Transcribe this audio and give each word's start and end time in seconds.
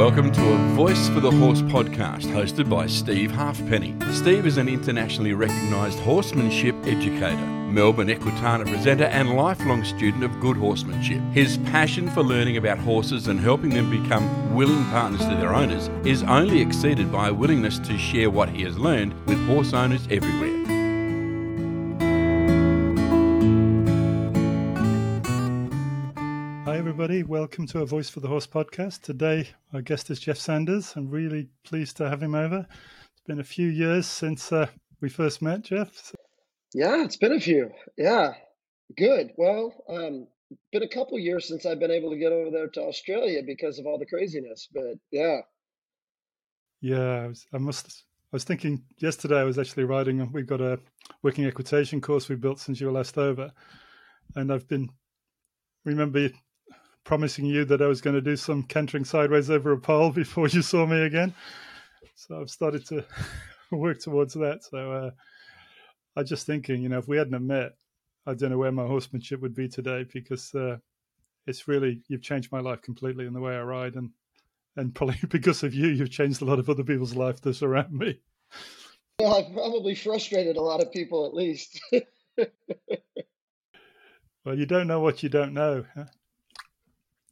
Welcome 0.00 0.32
to 0.32 0.52
a 0.52 0.56
Voice 0.76 1.10
for 1.10 1.20
the 1.20 1.30
Horse 1.30 1.60
podcast 1.60 2.22
hosted 2.22 2.70
by 2.70 2.86
Steve 2.86 3.30
Halfpenny. 3.32 3.94
Steve 4.12 4.46
is 4.46 4.56
an 4.56 4.66
internationally 4.66 5.34
recognised 5.34 5.98
horsemanship 6.00 6.74
educator, 6.86 7.36
Melbourne 7.36 8.08
Equitana 8.08 8.66
presenter, 8.66 9.04
and 9.04 9.36
lifelong 9.36 9.84
student 9.84 10.24
of 10.24 10.40
good 10.40 10.56
horsemanship. 10.56 11.20
His 11.32 11.58
passion 11.58 12.08
for 12.08 12.22
learning 12.22 12.56
about 12.56 12.78
horses 12.78 13.28
and 13.28 13.38
helping 13.38 13.68
them 13.68 13.90
become 13.90 14.54
willing 14.54 14.86
partners 14.86 15.20
to 15.20 15.34
their 15.34 15.54
owners 15.54 15.90
is 16.06 16.22
only 16.22 16.62
exceeded 16.62 17.12
by 17.12 17.28
a 17.28 17.34
willingness 17.34 17.78
to 17.80 17.98
share 17.98 18.30
what 18.30 18.48
he 18.48 18.62
has 18.62 18.78
learned 18.78 19.12
with 19.26 19.46
horse 19.46 19.74
owners 19.74 20.08
everywhere. 20.10 20.79
Everybody. 27.20 27.40
Welcome 27.40 27.66
to 27.68 27.82
a 27.82 27.86
Voice 27.86 28.08
for 28.08 28.20
the 28.20 28.28
Horse 28.28 28.46
podcast. 28.46 29.02
Today, 29.02 29.48
our 29.74 29.82
guest 29.82 30.10
is 30.10 30.20
Jeff 30.20 30.38
Sanders. 30.38 30.94
I'm 30.96 31.10
really 31.10 31.48
pleased 31.64 31.96
to 31.98 32.08
have 32.08 32.22
him 32.22 32.34
over. 32.34 32.66
It's 32.70 33.26
been 33.26 33.40
a 33.40 33.44
few 33.44 33.68
years 33.68 34.06
since 34.06 34.52
uh, 34.52 34.66
we 35.02 35.10
first 35.10 35.42
met, 35.42 35.62
Jeff. 35.62 36.12
Yeah, 36.72 37.04
it's 37.04 37.16
been 37.16 37.32
a 37.32 37.40
few. 37.40 37.70
Yeah, 37.98 38.32
good. 38.96 39.32
Well, 39.36 39.74
um, 39.88 40.28
been 40.72 40.82
a 40.82 40.88
couple 40.88 41.18
years 41.18 41.46
since 41.46 41.66
I've 41.66 41.78
been 41.78 41.90
able 41.90 42.10
to 42.10 42.16
get 42.16 42.32
over 42.32 42.50
there 42.50 42.68
to 42.68 42.82
Australia 42.82 43.42
because 43.44 43.78
of 43.78 43.86
all 43.86 43.98
the 43.98 44.06
craziness. 44.06 44.68
But 44.72 44.94
yeah, 45.10 45.40
Yeah, 46.80 47.24
I, 47.24 47.26
was, 47.26 47.46
I 47.52 47.58
must. 47.58 48.04
I 48.32 48.36
was 48.36 48.44
thinking 48.44 48.82
yesterday. 48.98 49.40
I 49.40 49.44
was 49.44 49.58
actually 49.58 49.84
riding. 49.84 50.32
We've 50.32 50.46
got 50.46 50.60
a 50.62 50.78
working 51.22 51.44
equitation 51.44 52.00
course 52.00 52.28
we 52.28 52.36
built 52.36 52.60
since 52.60 52.80
you 52.80 52.86
were 52.86 52.92
last 52.92 53.18
over, 53.18 53.50
and 54.36 54.52
I've 54.52 54.68
been 54.68 54.88
remember 55.84 56.30
promising 57.04 57.44
you 57.44 57.64
that 57.66 57.82
I 57.82 57.86
was 57.86 58.00
going 58.00 58.14
to 58.14 58.20
do 58.20 58.36
some 58.36 58.62
cantering 58.62 59.04
sideways 59.04 59.50
over 59.50 59.72
a 59.72 59.78
pole 59.78 60.10
before 60.22 60.48
you 60.48 60.62
saw 60.62 60.86
me 60.86 61.02
again. 61.02 61.34
So 62.14 62.40
I've 62.40 62.50
started 62.50 62.86
to 62.86 63.04
work 63.70 64.00
towards 64.00 64.34
that. 64.34 64.64
So 64.64 64.92
uh, 64.92 65.10
I'm 66.16 66.26
just 66.26 66.46
thinking, 66.46 66.82
you 66.82 66.88
know, 66.88 66.98
if 66.98 67.08
we 67.08 67.16
hadn't 67.16 67.46
met, 67.46 67.72
I 68.26 68.34
don't 68.34 68.50
know 68.50 68.58
where 68.58 68.72
my 68.72 68.86
horsemanship 68.86 69.40
would 69.40 69.54
be 69.54 69.68
today 69.68 70.04
because 70.12 70.54
uh, 70.54 70.76
it's 71.46 71.66
really 71.66 72.02
you've 72.08 72.22
changed 72.22 72.52
my 72.52 72.60
life 72.60 72.82
completely 72.82 73.26
in 73.26 73.32
the 73.32 73.40
way 73.40 73.54
I 73.54 73.62
ride, 73.62 73.94
and 73.94 74.10
and 74.76 74.94
probably 74.94 75.18
because 75.30 75.62
of 75.62 75.72
you, 75.72 75.88
you've 75.88 76.10
changed 76.10 76.42
a 76.42 76.44
lot 76.44 76.58
of 76.58 76.68
other 76.68 76.84
people's 76.84 77.16
life 77.16 77.40
that 77.40 77.54
surround 77.54 77.92
me. 77.92 78.20
well, 79.18 79.34
I've 79.34 79.52
probably 79.54 79.94
frustrated 79.94 80.58
a 80.58 80.62
lot 80.62 80.82
of 80.82 80.92
people 80.92 81.26
at 81.26 81.34
least. 81.34 81.80
Well, 84.44 84.58
you 84.58 84.66
don't 84.66 84.86
know 84.86 85.00
what 85.00 85.22
you 85.22 85.28
don't 85.28 85.52
know. 85.52 85.84
Huh? 85.94 86.04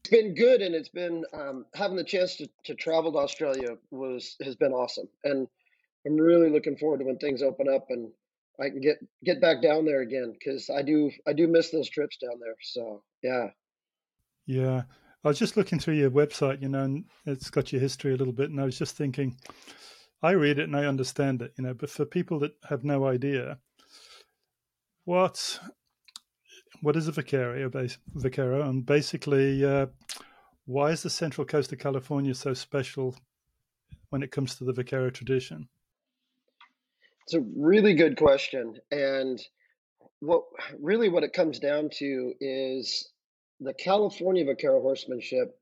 It's 0.08 0.22
been 0.22 0.34
good, 0.34 0.62
and 0.62 0.74
it's 0.74 0.88
been 0.88 1.24
um, 1.34 1.66
having 1.74 1.96
the 1.96 2.04
chance 2.04 2.36
to, 2.36 2.48
to 2.64 2.74
travel 2.74 3.12
to 3.12 3.18
Australia 3.18 3.76
was 3.90 4.36
has 4.42 4.56
been 4.56 4.72
awesome, 4.72 5.08
and 5.24 5.46
I'm 6.06 6.16
really 6.16 6.48
looking 6.48 6.76
forward 6.76 7.00
to 7.00 7.04
when 7.04 7.18
things 7.18 7.42
open 7.42 7.68
up 7.68 7.86
and 7.90 8.10
I 8.58 8.70
can 8.70 8.80
get 8.80 8.96
get 9.24 9.40
back 9.40 9.60
down 9.62 9.84
there 9.84 10.00
again 10.00 10.32
because 10.32 10.70
I 10.70 10.82
do 10.82 11.10
I 11.26 11.34
do 11.34 11.46
miss 11.46 11.70
those 11.70 11.90
trips 11.90 12.16
down 12.16 12.40
there. 12.40 12.54
So 12.62 13.02
yeah. 13.22 13.48
Yeah, 14.46 14.82
I 15.24 15.28
was 15.28 15.38
just 15.38 15.58
looking 15.58 15.78
through 15.78 15.96
your 15.96 16.10
website, 16.10 16.62
you 16.62 16.70
know, 16.70 16.84
and 16.84 17.04
it's 17.26 17.50
got 17.50 17.70
your 17.70 17.82
history 17.82 18.14
a 18.14 18.16
little 18.16 18.32
bit, 18.32 18.48
and 18.50 18.58
I 18.58 18.64
was 18.64 18.78
just 18.78 18.96
thinking, 18.96 19.36
I 20.22 20.30
read 20.30 20.58
it 20.58 20.64
and 20.68 20.76
I 20.76 20.86
understand 20.86 21.42
it, 21.42 21.52
you 21.58 21.64
know, 21.64 21.74
but 21.74 21.90
for 21.90 22.06
people 22.06 22.38
that 22.38 22.52
have 22.66 22.82
no 22.82 23.06
idea, 23.06 23.58
what 25.04 25.60
what 26.82 26.96
is 26.96 27.08
a 27.08 27.12
vaquero, 27.12 27.68
bas- 27.68 27.98
vaquero 28.14 28.68
and 28.68 28.84
basically, 28.84 29.64
uh, 29.64 29.86
why 30.66 30.90
is 30.90 31.02
the 31.02 31.10
Central 31.10 31.44
Coast 31.44 31.72
of 31.72 31.78
California 31.78 32.34
so 32.34 32.54
special 32.54 33.16
when 34.10 34.22
it 34.22 34.30
comes 34.30 34.56
to 34.56 34.64
the 34.64 34.72
vaquero 34.72 35.10
tradition? 35.10 35.68
It's 37.24 37.34
a 37.34 37.44
really 37.56 37.94
good 37.94 38.16
question. 38.16 38.76
And 38.90 39.40
what 40.20 40.44
really 40.80 41.08
what 41.08 41.24
it 41.24 41.32
comes 41.32 41.58
down 41.58 41.90
to 41.98 42.34
is 42.40 43.10
the 43.60 43.74
California 43.74 44.44
vaquero 44.44 44.80
horsemanship 44.80 45.58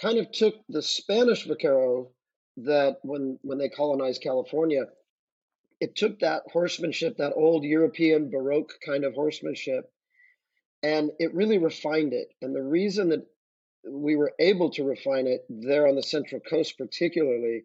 kind 0.00 0.18
of 0.18 0.30
took 0.32 0.54
the 0.68 0.82
Spanish 0.82 1.46
vaquero 1.46 2.10
that 2.58 2.98
when 3.02 3.38
when 3.42 3.58
they 3.58 3.68
colonized 3.68 4.22
California, 4.22 4.84
it 5.80 5.96
took 5.96 6.20
that 6.20 6.42
horsemanship, 6.52 7.16
that 7.16 7.32
old 7.34 7.64
European 7.64 8.30
Baroque 8.30 8.72
kind 8.84 9.04
of 9.04 9.14
horsemanship, 9.14 9.90
and 10.82 11.10
it 11.18 11.34
really 11.34 11.58
refined 11.58 12.12
it. 12.12 12.28
And 12.42 12.54
the 12.54 12.62
reason 12.62 13.10
that 13.10 13.26
we 13.88 14.16
were 14.16 14.32
able 14.38 14.70
to 14.70 14.84
refine 14.84 15.26
it 15.26 15.44
there 15.48 15.86
on 15.86 15.96
the 15.96 16.02
Central 16.02 16.40
Coast, 16.40 16.76
particularly, 16.78 17.64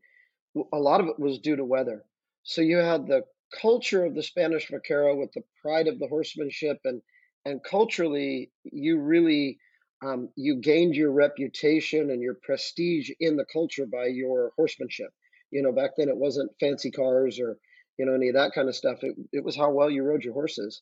a 0.72 0.80
lot 0.80 1.02
of 1.02 1.08
it 1.08 1.20
was 1.20 1.40
due 1.40 1.56
to 1.56 1.66
weather. 1.66 2.06
So 2.44 2.62
you 2.62 2.78
had 2.78 3.08
the 3.08 3.26
culture 3.62 4.06
of 4.06 4.16
the 4.16 4.24
Spanish 4.24 4.70
vaquero 4.70 5.16
with 5.16 5.32
the 5.34 5.44
pride 5.62 5.88
of 5.88 6.00
the 6.00 6.08
horsemanship, 6.08 6.80
and 6.84 7.02
and 7.46 7.64
culturally, 7.64 8.52
you 8.64 9.00
really 9.00 9.60
um, 10.04 10.30
you 10.36 10.56
gained 10.56 10.96
your 10.96 11.12
reputation 11.12 12.10
and 12.10 12.22
your 12.22 12.36
prestige 12.36 13.12
in 13.20 13.36
the 13.36 13.46
culture 13.46 13.86
by 13.86 14.08
your 14.08 14.52
horsemanship. 14.56 15.12
You 15.52 15.62
know, 15.62 15.72
back 15.72 15.92
then 15.98 16.10
it 16.10 16.18
wasn't 16.18 16.52
fancy 16.60 16.92
cars 16.92 17.40
or 17.40 17.58
you 17.98 18.06
know 18.06 18.14
any 18.14 18.30
of 18.30 18.36
that 18.36 18.54
kind 18.54 18.68
of 18.68 18.76
stuff. 18.76 19.04
It 19.04 19.16
it 19.32 19.44
was 19.44 19.56
how 19.56 19.72
well 19.72 19.90
you 19.90 20.04
rode 20.04 20.24
your 20.24 20.34
horses. 20.34 20.82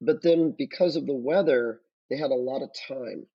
But 0.00 0.22
then 0.22 0.54
because 0.56 0.96
of 0.96 1.06
the 1.06 1.14
weather, 1.14 1.80
they 2.08 2.16
had 2.16 2.30
a 2.30 2.34
lot 2.34 2.62
of 2.62 2.70
time. 2.86 3.26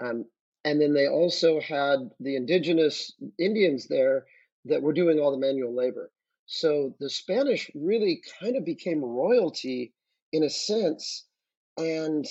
Um, 0.00 0.26
and 0.64 0.80
then 0.80 0.94
they 0.94 1.06
also 1.06 1.60
had 1.60 2.10
the 2.18 2.36
indigenous 2.36 3.12
Indians 3.38 3.86
there 3.86 4.26
that 4.64 4.82
were 4.82 4.92
doing 4.92 5.20
all 5.20 5.30
the 5.30 5.38
manual 5.38 5.74
labor. 5.74 6.10
So 6.46 6.94
the 7.00 7.10
Spanish 7.10 7.70
really 7.74 8.22
kind 8.40 8.56
of 8.56 8.64
became 8.64 9.04
royalty 9.04 9.92
in 10.32 10.42
a 10.42 10.50
sense 10.50 11.24
and 11.76 12.24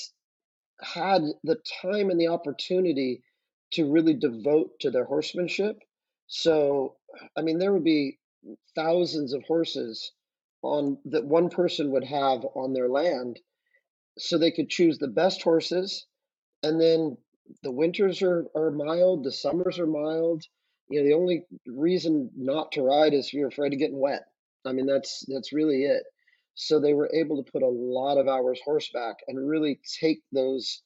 had 0.81 1.22
the 1.44 1.57
time 1.81 2.09
and 2.09 2.19
the 2.19 2.28
opportunity 2.28 3.24
to 3.72 3.91
really 3.91 4.13
devote 4.13 4.79
to 4.79 4.91
their 4.91 5.06
horsemanship. 5.06 5.78
So, 6.28 6.95
I 7.38 7.41
mean, 7.41 7.59
there 7.59 7.74
would 7.74 7.84
be 7.84 8.19
thousands 8.75 9.34
of 9.34 9.44
horses 9.44 10.12
on 10.62 10.97
that 11.06 11.25
one 11.25 11.50
person 11.50 11.91
would 11.91 12.03
have 12.03 12.45
on 12.56 12.74
their 12.74 12.90
land 12.90 13.40
so 14.17 14.37
they 14.37 14.51
could 14.51 14.69
choose 14.69 14.97
the 14.97 15.07
best 15.07 15.41
horses. 15.41 16.05
And 16.63 16.79
then 16.79 17.17
the 17.63 17.71
winters 17.71 18.21
are, 18.21 18.45
are 18.55 18.71
mild 18.71 19.23
the 19.23 19.31
summers 19.31 19.79
are 19.79 19.87
mild. 19.87 20.43
You 20.89 21.01
know 21.01 21.07
the 21.07 21.13
only 21.13 21.45
reason 21.67 22.29
not 22.35 22.71
to 22.73 22.81
ride 22.83 23.13
is 23.13 23.27
if 23.27 23.33
you're 23.33 23.47
afraid 23.47 23.73
of 23.73 23.79
getting 23.79 23.99
wet. 23.99 24.23
I 24.65 24.71
mean 24.71 24.85
that's 24.85 25.25
that's 25.27 25.53
really 25.53 25.83
it. 25.83 26.03
So 26.55 26.79
they 26.79 26.93
were 26.93 27.11
able 27.13 27.43
to 27.43 27.51
put 27.51 27.63
a 27.63 27.67
lot 27.67 28.17
of 28.17 28.27
hours 28.27 28.59
horseback 28.63 29.17
and 29.27 29.47
really 29.47 29.79
take 29.99 30.21
those 30.31 30.81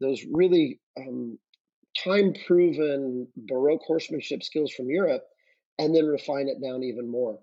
those 0.00 0.24
really 0.32 0.80
um, 0.96 1.38
time 2.02 2.34
proven 2.46 3.28
baroque 3.36 3.82
horsemanship 3.86 4.42
skills 4.42 4.72
from 4.72 4.88
europe 4.88 5.22
and 5.78 5.94
then 5.94 6.06
refine 6.06 6.48
it 6.48 6.62
down 6.62 6.82
even 6.82 7.10
more 7.10 7.38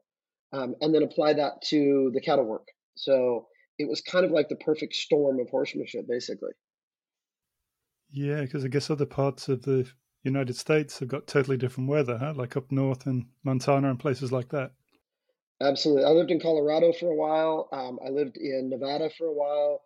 um, 0.51 0.75
and 0.81 0.94
then 0.94 1.03
apply 1.03 1.34
that 1.34 1.61
to 1.63 2.11
the 2.13 2.22
cattle 2.22 2.46
work. 2.46 2.67
So 2.96 3.47
it 3.79 3.90
was 3.90 4.01
kind 4.01 4.25
of 4.25 4.31
like 4.31 4.50
the 4.50 4.56
perfect 4.57 4.94
storm 4.94 5.40
of 5.40 5.50
horsemanship 5.50 6.06
basically 6.07 6.51
Yeah, 8.12 8.41
because 8.41 8.63
I 8.66 8.67
guess 8.67 8.90
other 8.90 9.06
parts 9.06 9.47
of 9.50 9.63
the 9.63 9.90
United 10.23 10.56
States 10.56 11.00
have 11.00 11.07
got 11.07 11.28
totally 11.28 11.57
different 11.57 11.90
weather, 11.90 12.17
huh? 12.17 12.34
Like 12.35 12.57
up 12.57 12.72
north 12.72 13.07
in 13.07 13.28
Montana 13.44 13.90
and 13.90 14.00
places 14.00 14.31
like 14.31 14.50
that. 14.50 14.72
Absolutely. 15.62 16.06
I 16.06 16.09
lived 16.09 16.31
in 16.31 16.40
Colorado 16.40 16.94
for 16.94 17.09
a 17.12 17.16
while. 17.16 17.67
Um, 17.72 18.00
I 18.06 18.09
lived 18.09 18.38
in 18.38 18.69
Nevada 18.69 19.09
for 19.17 19.28
a 19.28 19.34
while. 19.34 19.81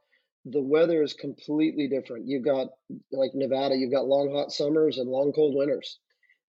The 0.46 0.62
weather 0.62 1.02
is 1.02 1.14
completely 1.14 1.88
different. 1.88 2.28
You've 2.28 2.46
got, 2.46 2.68
like 3.12 3.32
Nevada, 3.34 3.76
you've 3.76 3.92
got 3.92 4.06
long 4.06 4.32
hot 4.32 4.52
summers 4.52 4.98
and 4.98 5.10
long 5.10 5.32
cold 5.34 5.56
winters. 5.56 6.00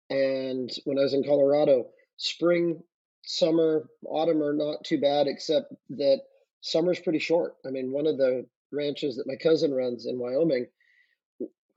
And 0.09 0.69
when 0.85 0.97
I 0.97 1.03
was 1.03 1.13
in 1.13 1.23
Colorado, 1.23 1.85
spring, 2.17 2.81
summer, 3.23 3.87
autumn 4.05 4.41
are 4.41 4.53
not 4.53 4.83
too 4.83 4.99
bad, 4.99 5.27
except 5.27 5.73
that 5.91 6.21
summer's 6.63 6.99
pretty 6.99 7.19
short. 7.19 7.57
I 7.67 7.71
mean, 7.71 7.93
one 7.93 8.07
of 8.07 8.17
the 8.17 8.47
ranches 8.71 9.17
that 9.17 9.27
my 9.27 9.35
cousin 9.37 9.73
runs 9.73 10.07
in 10.07 10.19
Wyoming, 10.19 10.67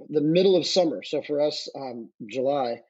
the 0.09 0.21
middle 0.23 0.57
of 0.57 0.67
summer, 0.67 1.03
so 1.03 1.23
for 1.23 1.41
us, 1.41 1.69
um, 1.75 2.11
July, 2.29 2.83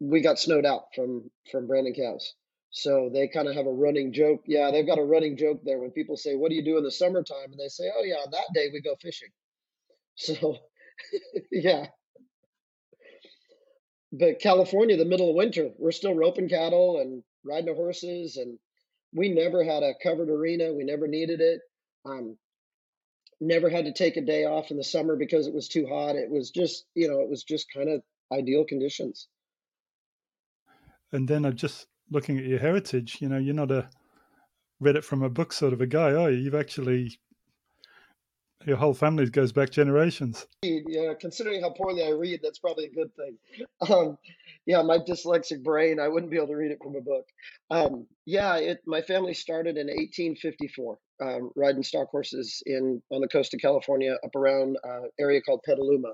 we 0.00 0.20
got 0.20 0.38
snowed 0.38 0.66
out 0.66 0.94
from 0.94 1.30
from 1.50 1.66
branding 1.66 1.94
cows. 1.94 2.34
So 2.70 3.10
they 3.12 3.28
kind 3.28 3.48
of 3.48 3.54
have 3.54 3.66
a 3.66 3.72
running 3.72 4.12
joke. 4.12 4.42
Yeah, 4.46 4.70
they've 4.70 4.86
got 4.86 4.98
a 4.98 5.04
running 5.04 5.36
joke 5.36 5.60
there 5.64 5.78
when 5.80 5.90
people 5.92 6.16
say, 6.16 6.34
"What 6.36 6.50
do 6.50 6.56
you 6.56 6.64
do 6.64 6.78
in 6.78 6.84
the 6.84 6.90
summertime?" 6.90 7.52
and 7.52 7.60
they 7.60 7.68
say, 7.68 7.90
"Oh 7.94 8.04
yeah, 8.04 8.24
that 8.30 8.48
day 8.54 8.70
we 8.72 8.80
go 8.80 8.96
fishing." 9.00 9.30
So 10.16 10.58
yeah, 11.52 11.86
but 14.12 14.40
California, 14.40 14.96
the 14.96 15.04
middle 15.04 15.30
of 15.30 15.36
winter, 15.36 15.70
we're 15.78 15.92
still 15.92 16.14
roping 16.14 16.48
cattle 16.48 17.00
and 17.00 17.22
riding 17.44 17.66
the 17.66 17.74
horses, 17.74 18.36
and 18.36 18.58
we 19.12 19.28
never 19.28 19.62
had 19.64 19.82
a 19.82 19.94
covered 20.02 20.30
arena. 20.30 20.72
We 20.72 20.84
never 20.84 21.06
needed 21.06 21.40
it. 21.40 21.60
Um, 22.04 22.36
never 23.40 23.68
had 23.68 23.84
to 23.84 23.92
take 23.92 24.16
a 24.16 24.22
day 24.22 24.44
off 24.44 24.70
in 24.70 24.76
the 24.76 24.84
summer 24.84 25.16
because 25.16 25.46
it 25.46 25.54
was 25.54 25.68
too 25.68 25.86
hot. 25.86 26.16
It 26.16 26.30
was 26.30 26.50
just, 26.50 26.84
you 26.94 27.08
know, 27.08 27.20
it 27.20 27.28
was 27.28 27.42
just 27.42 27.72
kind 27.72 27.88
of 27.88 28.02
ideal 28.32 28.64
conditions. 28.64 29.28
And 31.12 31.28
then 31.28 31.44
I'm 31.44 31.56
just 31.56 31.86
looking 32.10 32.38
at 32.38 32.44
your 32.44 32.58
heritage. 32.58 33.18
You 33.20 33.28
know, 33.28 33.38
you're 33.38 33.54
not 33.54 33.70
a 33.70 33.88
read 34.80 34.96
it 34.96 35.04
from 35.04 35.22
a 35.22 35.30
book 35.30 35.52
sort 35.52 35.72
of 35.72 35.80
a 35.80 35.86
guy, 35.86 36.12
are 36.12 36.30
you? 36.30 36.38
You've 36.38 36.54
actually 36.54 37.18
your 38.66 38.76
whole 38.76 38.94
family 38.94 39.28
goes 39.28 39.52
back 39.52 39.70
generations. 39.70 40.46
Yeah, 40.62 41.14
considering 41.20 41.62
how 41.62 41.70
poorly 41.70 42.04
I 42.04 42.10
read, 42.10 42.40
that's 42.42 42.58
probably 42.58 42.86
a 42.86 42.90
good 42.90 43.10
thing. 43.16 43.36
Um, 43.90 44.16
yeah, 44.66 44.82
my 44.82 44.98
dyslexic 44.98 45.62
brain, 45.62 45.98
I 45.98 46.08
wouldn't 46.08 46.30
be 46.30 46.36
able 46.36 46.48
to 46.48 46.56
read 46.56 46.70
it 46.70 46.78
from 46.82 46.94
a 46.96 47.00
book. 47.00 47.26
Um, 47.70 48.06
yeah, 48.26 48.56
it, 48.56 48.78
my 48.86 49.02
family 49.02 49.34
started 49.34 49.76
in 49.76 49.88
1854, 49.88 50.98
um, 51.20 51.50
riding 51.56 51.82
stock 51.82 52.08
horses 52.10 52.62
in 52.66 53.02
on 53.10 53.20
the 53.20 53.28
coast 53.28 53.54
of 53.54 53.60
California, 53.60 54.16
up 54.24 54.34
around 54.36 54.76
uh, 54.88 55.08
area 55.18 55.40
called 55.40 55.62
Petaluma, 55.64 56.12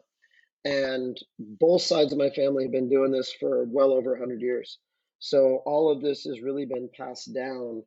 and 0.64 1.16
both 1.38 1.82
sides 1.82 2.12
of 2.12 2.18
my 2.18 2.30
family 2.30 2.64
have 2.64 2.72
been 2.72 2.88
doing 2.88 3.12
this 3.12 3.32
for 3.38 3.64
well 3.64 3.92
over 3.92 4.12
100 4.12 4.40
years. 4.40 4.78
So 5.18 5.62
all 5.66 5.90
of 5.90 6.00
this 6.00 6.22
has 6.24 6.40
really 6.40 6.64
been 6.64 6.88
passed 6.96 7.34
down 7.34 7.82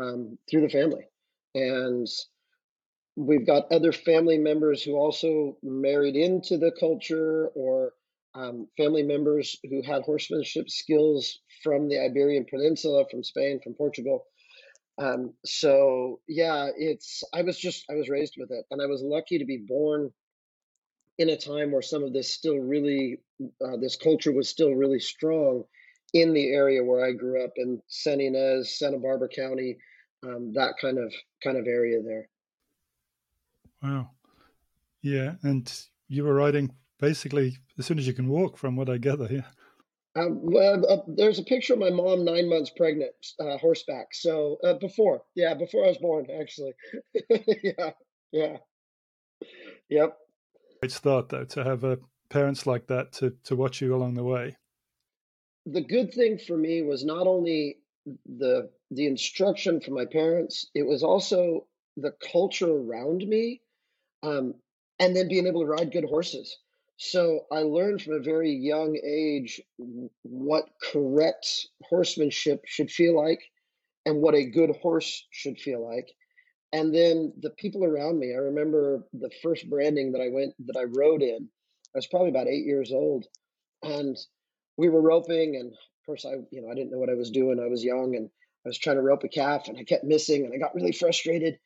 um, 0.00 0.38
through 0.48 0.62
the 0.62 0.68
family, 0.70 1.04
and 1.54 2.08
we've 3.16 3.46
got 3.46 3.72
other 3.72 3.92
family 3.92 4.38
members 4.38 4.82
who 4.82 4.94
also 4.94 5.56
married 5.62 6.16
into 6.16 6.58
the 6.58 6.70
culture 6.78 7.48
or 7.54 7.92
um, 8.34 8.68
family 8.76 9.02
members 9.02 9.56
who 9.68 9.82
had 9.82 10.02
horsemanship 10.02 10.68
skills 10.68 11.40
from 11.64 11.88
the 11.88 11.98
Iberian 11.98 12.44
Peninsula, 12.48 13.06
from 13.10 13.24
Spain, 13.24 13.60
from 13.64 13.72
Portugal. 13.74 14.26
Um, 14.98 15.32
so 15.44 16.20
yeah, 16.28 16.68
it's 16.76 17.22
I 17.34 17.42
was 17.42 17.58
just 17.58 17.84
I 17.90 17.94
was 17.94 18.08
raised 18.08 18.34
with 18.38 18.50
it, 18.50 18.64
and 18.70 18.80
I 18.80 18.86
was 18.86 19.02
lucky 19.02 19.38
to 19.38 19.44
be 19.44 19.64
born 19.66 20.10
in 21.18 21.30
a 21.30 21.36
time 21.36 21.72
where 21.72 21.82
some 21.82 22.04
of 22.04 22.12
this 22.12 22.32
still 22.32 22.58
really 22.58 23.20
uh, 23.64 23.76
this 23.80 23.96
culture 23.96 24.32
was 24.32 24.48
still 24.48 24.72
really 24.72 25.00
strong 25.00 25.64
in 26.12 26.32
the 26.32 26.48
area 26.48 26.84
where 26.84 27.04
I 27.04 27.12
grew 27.12 27.44
up 27.44 27.52
in 27.56 27.80
San 27.88 28.18
Ynez, 28.18 28.78
Santa 28.78 28.98
Barbara 28.98 29.28
County, 29.28 29.76
um, 30.24 30.52
that 30.54 30.74
kind 30.80 30.98
of 30.98 31.12
kind 31.42 31.58
of 31.58 31.66
area 31.66 32.02
there. 32.02 32.28
Wow. 33.86 34.10
Yeah, 35.00 35.34
and 35.44 35.72
you 36.08 36.24
were 36.24 36.34
riding 36.34 36.74
basically 36.98 37.56
as 37.78 37.86
soon 37.86 37.98
as 37.98 38.06
you 38.06 38.14
can 38.14 38.28
walk, 38.28 38.56
from 38.56 38.74
what 38.74 38.90
I 38.90 38.98
gather. 38.98 39.28
Yeah. 39.30 39.42
Um, 40.16 40.40
well, 40.42 40.84
uh, 40.90 41.02
there's 41.06 41.38
a 41.38 41.44
picture 41.44 41.74
of 41.74 41.78
my 41.78 41.90
mom 41.90 42.24
nine 42.24 42.48
months 42.48 42.72
pregnant, 42.76 43.14
uh, 43.38 43.58
horseback. 43.58 44.08
So 44.12 44.56
uh, 44.64 44.74
before, 44.74 45.22
yeah, 45.36 45.54
before 45.54 45.84
I 45.84 45.88
was 45.88 45.98
born, 45.98 46.26
actually. 46.40 46.72
yeah, 47.62 47.90
yeah, 48.32 48.56
yep. 49.88 50.16
Great 50.80 50.92
start 50.92 51.28
though 51.28 51.44
to 51.44 51.62
have 51.62 51.84
uh, 51.84 51.96
parents 52.28 52.66
like 52.66 52.88
that 52.88 53.12
to 53.12 53.36
to 53.44 53.54
watch 53.54 53.80
you 53.80 53.94
along 53.94 54.14
the 54.14 54.24
way. 54.24 54.56
The 55.66 55.82
good 55.82 56.12
thing 56.12 56.38
for 56.38 56.56
me 56.56 56.82
was 56.82 57.04
not 57.04 57.26
only 57.26 57.78
the 58.24 58.70
the 58.90 59.06
instruction 59.06 59.80
from 59.80 59.94
my 59.94 60.06
parents; 60.06 60.66
it 60.74 60.84
was 60.84 61.04
also 61.04 61.66
the 61.96 62.12
culture 62.32 62.70
around 62.70 63.26
me 63.26 63.60
um, 64.22 64.54
and 64.98 65.14
then 65.14 65.28
being 65.28 65.46
able 65.46 65.60
to 65.60 65.66
ride 65.66 65.92
good 65.92 66.04
horses. 66.04 66.56
So 66.98 67.40
I 67.52 67.60
learned 67.60 68.02
from 68.02 68.14
a 68.14 68.22
very 68.22 68.52
young 68.52 68.98
age 69.06 69.60
what 70.22 70.64
correct 70.82 71.66
horsemanship 71.82 72.62
should 72.66 72.90
feel 72.90 73.14
like 73.16 73.40
and 74.06 74.22
what 74.22 74.34
a 74.34 74.46
good 74.46 74.70
horse 74.80 75.26
should 75.30 75.58
feel 75.58 75.86
like. 75.86 76.08
And 76.72 76.94
then 76.94 77.32
the 77.40 77.50
people 77.50 77.84
around 77.84 78.18
me, 78.18 78.32
I 78.32 78.38
remember 78.38 79.06
the 79.12 79.30
first 79.42 79.68
branding 79.68 80.12
that 80.12 80.20
I 80.20 80.28
went 80.28 80.54
that 80.66 80.78
I 80.78 80.84
rode 80.84 81.22
in. 81.22 81.48
I 81.94 81.98
was 81.98 82.06
probably 82.06 82.30
about 82.30 82.48
eight 82.48 82.64
years 82.64 82.90
old. 82.92 83.26
And 83.82 84.16
we 84.76 84.88
were 84.88 85.02
roping 85.02 85.56
and 85.56 85.72
of 85.72 86.06
course 86.06 86.24
I, 86.24 86.32
you 86.50 86.62
know, 86.62 86.70
I 86.70 86.74
didn't 86.74 86.92
know 86.92 86.98
what 86.98 87.10
I 87.10 87.14
was 87.14 87.30
doing. 87.30 87.60
I 87.60 87.68
was 87.68 87.84
young 87.84 88.16
and 88.16 88.30
I 88.64 88.68
was 88.68 88.78
trying 88.78 88.96
to 88.96 89.02
rope 89.02 89.24
a 89.24 89.28
calf 89.28 89.68
and 89.68 89.78
I 89.78 89.84
kept 89.84 90.04
missing 90.04 90.44
and 90.44 90.54
I 90.54 90.58
got 90.58 90.74
really 90.74 90.92
frustrated. 90.92 91.58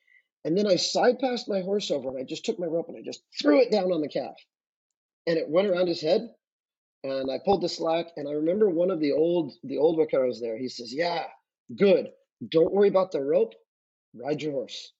And 0.45 0.57
then 0.57 0.67
I 0.67 0.77
side 0.77 1.19
passed 1.19 1.49
my 1.49 1.61
horse 1.61 1.91
over 1.91 2.09
and 2.09 2.19
I 2.19 2.25
just 2.25 2.45
took 2.45 2.59
my 2.59 2.67
rope 2.67 2.89
and 2.89 2.97
I 2.97 3.03
just 3.03 3.23
threw 3.41 3.61
it 3.61 3.71
down 3.71 3.93
on 3.93 4.01
the 4.01 4.09
calf. 4.09 4.35
And 5.27 5.37
it 5.37 5.49
went 5.49 5.69
around 5.69 5.89
his 5.89 6.01
head. 6.01 6.31
And 7.03 7.31
I 7.31 7.39
pulled 7.45 7.63
the 7.63 7.69
slack. 7.69 8.07
And 8.17 8.29
I 8.29 8.33
remember 8.33 8.69
one 8.69 8.91
of 8.91 9.01
the 9.01 9.13
old 9.13 9.53
the 9.65 9.79
old 9.79 9.99
vaqueros 9.99 10.41
there. 10.41 10.59
He 10.59 10.69
says, 10.69 10.93
Yeah, 10.95 11.25
good. 11.77 12.09
Don't 12.49 12.73
worry 12.73 12.89
about 12.89 13.13
the 13.13 13.21
rope. 13.21 13.55
Ride 14.15 14.41
your 14.43 14.53
horse. 14.53 14.93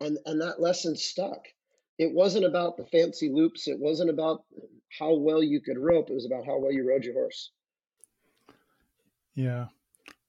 And 0.00 0.18
and 0.26 0.40
that 0.40 0.60
lesson 0.60 0.96
stuck. 0.96 1.40
It 1.98 2.12
wasn't 2.12 2.44
about 2.44 2.76
the 2.76 2.84
fancy 2.86 3.30
loops. 3.30 3.68
It 3.68 3.78
wasn't 3.78 4.10
about 4.10 4.44
how 4.98 5.14
well 5.14 5.42
you 5.42 5.60
could 5.60 5.78
rope. 5.78 6.10
It 6.10 6.14
was 6.14 6.26
about 6.26 6.44
how 6.44 6.58
well 6.58 6.72
you 6.72 6.86
rode 6.86 7.04
your 7.04 7.14
horse. 7.14 7.50
Yeah. 9.34 9.66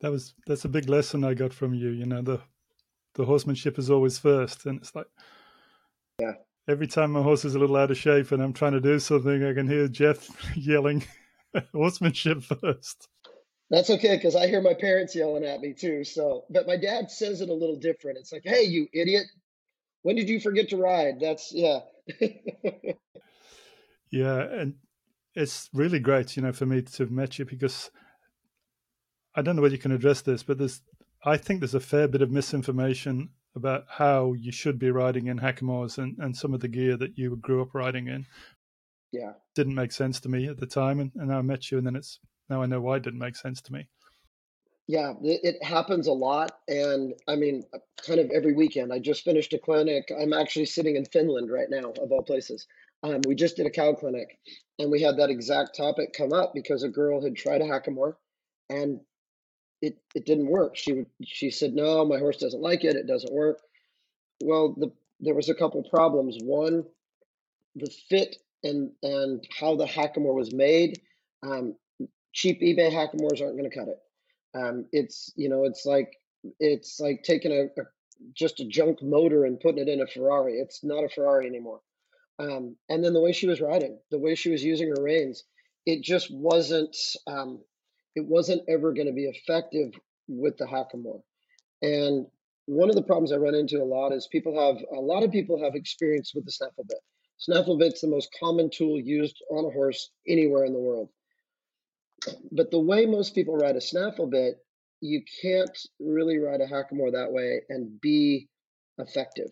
That 0.02 0.12
was 0.12 0.34
that's 0.46 0.66
a 0.66 0.70
big 0.70 0.90
lesson 0.90 1.24
I 1.24 1.34
got 1.34 1.54
from 1.54 1.74
you. 1.74 1.90
You 1.90 2.06
know, 2.06 2.22
the 2.22 2.42
the 3.18 3.26
horsemanship 3.26 3.78
is 3.78 3.90
always 3.90 4.18
first. 4.18 4.66
And 4.66 4.80
it's 4.80 4.96
like, 4.96 5.08
yeah. 6.20 6.34
Every 6.70 6.88
time 6.88 7.12
my 7.12 7.22
horse 7.22 7.46
is 7.46 7.56
a 7.56 7.60
little 7.60 7.76
out 7.76 7.92
of 7.92 7.98
shape 7.98 8.32
and 8.32 8.42
I'm 8.42 8.54
trying 8.54 8.74
to 8.74 8.82
do 8.82 9.00
something, 9.00 9.44
I 9.44 9.54
can 9.54 9.68
hear 9.68 9.88
Jeff 9.88 10.30
yelling, 10.56 11.04
horsemanship 11.74 12.44
first. 12.44 13.08
That's 13.70 13.90
okay 13.90 14.16
because 14.16 14.36
I 14.36 14.48
hear 14.48 14.62
my 14.62 14.74
parents 14.74 15.16
yelling 15.16 15.44
at 15.44 15.60
me 15.60 15.74
too. 15.74 16.04
So, 16.04 16.46
but 16.50 16.68
my 16.68 16.78
dad 16.78 17.12
says 17.12 17.42
it 17.42 17.50
a 17.50 17.54
little 17.54 17.76
different. 17.76 18.18
It's 18.18 18.32
like, 18.32 18.44
"Hey, 18.46 18.64
you 18.64 18.88
idiot! 18.94 19.26
When 20.04 20.16
did 20.16 20.30
you 20.30 20.40
forget 20.40 20.70
to 20.70 20.78
ride?" 20.78 21.20
That's 21.20 21.52
yeah. 21.54 21.80
yeah, 24.10 24.40
and 24.40 24.76
it's 25.36 25.70
really 25.74 26.00
great, 26.00 26.38
you 26.38 26.44
know, 26.44 26.54
for 26.54 26.66
me 26.66 26.82
to 26.82 27.04
have 27.04 27.12
met 27.12 27.40
you 27.40 27.44
because 27.44 27.92
I 29.36 29.42
don't 29.42 29.58
know 29.58 29.62
whether 29.62 29.76
you 29.76 29.82
can 29.82 29.92
address 29.92 30.22
this, 30.22 30.44
but 30.44 30.58
there's 30.58 30.82
I 31.26 31.38
think 31.38 31.60
there's 31.60 31.74
a 31.74 31.80
fair 31.80 32.08
bit 32.08 32.22
of 32.22 32.32
misinformation 32.32 33.30
about 33.56 33.86
how 33.90 34.34
you 34.34 34.52
should 34.52 34.78
be 34.78 34.92
riding 34.92 35.28
in 35.28 35.40
hackamores 35.40 35.98
and, 35.98 36.16
and 36.20 36.36
some 36.36 36.54
of 36.54 36.60
the 36.60 36.68
gear 36.68 36.96
that 36.98 37.18
you 37.18 37.36
grew 37.38 37.62
up 37.62 37.74
riding 37.74 38.08
in. 38.08 38.26
Yeah. 39.12 39.34
Didn't 39.56 39.76
make 39.76 39.92
sense 39.92 40.20
to 40.22 40.30
me 40.30 40.48
at 40.48 40.58
the 40.58 40.68
time. 40.68 41.00
And, 41.00 41.12
and 41.16 41.34
I 41.34 41.42
met 41.42 41.72
you, 41.72 41.78
and 41.78 41.88
then 41.88 41.96
it's 41.96 42.20
now 42.50 42.62
I 42.62 42.66
know 42.66 42.82
why 42.82 42.98
it 42.98 43.04
didn't 43.04 43.20
make 43.20 43.36
sense 43.36 43.62
to 43.64 43.74
me. 43.74 43.88
Yeah, 44.88 45.14
it 45.22 45.62
happens 45.62 46.08
a 46.08 46.14
lot. 46.14 46.52
And 46.68 47.14
I 47.28 47.36
mean, 47.36 47.64
kind 48.06 48.20
of 48.20 48.30
every 48.32 48.54
weekend. 48.54 48.94
I 48.94 49.00
just 49.00 49.24
finished 49.24 49.54
a 49.54 49.60
clinic. 49.60 50.12
I'm 50.18 50.34
actually 50.34 50.66
sitting 50.66 50.96
in 50.96 51.06
Finland 51.06 51.52
right 51.52 51.68
now, 51.70 51.92
of 52.02 52.12
all 52.12 52.24
places. 52.24 52.68
Um, 53.04 53.22
we 53.28 53.36
just 53.36 53.58
did 53.58 53.66
a 53.66 53.70
cow 53.70 53.94
clinic, 53.94 54.40
and 54.80 54.90
we 54.90 55.02
had 55.02 55.18
that 55.18 55.30
exact 55.30 55.76
topic 55.76 56.14
come 56.14 56.32
up 56.32 56.54
because 56.54 56.84
a 56.84 56.90
girl 56.90 57.22
had 57.22 57.36
tried 57.36 57.62
a 57.62 57.66
hackamore 57.66 58.16
and 58.70 59.00
it 59.82 59.98
it 60.16 60.26
didn't 60.26 60.48
work. 60.48 60.76
She 60.76 61.06
she 61.24 61.52
said, 61.52 61.74
"No, 61.74 62.06
my 62.06 62.18
horse 62.20 62.38
doesn't 62.38 62.62
like 62.62 62.84
it. 62.84 62.96
It 62.96 63.08
doesn't 63.08 63.34
work." 63.34 63.60
Well, 64.44 64.76
the 64.78 64.92
there 65.20 65.36
was 65.36 65.50
a 65.50 65.56
couple 65.56 65.84
problems. 65.84 66.38
One, 66.44 66.84
the 67.76 67.92
fit 68.10 68.38
and 68.64 68.92
and 69.04 69.46
how 69.60 69.76
the 69.76 69.86
hackamore 69.86 70.36
was 70.36 70.54
made. 70.54 71.02
Um, 71.44 71.76
cheap 72.34 72.62
eBay 72.62 72.92
hackamores 72.92 73.42
aren't 73.42 73.58
going 73.58 73.70
to 73.70 73.76
cut 73.76 73.88
it. 73.88 74.00
Um, 74.56 74.86
it's 74.92 75.32
you 75.36 75.50
know 75.50 75.66
it's 75.66 75.86
like 75.86 76.18
it's 76.60 77.00
like 77.00 77.24
taking 77.24 77.52
a, 77.52 77.82
a, 77.82 77.86
just 78.34 78.60
a 78.60 78.66
junk 78.66 79.02
motor 79.02 79.46
and 79.46 79.60
putting 79.60 79.88
it 79.88 79.90
in 79.90 80.02
a 80.02 80.08
Ferrari. 80.08 80.54
It's 80.54 80.84
not 80.84 81.04
a 81.04 81.10
Ferrari 81.10 81.48
anymore. 81.48 81.82
Um, 82.40 82.76
and 82.90 83.04
then 83.04 83.14
the 83.14 83.22
way 83.22 83.32
she 83.32 83.48
was 83.48 83.62
riding, 83.62 83.98
the 84.12 84.20
way 84.20 84.36
she 84.36 84.50
was 84.50 84.64
using 84.64 84.90
her 84.90 85.02
reins, 85.02 85.44
it 85.86 86.04
just 86.04 86.32
wasn't. 86.32 86.96
Um, 87.26 87.60
it 88.18 88.26
wasn't 88.26 88.64
ever 88.68 88.94
going 88.94 89.06
to 89.06 89.14
be 89.14 89.26
effective 89.26 89.94
with 90.28 90.58
the 90.58 90.66
hackamore. 90.66 91.22
And 91.84 92.26
one 92.66 92.90
of 92.90 92.96
the 92.96 93.04
problems 93.04 93.32
I 93.32 93.36
run 93.36 93.54
into 93.54 93.78
a 93.78 93.86
lot 93.86 94.12
is 94.12 94.28
people 94.32 94.60
have 94.60 94.84
a 94.92 95.00
lot 95.00 95.22
of 95.22 95.32
people 95.32 95.64
have 95.64 95.76
experience 95.76 96.32
with 96.34 96.44
the 96.44 96.52
snaffle 96.52 96.86
bit. 96.90 96.98
Snaffle 97.38 97.78
bit's 97.78 98.02
the 98.02 98.08
most 98.08 98.36
common 98.40 98.72
tool 98.72 99.00
used 99.00 99.38
on 99.52 99.66
a 99.66 99.70
horse 99.70 100.10
anywhere 100.28 100.66
in 100.66 100.74
the 100.74 100.80
world. 100.80 101.10
But 102.52 102.72
the 102.72 102.80
way 102.80 103.06
most 103.06 103.36
people 103.36 103.56
ride 103.56 103.76
a 103.76 103.82
snaffle 103.82 104.26
bit, 104.26 104.56
you 105.00 105.22
can't 105.44 105.78
really 106.00 106.40
ride 106.40 106.62
a 106.62 106.68
hackamore 106.68 107.12
that 107.12 107.32
way 107.32 107.62
and 107.70 108.02
be 108.02 108.50
effective 108.98 109.52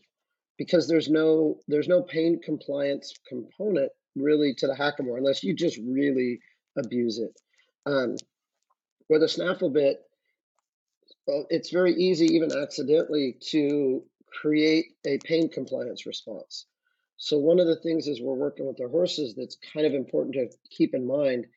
because 0.58 0.88
there's 0.88 1.08
no 1.08 1.60
there's 1.68 1.88
no 1.88 2.02
pain 2.02 2.42
compliance 2.44 3.14
component 3.30 3.92
really 4.16 4.56
to 4.56 4.66
the 4.66 4.74
hackamore 4.74 5.20
unless 5.20 5.44
you 5.44 5.54
just 5.54 5.80
really 5.88 6.40
abuse 6.80 7.20
it. 7.20 7.40
Um, 7.86 8.16
with 9.10 9.24
a 9.24 9.30
snaffle 9.30 9.70
bit, 9.70 10.02
it's 11.50 11.72
very 11.72 11.94
easy, 11.94 12.26
even 12.36 12.52
accidentally, 12.56 13.38
to 13.50 14.04
create 14.32 14.94
a 15.06 15.18
pain 15.20 15.50
compliance 15.50 16.06
response. 16.06 16.66
So 17.18 17.38
one 17.38 17.60
of 17.60 17.68
the 17.68 17.78
things 17.78 18.08
as 18.08 18.20
we're 18.22 18.34
working 18.34 18.68
with 18.68 18.82
our 18.82 18.90
horses 18.90 19.36
that's 19.36 19.58
kind 19.74 19.86
of 19.86 19.94
important 19.94 20.36
to 20.36 20.50
keep 20.70 20.94
in 20.94 21.08
mind 21.08 21.48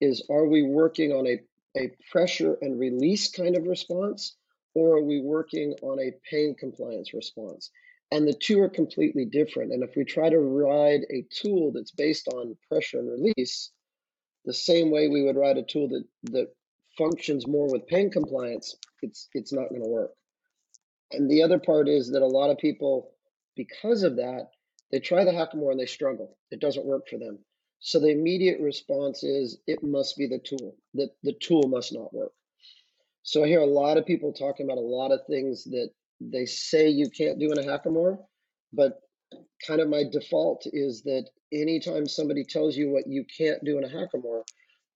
is 0.00 0.24
are 0.30 0.46
we 0.46 0.62
working 0.62 1.12
on 1.12 1.26
a, 1.26 1.40
a 1.76 1.90
pressure 2.10 2.56
and 2.62 2.78
release 2.78 3.30
kind 3.30 3.56
of 3.56 3.66
response 3.66 4.36
or 4.74 4.98
are 4.98 5.02
we 5.02 5.20
working 5.20 5.74
on 5.82 5.98
a 5.98 6.12
pain 6.30 6.54
compliance 6.54 7.12
response? 7.12 7.70
And 8.12 8.26
the 8.26 8.32
two 8.34 8.60
are 8.60 8.68
completely 8.68 9.24
different. 9.24 9.72
And 9.72 9.82
if 9.82 9.96
we 9.96 10.04
try 10.04 10.30
to 10.30 10.38
ride 10.38 11.02
a 11.10 11.26
tool 11.30 11.72
that's 11.72 11.92
based 11.92 12.28
on 12.28 12.56
pressure 12.68 12.98
and 12.98 13.10
release, 13.10 13.70
the 14.44 14.54
same 14.54 14.90
way 14.90 15.08
we 15.08 15.22
would 15.22 15.36
ride 15.36 15.58
a 15.58 15.62
tool 15.62 15.88
that, 15.88 16.04
that 16.32 16.48
functions 17.00 17.46
more 17.46 17.72
with 17.72 17.86
pain 17.86 18.10
compliance, 18.10 18.76
it's 19.02 19.28
it's 19.32 19.52
not 19.52 19.70
going 19.70 19.82
to 19.82 19.88
work. 19.88 20.10
And 21.12 21.30
the 21.30 21.42
other 21.42 21.58
part 21.58 21.88
is 21.88 22.10
that 22.10 22.22
a 22.22 22.26
lot 22.26 22.50
of 22.50 22.58
people, 22.58 23.10
because 23.56 24.02
of 24.02 24.16
that, 24.16 24.50
they 24.92 25.00
try 25.00 25.24
the 25.24 25.32
hackamore 25.32 25.70
and 25.70 25.80
they 25.80 25.86
struggle. 25.86 26.36
It 26.50 26.60
doesn't 26.60 26.86
work 26.86 27.08
for 27.08 27.18
them. 27.18 27.38
So 27.80 27.98
the 27.98 28.10
immediate 28.10 28.60
response 28.60 29.24
is 29.24 29.58
it 29.66 29.82
must 29.82 30.16
be 30.18 30.26
the 30.26 30.38
tool. 30.38 30.76
That 30.94 31.10
the 31.22 31.32
tool 31.32 31.64
must 31.68 31.92
not 31.92 32.12
work. 32.12 32.32
So 33.22 33.42
I 33.42 33.48
hear 33.48 33.60
a 33.60 33.66
lot 33.66 33.96
of 33.96 34.06
people 34.06 34.32
talking 34.32 34.66
about 34.66 34.78
a 34.78 34.92
lot 34.98 35.12
of 35.12 35.20
things 35.28 35.64
that 35.64 35.90
they 36.20 36.46
say 36.46 36.88
you 36.88 37.08
can't 37.10 37.38
do 37.38 37.50
in 37.52 37.58
a 37.58 37.62
hackamore, 37.62 38.18
but 38.72 39.00
kind 39.66 39.80
of 39.80 39.88
my 39.88 40.04
default 40.10 40.66
is 40.66 41.02
that 41.02 41.28
anytime 41.52 42.06
somebody 42.06 42.44
tells 42.44 42.76
you 42.76 42.90
what 42.90 43.04
you 43.06 43.24
can't 43.38 43.64
do 43.64 43.78
in 43.78 43.84
a 43.84 43.88
hackamore, 43.88 44.42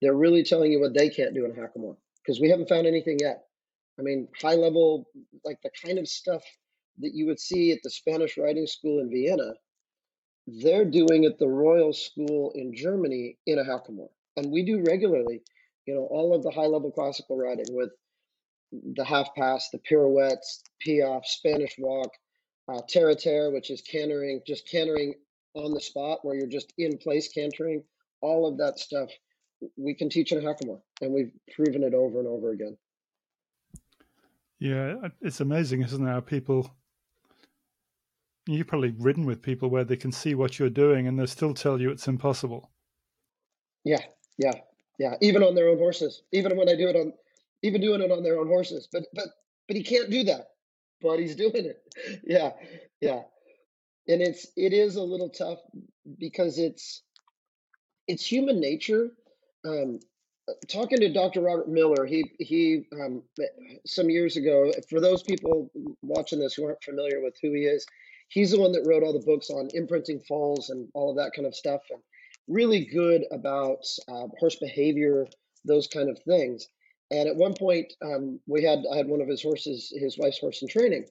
they're 0.05 0.15
really 0.15 0.45
telling 0.45 0.71
you 0.71 0.81
what 0.81 0.93
they 0.93 1.09
can't 1.09 1.35
do 1.35 1.47
in 1.47 1.53
hackamore 1.53 1.97
because 2.23 2.39
we 2.41 2.51
haven't 2.51 2.69
found 2.69 2.87
anything 2.87 3.19
yet. 3.21 3.45
I 3.99 4.03
mean, 4.03 4.29
high 4.41 4.55
level, 4.55 5.09
like 5.45 5.59
the 5.63 5.71
kind 5.83 5.99
of 5.99 6.07
stuff 6.07 6.43
that 6.99 7.15
you 7.15 7.27
would 7.27 7.41
see 7.41 7.73
at 7.73 7.79
the 7.83 7.91
Spanish 7.91 8.37
Riding 8.37 8.67
School 8.67 9.01
in 9.01 9.11
Vienna, 9.11 9.55
they're 10.47 10.85
doing 10.85 11.25
at 11.25 11.39
the 11.39 11.49
Royal 11.49 11.95
School 11.95 12.53
in 12.55 12.75
Germany 12.75 13.39
in 13.47 13.59
a 13.59 13.65
hackamore. 13.65 14.11
And 14.37 14.53
we 14.53 14.63
do 14.63 14.85
regularly, 14.87 15.43
you 15.87 15.95
know, 15.95 16.07
all 16.11 16.35
of 16.35 16.43
the 16.43 16.51
high 16.51 16.67
level 16.67 16.91
classical 16.91 17.39
riding 17.39 17.67
with 17.71 17.91
the 18.73 19.05
half 19.05 19.35
pass, 19.35 19.71
the 19.71 19.79
pirouettes, 19.79 20.63
piaffe, 20.81 21.27
Spanish 21.27 21.77
walk, 21.79 22.11
uh, 22.69 22.81
terre 22.89 23.15
terre, 23.15 23.51
which 23.53 23.71
is 23.71 23.81
cantering, 23.81 24.43
just 24.47 24.69
cantering 24.69 25.15
on 25.55 25.73
the 25.73 25.81
spot 25.81 26.19
where 26.23 26.35
you're 26.35 26.47
just 26.47 26.75
in 26.77 26.99
place 26.99 27.29
cantering, 27.29 27.85
all 28.21 28.47
of 28.47 28.59
that 28.59 28.79
stuff 28.79 29.11
we 29.77 29.95
can 29.95 30.09
teach 30.09 30.33
in 30.33 30.41
hackamore, 30.41 30.81
and 31.01 31.13
we've 31.13 31.33
proven 31.55 31.83
it 31.83 31.95
over 31.95 32.19
and 32.19 32.29
over 32.29 32.51
again. 32.51 32.77
Yeah, 34.59 34.95
it's 35.21 35.41
amazing, 35.41 35.83
isn't 35.83 36.07
it? 36.07 36.11
How 36.11 36.21
people 36.21 36.75
you've 38.47 38.67
probably 38.67 38.95
ridden 38.99 39.25
with 39.25 39.43
people 39.43 39.71
where 39.71 39.85
they 39.85 39.97
can 39.97 40.13
see 40.13 40.35
what 40.35 40.59
you're 40.59 40.71
doing 40.71 41.07
and 41.07 41.19
they 41.19 41.27
still 41.27 41.55
tell 41.55 41.81
you 41.81 41.91
it's 41.91 42.09
impossible. 42.09 42.71
Yeah, 43.85 44.03
yeah, 44.39 44.53
yeah. 44.99 45.15
Even 45.21 45.43
on 45.43 45.55
their 45.55 45.69
own 45.69 45.79
horses. 45.79 46.23
Even 46.33 46.57
when 46.57 46.69
I 46.69 46.77
do 46.77 46.89
it 46.89 46.97
on, 46.97 47.13
even 47.63 47.81
doing 47.81 48.01
it 48.01 48.11
on 48.11 48.23
their 48.23 48.39
own 48.39 48.49
horses. 48.49 48.89
But 48.91 49.05
but 49.15 49.27
but 49.67 49.77
he 49.77 49.83
can't 49.83 50.11
do 50.11 50.25
that. 50.25 50.49
But 51.01 51.19
he's 51.19 51.37
doing 51.37 51.53
it. 51.55 51.81
Yeah, 52.27 52.53
yeah. 53.01 53.23
And 54.09 54.21
it's 54.21 54.47
it 54.57 54.73
is 54.73 54.97
a 54.97 55.03
little 55.03 55.31
tough 55.31 55.59
because 56.19 56.59
it's 56.59 57.03
it's 58.09 58.25
human 58.25 58.61
nature. 58.61 59.11
Um, 59.65 59.99
talking 60.69 60.99
to 60.99 61.13
Dr. 61.13 61.41
Robert 61.41 61.69
Miller, 61.69 62.05
he 62.05 62.31
he 62.39 62.87
um, 63.01 63.23
some 63.87 64.11
years 64.11 64.37
ago. 64.37 64.73
For 64.91 65.01
those 65.01 65.23
people 65.23 65.71
watching 66.03 66.39
this 66.39 66.55
who 66.55 66.67
aren't 66.67 66.83
familiar 66.83 67.23
with 67.23 67.37
who 67.43 67.53
he 67.53 67.63
is, 67.63 67.87
he's 68.29 68.51
the 68.51 68.61
one 68.61 68.73
that 68.73 68.87
wrote 68.87 69.03
all 69.03 69.13
the 69.13 69.25
books 69.25 69.51
on 69.51 69.69
imprinting 69.75 70.21
foals 70.21 70.71
and 70.71 70.89
all 70.95 71.11
of 71.11 71.17
that 71.17 71.33
kind 71.35 71.47
of 71.47 71.55
stuff, 71.55 71.81
and 71.91 72.01
really 72.49 72.85
good 72.85 73.25
about 73.33 73.85
uh, 74.09 74.27
horse 74.39 74.57
behavior, 74.57 75.27
those 75.65 75.87
kind 75.87 76.11
of 76.11 76.19
things. 76.23 76.69
And 77.11 77.29
at 77.29 77.37
one 77.37 77.55
point, 77.55 77.93
um, 78.05 78.41
we 78.47 78.63
had 78.65 78.81
I 78.93 78.97
had 78.97 79.09
one 79.09 79.21
of 79.21 79.29
his 79.29 79.43
horses, 79.43 79.93
his 79.97 80.19
wife's 80.19 80.41
horse 80.41 80.63
in 80.63 80.69
training. 80.69 81.07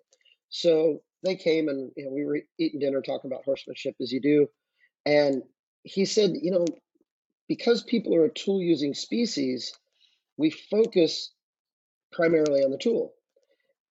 So 0.49 1.01
they 1.23 1.35
came 1.35 1.69
and 1.69 1.91
you 1.95 2.05
know 2.05 2.11
we 2.11 2.25
were 2.25 2.41
eating 2.59 2.79
dinner, 2.79 3.01
talking 3.01 3.31
about 3.31 3.45
horsemanship 3.45 3.95
as 4.01 4.11
you 4.11 4.21
do, 4.21 4.47
and 5.05 5.41
he 5.83 6.05
said, 6.05 6.31
you 6.41 6.51
know, 6.51 6.65
because 7.47 7.83
people 7.83 8.15
are 8.15 8.25
a 8.25 8.33
tool 8.33 8.61
using 8.61 8.93
species, 8.93 9.73
we 10.37 10.49
focus 10.49 11.31
primarily 12.11 12.63
on 12.63 12.71
the 12.71 12.77
tool. 12.77 13.13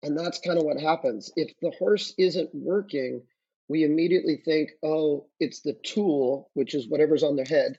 And 0.03 0.19
that's 0.19 0.41
kind 0.41 0.59
of 0.59 0.65
what 0.65 0.81
happens. 0.81 1.31
If 1.37 1.53
the 1.61 1.73
horse 1.79 2.15
isn't 2.19 2.51
working, 2.53 3.23
we 3.69 3.85
immediately 3.85 4.43
think, 4.45 4.71
oh, 4.83 5.27
it's 5.39 5.61
the 5.61 5.77
tool, 5.85 6.51
which 6.55 6.75
is 6.75 6.89
whatever's 6.89 7.23
on 7.23 7.37
their 7.37 7.47
head. 7.47 7.79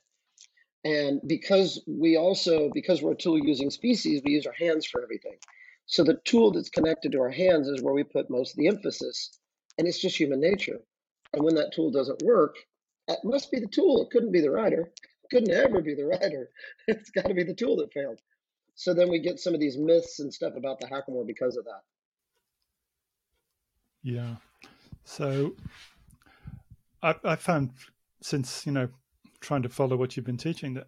And 0.85 1.21
because 1.25 1.81
we 1.87 2.17
also, 2.17 2.69
because 2.73 3.01
we're 3.01 3.13
a 3.13 3.17
tool 3.17 3.39
using 3.39 3.69
species, 3.69 4.21
we 4.23 4.33
use 4.33 4.45
our 4.45 4.53
hands 4.53 4.85
for 4.85 5.01
everything. 5.01 5.35
So 5.85 6.03
the 6.03 6.19
tool 6.23 6.51
that's 6.51 6.69
connected 6.69 7.11
to 7.11 7.21
our 7.21 7.29
hands 7.29 7.67
is 7.67 7.81
where 7.81 7.93
we 7.93 8.03
put 8.03 8.29
most 8.29 8.51
of 8.51 8.57
the 8.57 8.67
emphasis. 8.67 9.37
And 9.77 9.87
it's 9.87 9.99
just 9.99 10.17
human 10.17 10.39
nature. 10.39 10.79
And 11.33 11.43
when 11.43 11.55
that 11.55 11.73
tool 11.73 11.91
doesn't 11.91 12.21
work, 12.23 12.55
it 13.07 13.19
must 13.23 13.51
be 13.51 13.59
the 13.59 13.67
tool. 13.67 14.01
It 14.01 14.11
couldn't 14.11 14.31
be 14.31 14.41
the 14.41 14.51
rider. 14.51 14.91
It 15.23 15.29
couldn't 15.35 15.51
ever 15.51 15.81
be 15.81 15.95
the 15.95 16.05
rider. 16.05 16.49
It's 16.87 17.09
got 17.09 17.27
to 17.27 17.33
be 17.33 17.43
the 17.43 17.53
tool 17.53 17.77
that 17.77 17.93
failed. 17.93 18.19
So 18.75 18.93
then 18.93 19.09
we 19.09 19.19
get 19.19 19.39
some 19.39 19.53
of 19.53 19.59
these 19.59 19.77
myths 19.77 20.19
and 20.19 20.33
stuff 20.33 20.53
about 20.55 20.79
the 20.79 20.87
hackamore 20.87 21.27
because 21.27 21.57
of 21.57 21.65
that. 21.65 21.81
Yeah. 24.01 24.35
So 25.05 25.55
I, 27.01 27.15
I 27.23 27.35
found 27.35 27.71
since, 28.21 28.65
you 28.65 28.71
know, 28.71 28.89
trying 29.39 29.63
to 29.63 29.69
follow 29.69 29.95
what 29.95 30.15
you've 30.15 30.25
been 30.25 30.37
teaching 30.37 30.73
that 30.75 30.87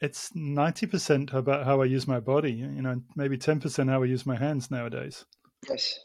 it's 0.00 0.30
90% 0.30 1.32
about 1.34 1.64
how 1.64 1.82
I 1.82 1.86
use 1.86 2.06
my 2.06 2.20
body, 2.20 2.52
you 2.52 2.82
know, 2.82 3.02
maybe 3.16 3.36
10% 3.36 3.88
how 3.88 4.02
I 4.02 4.06
use 4.06 4.24
my 4.24 4.36
hands 4.36 4.70
nowadays. 4.70 5.24
Yes. 5.68 5.98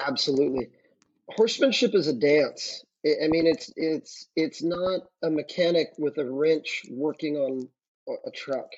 Absolutely. 0.00 0.70
Horsemanship 1.28 1.94
is 1.94 2.08
a 2.08 2.12
dance. 2.12 2.84
I 3.06 3.28
mean, 3.28 3.46
it's 3.46 3.70
it's 3.76 4.28
it's 4.36 4.62
not 4.62 5.02
a 5.22 5.30
mechanic 5.30 5.88
with 5.98 6.18
a 6.18 6.30
wrench 6.30 6.82
working 6.90 7.36
on 7.36 7.68
a 8.08 8.30
truck. 8.30 8.70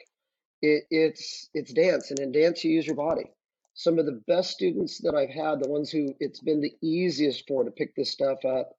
It, 0.62 0.84
it's 0.90 1.48
it's 1.54 1.72
dance, 1.72 2.10
and 2.10 2.18
in 2.20 2.32
dance 2.32 2.64
you 2.64 2.72
use 2.72 2.86
your 2.86 2.96
body 2.96 3.30
some 3.76 3.98
of 3.98 4.06
the 4.06 4.22
best 4.26 4.50
students 4.50 4.98
that 5.02 5.14
I've 5.14 5.30
had, 5.30 5.62
the 5.62 5.68
ones 5.68 5.90
who 5.90 6.14
it's 6.18 6.40
been 6.40 6.62
the 6.62 6.74
easiest 6.82 7.46
for 7.46 7.62
to 7.62 7.70
pick 7.70 7.94
this 7.94 8.10
stuff 8.10 8.44
up, 8.44 8.72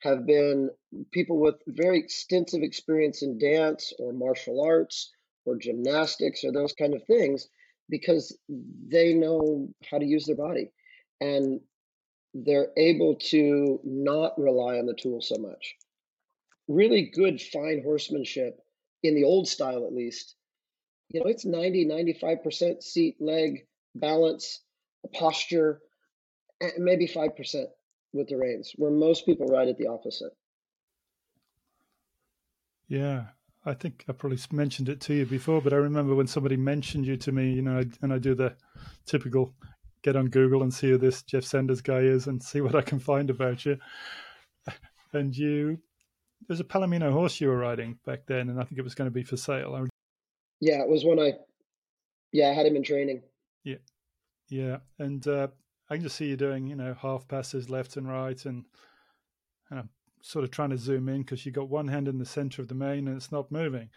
have 0.00 0.26
been 0.26 0.70
people 1.12 1.38
with 1.38 1.54
very 1.68 1.98
extensive 1.98 2.62
experience 2.62 3.22
in 3.22 3.38
dance 3.38 3.92
or 4.00 4.12
martial 4.12 4.60
arts 4.62 5.12
or 5.44 5.56
gymnastics 5.56 6.42
or 6.42 6.52
those 6.52 6.72
kind 6.72 6.94
of 6.94 7.04
things 7.04 7.48
because 7.88 8.36
they 8.88 9.14
know 9.14 9.68
how 9.88 9.98
to 9.98 10.04
use 10.04 10.26
their 10.26 10.36
body 10.36 10.70
and 11.20 11.60
they're 12.34 12.70
able 12.76 13.16
to 13.16 13.80
not 13.84 14.38
rely 14.38 14.78
on 14.78 14.86
the 14.86 14.94
tool 14.94 15.20
so 15.20 15.36
much. 15.36 15.76
Really 16.68 17.10
good, 17.12 17.40
fine 17.40 17.82
horsemanship 17.82 18.60
in 19.02 19.14
the 19.14 19.24
old 19.24 19.48
style, 19.48 19.86
at 19.86 19.92
least, 19.92 20.36
you 21.10 21.20
know, 21.20 21.26
it's 21.26 21.44
90, 21.44 21.86
95% 21.86 22.82
seat, 22.82 23.16
leg, 23.20 23.66
balance, 23.94 24.60
posture, 25.12 25.80
and 26.60 26.72
maybe 26.78 27.08
5% 27.08 27.64
with 28.12 28.28
the 28.28 28.36
reins, 28.36 28.72
where 28.76 28.90
most 28.90 29.26
people 29.26 29.46
ride 29.46 29.68
it 29.68 29.76
the 29.76 29.88
opposite. 29.88 30.32
Yeah, 32.86 33.26
I 33.64 33.74
think 33.74 34.04
I 34.08 34.12
probably 34.12 34.38
mentioned 34.52 34.88
it 34.88 35.00
to 35.02 35.14
you 35.14 35.26
before, 35.26 35.60
but 35.60 35.72
I 35.72 35.76
remember 35.76 36.14
when 36.14 36.26
somebody 36.26 36.56
mentioned 36.56 37.06
you 37.06 37.16
to 37.18 37.32
me, 37.32 37.52
you 37.52 37.62
know, 37.62 37.82
and 38.02 38.12
I 38.12 38.18
do 38.18 38.34
the 38.34 38.56
typical 39.06 39.54
get 40.02 40.16
on 40.16 40.26
Google 40.26 40.62
and 40.62 40.72
see 40.72 40.90
who 40.90 40.98
this 40.98 41.22
Jeff 41.22 41.44
Sanders 41.44 41.80
guy 41.80 42.00
is 42.00 42.26
and 42.26 42.42
see 42.42 42.60
what 42.60 42.74
I 42.74 42.82
can 42.82 42.98
find 42.98 43.30
about 43.30 43.64
you. 43.64 43.78
And 45.12 45.36
you, 45.36 45.78
there's 46.46 46.60
a 46.60 46.64
Palomino 46.64 47.12
horse 47.12 47.40
you 47.40 47.48
were 47.48 47.58
riding 47.58 47.98
back 48.06 48.20
then, 48.26 48.48
and 48.48 48.60
I 48.60 48.64
think 48.64 48.78
it 48.78 48.84
was 48.84 48.94
going 48.94 49.06
to 49.06 49.14
be 49.14 49.24
for 49.24 49.36
sale. 49.36 49.86
Yeah, 50.60 50.82
it 50.82 50.88
was 50.88 51.04
when 51.04 51.18
I, 51.18 51.34
yeah, 52.32 52.50
I 52.50 52.52
had 52.52 52.66
him 52.66 52.76
in 52.76 52.82
training. 52.82 53.22
Yeah, 53.64 53.76
yeah, 54.48 54.78
and 54.98 55.26
uh, 55.26 55.48
I 55.88 55.96
can 55.96 56.04
just 56.04 56.16
see 56.16 56.28
you 56.28 56.36
doing, 56.36 56.66
you 56.66 56.76
know, 56.76 56.94
half 56.94 57.26
passes 57.26 57.68
left 57.68 57.96
and 57.96 58.08
right, 58.08 58.44
and, 58.44 58.64
and 59.70 59.80
I'm 59.80 59.88
sort 60.22 60.44
of 60.44 60.50
trying 60.50 60.70
to 60.70 60.78
zoom 60.78 61.08
in 61.08 61.22
because 61.22 61.44
you 61.44 61.52
got 61.52 61.68
one 61.68 61.88
hand 61.88 62.06
in 62.06 62.18
the 62.18 62.26
center 62.26 62.62
of 62.62 62.68
the 62.68 62.74
mane 62.74 63.08
and 63.08 63.16
it's 63.16 63.32
not 63.32 63.50
moving. 63.50 63.90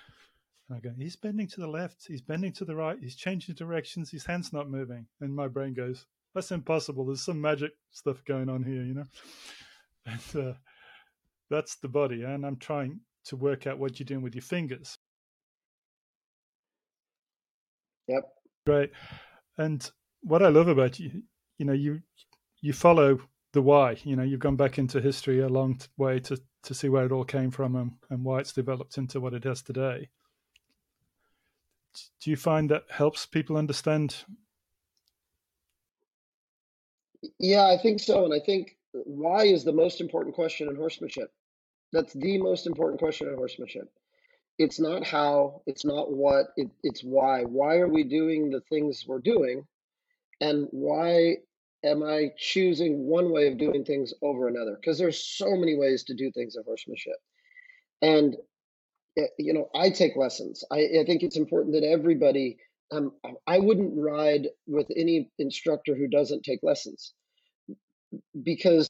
And 0.70 0.78
I 0.78 0.80
go, 0.80 0.94
he's 0.98 1.16
bending 1.16 1.48
to 1.48 1.62
the 1.62 1.68
left, 1.68 2.06
he's 2.08 2.22
bending 2.22 2.54
to 2.54 2.66
the 2.66 2.76
right, 2.76 2.98
he's 3.00 3.16
changing 3.16 3.56
directions, 3.56 4.10
his 4.10 4.26
hand's 4.26 4.54
not 4.54 4.70
moving, 4.70 5.06
and 5.20 5.36
my 5.36 5.48
brain 5.48 5.74
goes, 5.74 6.06
that's 6.34 6.52
impossible. 6.52 7.06
There's 7.06 7.24
some 7.24 7.40
magic 7.40 7.72
stuff 7.92 8.24
going 8.26 8.50
on 8.50 8.64
here, 8.64 8.84
you 8.84 8.94
know. 8.94 9.06
And 10.06 10.48
uh, 10.48 10.54
that's 11.50 11.76
the 11.76 11.88
body, 11.88 12.24
and 12.24 12.46
I'm 12.46 12.58
trying 12.58 13.00
to 13.28 13.38
work 13.38 13.68
out 13.68 13.80
what 13.80 13.98
you're 13.98 14.06
doing 14.06 14.22
with 14.22 14.36
your 14.36 14.42
fingers. 14.42 14.98
Yep. 18.10 18.24
Great. 18.66 18.92
And 19.58 19.90
what 20.24 20.44
I 20.44 20.50
love 20.50 20.68
about 20.68 21.00
you, 21.00 21.24
you 21.58 21.66
know, 21.66 21.72
you 21.72 22.02
you 22.62 22.74
follow 22.74 23.20
the 23.54 23.62
why. 23.62 23.98
You 24.04 24.16
know, 24.16 24.24
you've 24.24 24.40
gone 24.40 24.58
back 24.58 24.78
into 24.78 25.00
history 25.00 25.40
a 25.40 25.48
long 25.48 25.80
way 25.98 26.20
to 26.22 26.38
to 26.64 26.74
see 26.74 26.90
where 26.90 27.06
it 27.06 27.12
all 27.12 27.26
came 27.26 27.52
from 27.52 27.76
and, 27.76 27.92
and 28.10 28.24
why 28.24 28.40
it's 28.40 28.54
developed 28.54 28.98
into 28.98 29.20
what 29.22 29.34
it 29.34 29.44
has 29.44 29.62
today. 29.62 30.10
Do 32.22 32.30
you 32.30 32.36
find 32.38 32.70
that 32.70 32.84
helps 32.90 33.26
people 33.26 33.58
understand? 33.58 34.16
Yeah, 37.40 37.68
I 37.68 37.78
think 37.82 38.00
so, 38.00 38.26
and 38.26 38.34
I 38.34 38.40
think 38.46 38.76
why 38.92 39.46
is 39.46 39.64
the 39.64 39.72
most 39.72 40.02
important 40.02 40.36
question 40.36 40.70
in 40.70 40.76
horsemanship. 40.76 41.32
That's 41.92 42.14
the 42.14 42.38
most 42.38 42.68
important 42.68 43.00
question 43.00 43.28
in 43.28 43.36
horsemanship. 43.36 43.90
it's 44.58 44.80
not 44.80 45.06
how, 45.06 45.62
it's 45.66 45.86
not 45.86 46.12
what, 46.12 46.48
it, 46.58 46.70
it's 46.84 47.04
why. 47.04 47.44
Why 47.44 47.78
are 47.78 47.90
we 47.90 48.04
doing 48.04 48.50
the 48.50 48.62
things 48.70 49.06
we're 49.08 49.20
doing? 49.20 49.66
And 50.42 50.68
why 50.72 51.38
am 51.84 52.04
I 52.04 52.32
choosing 52.38 53.06
one 53.08 53.32
way 53.32 53.48
of 53.48 53.58
doing 53.58 53.84
things 53.84 54.14
over 54.22 54.48
another? 54.48 54.76
Because 54.80 54.98
there's 54.98 55.24
so 55.24 55.56
many 55.56 55.76
ways 55.78 56.04
to 56.06 56.14
do 56.14 56.32
things 56.32 56.56
in 56.56 56.64
horsemanship. 56.64 57.18
And 58.02 58.36
you 59.38 59.54
know, 59.54 59.70
I 59.76 59.90
take 59.90 60.16
lessons. 60.16 60.64
I, 60.72 60.80
I 61.02 61.04
think 61.06 61.24
it's 61.24 61.38
important 61.38 61.74
that 61.76 61.84
everybody. 61.84 62.58
Um, 62.92 63.14
I 63.48 63.58
wouldn't 63.58 63.94
ride 63.98 64.50
with 64.68 64.88
any 64.96 65.32
instructor 65.40 65.96
who 65.96 66.08
doesn't 66.08 66.44
take 66.44 66.60
lessons, 66.62 67.14
because 68.44 68.88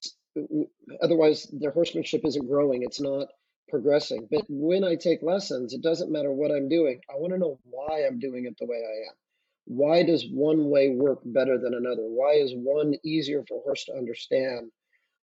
otherwise 1.02 1.48
their 1.54 1.72
horsemanship 1.72 2.22
isn't 2.26 2.50
growing. 2.50 2.84
It's 2.84 3.00
not 3.00 3.28
progressing. 3.70 4.28
But 4.30 4.44
when 4.50 4.84
I 4.84 4.96
take 4.96 5.24
lessons, 5.24 5.74
it 5.74 5.82
doesn't 5.82 6.12
matter 6.12 6.32
what 6.32 6.52
I'm 6.52 6.68
doing. 6.68 7.00
I 7.10 7.18
want 7.18 7.34
to 7.34 7.40
know 7.40 7.60
why 7.64 8.06
I'm 8.06 8.20
doing 8.20 8.46
it 8.46 8.56
the 8.60 8.66
way 8.66 8.78
I 8.78 8.98
am. 9.10 9.16
Why 9.66 10.04
does 10.04 10.28
one 10.30 10.70
way 10.70 10.90
work 10.90 11.20
better 11.24 11.58
than 11.58 11.74
another? 11.74 12.02
Why 12.02 12.34
is 12.34 12.52
one 12.54 12.96
easier 13.06 13.44
for 13.48 13.60
a 13.60 13.62
horse 13.62 13.86
to 13.86 13.94
understand? 13.94 14.70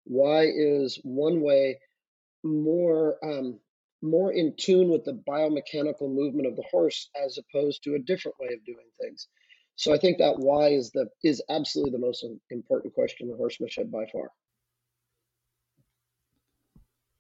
Why 0.05 0.45
is 0.45 0.99
one 1.03 1.41
way 1.41 1.79
more 2.43 3.17
um, 3.23 3.59
more 4.01 4.31
in 4.31 4.53
tune 4.57 4.89
with 4.89 5.03
the 5.05 5.21
biomechanical 5.27 6.13
movement 6.13 6.47
of 6.47 6.55
the 6.55 6.63
horse 6.69 7.09
as 7.21 7.37
opposed 7.37 7.83
to 7.83 7.95
a 7.95 7.99
different 7.99 8.37
way 8.39 8.53
of 8.53 8.63
doing 8.65 8.87
things? 8.99 9.27
So 9.75 9.93
I 9.93 9.97
think 9.97 10.17
that 10.17 10.37
why 10.37 10.69
is 10.69 10.91
the 10.91 11.07
is 11.23 11.41
absolutely 11.49 11.91
the 11.91 11.99
most 11.99 12.25
important 12.51 12.93
question 12.93 13.29
in 13.29 13.37
horsemanship 13.37 13.89
by 13.89 14.05
far. 14.11 14.29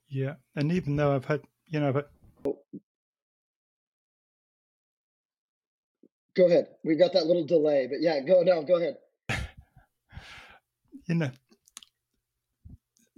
Yeah, 0.09 0.35
and 0.55 0.71
even 0.71 0.95
though 0.95 1.15
I've 1.15 1.25
had, 1.25 1.41
you 1.67 1.79
know, 1.79 1.93
but 1.93 2.11
go 6.35 6.47
ahead. 6.47 6.67
We've 6.83 6.99
got 6.99 7.13
that 7.13 7.27
little 7.27 7.45
delay, 7.45 7.87
but 7.87 8.01
yeah, 8.01 8.19
go 8.21 8.41
now. 8.41 8.61
Go 8.61 8.77
ahead. 8.77 8.97
you 11.07 11.15
know, 11.15 11.31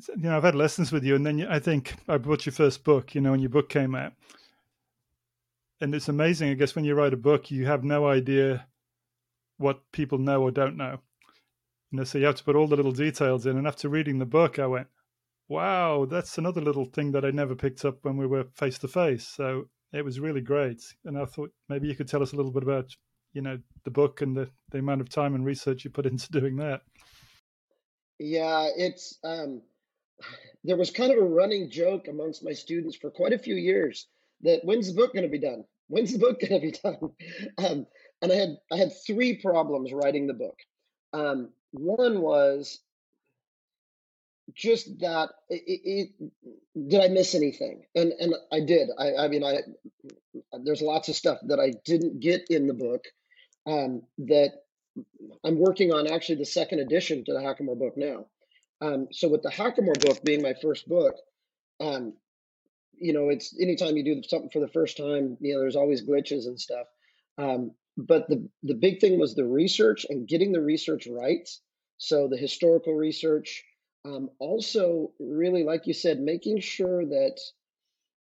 you 0.10 0.24
know, 0.24 0.38
I've 0.38 0.44
had 0.44 0.56
lessons 0.56 0.92
with 0.92 1.04
you, 1.04 1.16
and 1.16 1.26
then 1.26 1.46
I 1.50 1.60
think 1.60 1.96
I 2.08 2.18
bought 2.18 2.46
your 2.46 2.54
first 2.54 2.84
book. 2.84 3.16
You 3.16 3.22
know, 3.22 3.32
when 3.32 3.40
your 3.40 3.50
book 3.50 3.70
came 3.70 3.96
out, 3.96 4.14
and 5.82 5.94
it's 5.96 6.10
amazing. 6.10 6.50
I 6.50 6.54
guess 6.54 6.76
when 6.76 6.86
you 6.86 6.96
write 6.96 7.14
a 7.14 7.18
book, 7.18 7.52
you 7.52 7.66
have 7.66 7.84
no 7.84 8.08
idea 8.08 8.68
what 9.58 9.92
people 9.92 10.18
know 10.18 10.42
or 10.42 10.52
don't 10.52 10.78
know. 10.78 11.00
You 11.92 12.00
know, 12.00 12.04
so 12.04 12.18
you 12.18 12.26
have 12.26 12.36
to 12.36 12.44
put 12.44 12.56
all 12.56 12.68
the 12.68 12.76
little 12.76 12.92
details 12.92 13.46
in. 13.46 13.58
And 13.58 13.68
after 13.68 13.90
reading 13.90 14.20
the 14.20 14.26
book, 14.26 14.60
I 14.60 14.68
went, 14.68 14.88
wow, 15.50 16.06
that's 16.06 16.38
another 16.38 16.62
little 16.62 16.86
thing 16.86 17.12
that 17.12 17.26
I 17.26 17.32
never 17.32 17.56
picked 17.56 17.84
up 17.84 17.98
when 18.04 18.16
we 18.18 18.26
were 18.26 18.46
face 18.56 18.78
to 18.80 18.88
face. 18.88 19.28
So 19.28 19.66
it 19.92 20.06
was 20.06 20.20
really 20.20 20.42
great. 20.42 20.82
And 21.06 21.18
I 21.18 21.26
thought 21.26 21.52
maybe 21.68 21.88
you 21.88 21.96
could 21.96 22.08
tell 22.08 22.24
us 22.24 22.34
a 22.34 22.38
little 22.38 22.52
bit 22.52 22.64
about, 22.64 22.96
you 23.34 23.42
know, 23.42 23.60
the 23.84 23.92
book 23.92 24.22
and 24.22 24.36
the, 24.36 24.50
the 24.72 24.80
amount 24.80 25.02
of 25.02 25.10
time 25.10 25.36
and 25.36 25.46
research 25.46 25.84
you 25.84 25.92
put 25.92 26.06
into 26.12 26.32
doing 26.32 26.56
that. 26.58 26.82
Yeah, 28.20 28.70
it's 28.78 29.18
um 29.24 29.64
there 30.64 30.78
was 30.78 30.92
kind 30.92 31.12
of 31.12 31.18
a 31.18 31.28
running 31.28 31.70
joke 31.70 32.08
amongst 32.08 32.44
my 32.44 32.54
students 32.54 32.96
for 32.96 33.10
quite 33.10 33.34
a 33.34 33.40
few 33.40 33.56
years 33.56 34.08
that 34.42 34.62
when's 34.64 34.88
the 34.88 34.94
book 34.94 35.14
going 35.14 35.24
to 35.24 35.30
be 35.30 35.40
done? 35.40 35.64
When's 35.88 36.14
the 36.14 36.20
book 36.20 36.40
going 36.48 36.62
to 36.62 36.68
be 36.68 36.78
done? 36.84 37.12
Um, 37.58 37.86
and 38.22 38.32
I 38.32 38.36
had 38.36 38.50
I 38.72 38.78
had 38.78 38.92
three 39.06 39.38
problems 39.42 39.92
writing 39.94 40.28
the 40.28 40.34
book. 40.34 40.58
Um, 41.14 41.50
one 41.72 42.22
was 42.22 42.80
just 44.54 45.00
that 45.00 45.30
it, 45.50 46.12
it, 46.20 46.90
did 46.90 47.02
I 47.02 47.08
miss 47.08 47.36
anything? 47.36 47.84
And 47.96 48.12
and 48.20 48.36
I 48.52 48.60
did. 48.60 48.90
I 48.98 49.16
I 49.16 49.28
mean 49.28 49.44
I 49.44 49.60
there's 50.64 50.82
lots 50.82 51.10
of 51.10 51.16
stuff 51.16 51.40
that 51.48 51.60
I 51.60 51.74
didn't 51.86 52.20
get 52.20 52.44
in 52.50 52.68
the 52.68 52.74
book 52.74 53.06
um, 53.66 54.04
that 54.20 54.52
I'm 55.44 55.58
working 55.58 55.92
on 55.92 56.08
actually 56.08 56.36
the 56.36 56.46
second 56.46 56.80
edition 56.80 57.24
to 57.26 57.34
the 57.34 57.40
Hackamore 57.40 57.80
book 57.80 57.94
now. 57.96 58.26
Um, 58.82 59.08
so 59.12 59.30
with 59.30 59.44
the 59.44 59.52
Hackamore 59.52 60.00
book 60.02 60.24
being 60.24 60.42
my 60.42 60.56
first 60.62 60.88
book, 60.88 61.16
um, 61.80 62.14
you 62.94 63.14
know, 63.14 63.30
it's 63.30 63.56
anytime 63.60 63.98
you 63.98 64.04
do 64.04 64.22
something 64.28 64.50
for 64.52 64.60
the 64.60 64.68
first 64.68 64.98
time, 64.98 65.38
you 65.40 65.54
know, 65.54 65.60
there's 65.60 65.76
always 65.76 66.06
glitches 66.06 66.46
and 66.46 66.60
stuff. 66.60 66.88
Um, 67.38 67.72
but 67.98 68.28
the 68.30 68.48
the 68.64 68.74
big 68.76 69.00
thing 69.00 69.20
was 69.20 69.36
the 69.36 69.46
research 69.46 70.06
and 70.10 70.28
getting 70.28 70.52
the 70.52 70.62
research 70.62 71.08
right. 71.08 71.48
So 71.98 72.28
the 72.28 72.38
historical 72.38 72.96
research, 72.96 73.64
um, 74.06 74.30
also, 74.40 75.12
really, 75.20 75.64
like 75.64 75.86
you 75.86 75.94
said, 75.94 76.20
making 76.20 76.60
sure 76.62 77.06
that 77.06 77.40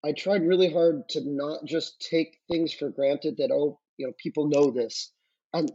I 0.04 0.12
tried 0.12 0.46
really 0.46 0.72
hard 0.72 1.08
to 1.10 1.22
not 1.24 1.64
just 1.64 2.00
take 2.00 2.38
things 2.48 2.72
for 2.72 2.90
granted 2.90 3.38
that, 3.38 3.50
oh, 3.50 3.80
you 3.96 4.06
know, 4.06 4.12
people 4.22 4.48
know 4.48 4.70
this. 4.70 5.12
A, 5.54 5.66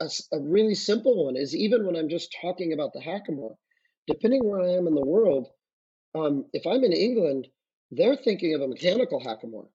a 0.00 0.38
really 0.40 0.74
simple 0.74 1.24
one 1.24 1.36
is 1.36 1.56
even 1.56 1.86
when 1.86 1.96
I'm 1.96 2.08
just 2.08 2.34
talking 2.40 2.72
about 2.72 2.92
the 2.92 3.00
hackamore, 3.00 3.56
depending 4.06 4.44
where 4.44 4.60
I 4.60 4.70
am 4.70 4.86
in 4.86 4.94
the 4.94 5.04
world, 5.04 5.48
um, 6.14 6.46
if 6.52 6.66
I'm 6.66 6.84
in 6.84 6.92
England, 6.92 7.48
they're 7.90 8.16
thinking 8.16 8.54
of 8.54 8.60
a 8.60 8.68
mechanical 8.68 9.20
hackamore. 9.20 9.68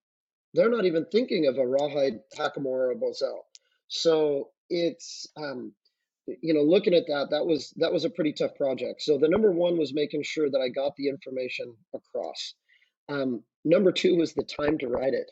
They're 0.53 0.69
not 0.69 0.85
even 0.85 1.05
thinking 1.11 1.47
of 1.47 1.57
a 1.57 1.65
rawhide 1.67 2.19
hackamore 2.37 2.65
or 2.65 2.91
a 2.91 2.95
Bosal. 2.95 3.41
So 3.87 4.49
it's 4.69 5.27
um, 5.37 5.73
you 6.41 6.53
know 6.53 6.61
looking 6.61 6.93
at 6.93 7.07
that 7.07 7.27
that 7.31 7.45
was 7.45 7.73
that 7.77 7.91
was 7.91 8.05
a 8.05 8.09
pretty 8.09 8.33
tough 8.33 8.55
project 8.55 9.01
so 9.01 9.17
the 9.17 9.27
number 9.27 9.51
one 9.51 9.77
was 9.77 9.93
making 9.93 10.23
sure 10.23 10.49
that 10.49 10.61
i 10.61 10.69
got 10.69 10.95
the 10.95 11.07
information 11.07 11.73
across 11.93 12.53
um, 13.09 13.43
number 13.65 13.91
two 13.91 14.15
was 14.15 14.33
the 14.33 14.43
time 14.43 14.77
to 14.77 14.87
write 14.87 15.13
it 15.13 15.29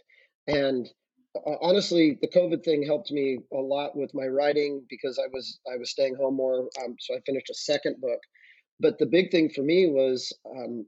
and 0.48 0.90
uh, 1.36 1.56
honestly 1.62 2.18
the 2.22 2.28
covid 2.28 2.64
thing 2.64 2.84
helped 2.84 3.12
me 3.12 3.40
a 3.54 3.58
lot 3.58 3.96
with 3.96 4.12
my 4.14 4.26
writing 4.26 4.84
because 4.90 5.20
i 5.20 5.28
was 5.32 5.60
i 5.72 5.78
was 5.78 5.92
staying 5.92 6.16
home 6.16 6.36
more 6.36 6.70
um, 6.84 6.96
so 7.00 7.16
i 7.16 7.20
finished 7.26 7.50
a 7.50 7.56
second 7.56 7.96
book 8.02 8.20
but 8.80 8.98
the 8.98 9.06
big 9.06 9.32
thing 9.32 9.50
for 9.50 9.62
me 9.62 9.88
was 9.88 10.34
um, 10.56 10.86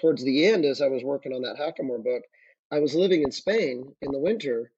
towards 0.00 0.24
the 0.24 0.46
end 0.46 0.64
as 0.64 0.80
i 0.80 0.86
was 0.88 1.04
working 1.04 1.32
on 1.32 1.42
that 1.42 1.56
hackamore 1.58 2.02
book 2.02 2.22
i 2.72 2.78
was 2.78 2.94
living 2.94 3.22
in 3.22 3.32
spain 3.32 3.94
in 4.02 4.12
the 4.12 4.18
winter 4.18 4.72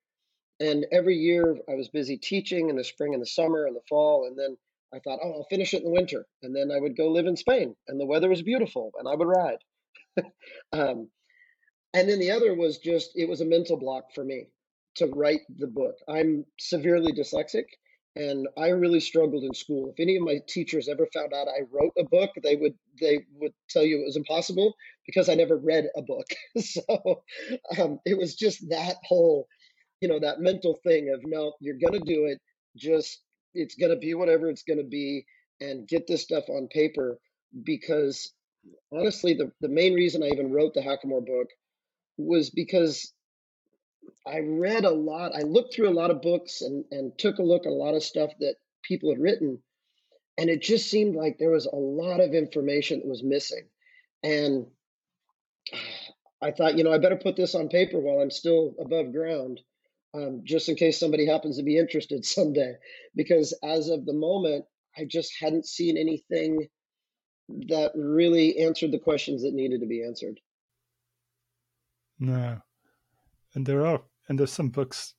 and 0.61 0.87
every 0.92 1.16
year 1.16 1.57
I 1.68 1.75
was 1.75 1.88
busy 1.88 2.18
teaching 2.18 2.68
in 2.68 2.77
the 2.77 2.85
spring 2.85 3.14
and 3.14 3.23
the 3.23 3.27
summer 3.27 3.64
and 3.64 3.75
the 3.75 3.81
fall. 3.88 4.27
And 4.27 4.38
then 4.38 4.57
I 4.94 4.99
thought, 4.99 5.20
oh, 5.25 5.33
I'll 5.33 5.46
finish 5.49 5.73
it 5.73 5.79
in 5.79 5.85
the 5.85 5.90
winter. 5.90 6.27
And 6.42 6.55
then 6.55 6.70
I 6.70 6.79
would 6.79 6.96
go 6.96 7.09
live 7.11 7.27
in 7.27 7.37
Spain 7.37 7.75
and 7.88 7.99
the 7.99 8.07
weather 8.07 8.29
was 8.29 8.42
beautiful 8.42 8.92
and 8.99 9.09
I 9.09 9.14
would 9.14 9.27
ride. 9.27 9.59
um, 10.73 11.09
and 11.94 12.09
then 12.09 12.20
the 12.20 12.31
other 12.31 12.55
was 12.55 12.79
just, 12.79 13.12
it 13.16 13.29
was 13.29 13.40
a 13.40 13.46
mental 13.46 13.79
block 13.79 14.12
for 14.14 14.23
me 14.23 14.49
to 14.96 15.07
write 15.07 15.40
the 15.49 15.66
book. 15.66 15.94
I'm 16.07 16.44
severely 16.59 17.12
dyslexic 17.12 17.64
and 18.16 18.49
I 18.59 18.68
really 18.68 19.01
struggled 19.01 19.44
in 19.44 19.55
school. 19.55 19.90
If 19.90 20.01
any 20.01 20.16
of 20.16 20.23
my 20.23 20.40
teachers 20.49 20.88
ever 20.88 21.07
found 21.14 21.33
out 21.33 21.49
I 21.49 21.62
wrote 21.70 21.92
a 21.99 22.05
book, 22.05 22.31
they 22.42 22.57
would 22.57 22.75
they 23.01 23.25
would 23.37 23.53
tell 23.68 23.85
you 23.85 24.01
it 24.01 24.07
was 24.07 24.16
impossible 24.16 24.75
because 25.07 25.29
I 25.29 25.35
never 25.35 25.57
read 25.57 25.87
a 25.96 26.03
book. 26.03 26.27
so 26.59 27.23
um, 27.79 28.01
it 28.05 28.18
was 28.18 28.35
just 28.35 28.68
that 28.70 28.96
whole 29.05 29.46
you 30.01 30.09
know 30.09 30.18
that 30.18 30.40
mental 30.40 30.79
thing 30.85 31.12
of 31.14 31.20
no 31.25 31.53
you're 31.61 31.79
to 31.92 32.01
do 32.01 32.27
it 32.27 32.40
just 32.77 33.23
it's 33.55 33.77
to 33.90 33.96
be 33.96 34.14
whatever 34.14 34.49
it's 34.49 34.62
to 34.79 34.85
be 34.85 35.25
and 35.61 35.88
get 35.88 36.07
this 36.07 36.23
stuff 36.23 36.44
on 36.49 36.68
paper 36.68 37.18
because 37.64 38.33
honestly 38.92 39.35
the, 39.35 39.51
the 39.61 39.68
main 39.68 39.94
reason 39.94 40.23
i 40.23 40.27
even 40.27 40.53
wrote 40.53 40.75
the 40.75 40.81
hackamore 40.81 41.25
book 41.25 41.49
was 42.16 42.51
because 42.51 43.12
i 44.26 44.38
read 44.38 44.85
a 44.85 44.90
lot 44.90 45.33
i 45.35 45.42
looked 45.42 45.74
through 45.74 45.88
a 45.88 45.98
lot 46.00 46.11
of 46.11 46.22
books 46.22 46.62
and, 46.62 46.85
and 46.90 47.16
took 47.18 47.38
a 47.38 47.42
look 47.42 47.66
at 47.66 47.72
a 47.72 47.74
lot 47.74 47.94
of 47.94 48.02
stuff 48.02 48.30
that 48.40 48.56
people 48.83 49.11
had 49.11 49.20
written 49.20 49.59
and 50.38 50.48
it 50.48 50.62
just 50.62 50.90
seemed 50.90 51.14
like 51.14 51.38
there 51.38 51.50
was 51.50 51.66
a 51.66 51.76
lot 51.76 52.20
of 52.20 52.35
information 52.35 53.00
that 53.00 53.09
was 53.09 53.22
missing 53.22 53.66
and 54.22 54.66
i 56.42 56.50
thought 56.50 56.78
you 56.78 56.85
know 56.85 56.92
i 56.92 56.98
better 56.98 57.16
put 57.16 57.37
this 57.37 57.54
on 57.54 57.68
paper 57.68 57.98
while 57.98 58.20
i'm 58.20 58.30
still 58.30 58.74
above 58.80 59.12
ground 59.12 59.61
um, 60.14 60.42
just 60.44 60.68
in 60.68 60.76
case 60.76 60.98
somebody 60.98 61.26
happens 61.26 61.56
to 61.56 61.62
be 61.62 61.78
interested 61.78 62.24
someday. 62.24 62.74
Because 63.14 63.56
as 63.62 63.88
of 63.88 64.06
the 64.06 64.12
moment, 64.12 64.64
I 64.96 65.04
just 65.04 65.33
hadn't 65.38 65.66
seen 65.66 65.96
anything 65.96 66.68
that 67.68 67.92
really 67.94 68.59
answered 68.59 68.92
the 68.92 68.98
questions 68.98 69.42
that 69.42 69.54
needed 69.54 69.80
to 69.80 69.87
be 69.87 70.04
answered. 70.04 70.38
No, 72.18 72.61
and 73.54 73.64
there 73.64 73.87
are 73.87 74.02
and 74.31 74.38
there's 74.38 74.53
some 74.53 74.69
books 74.69 75.14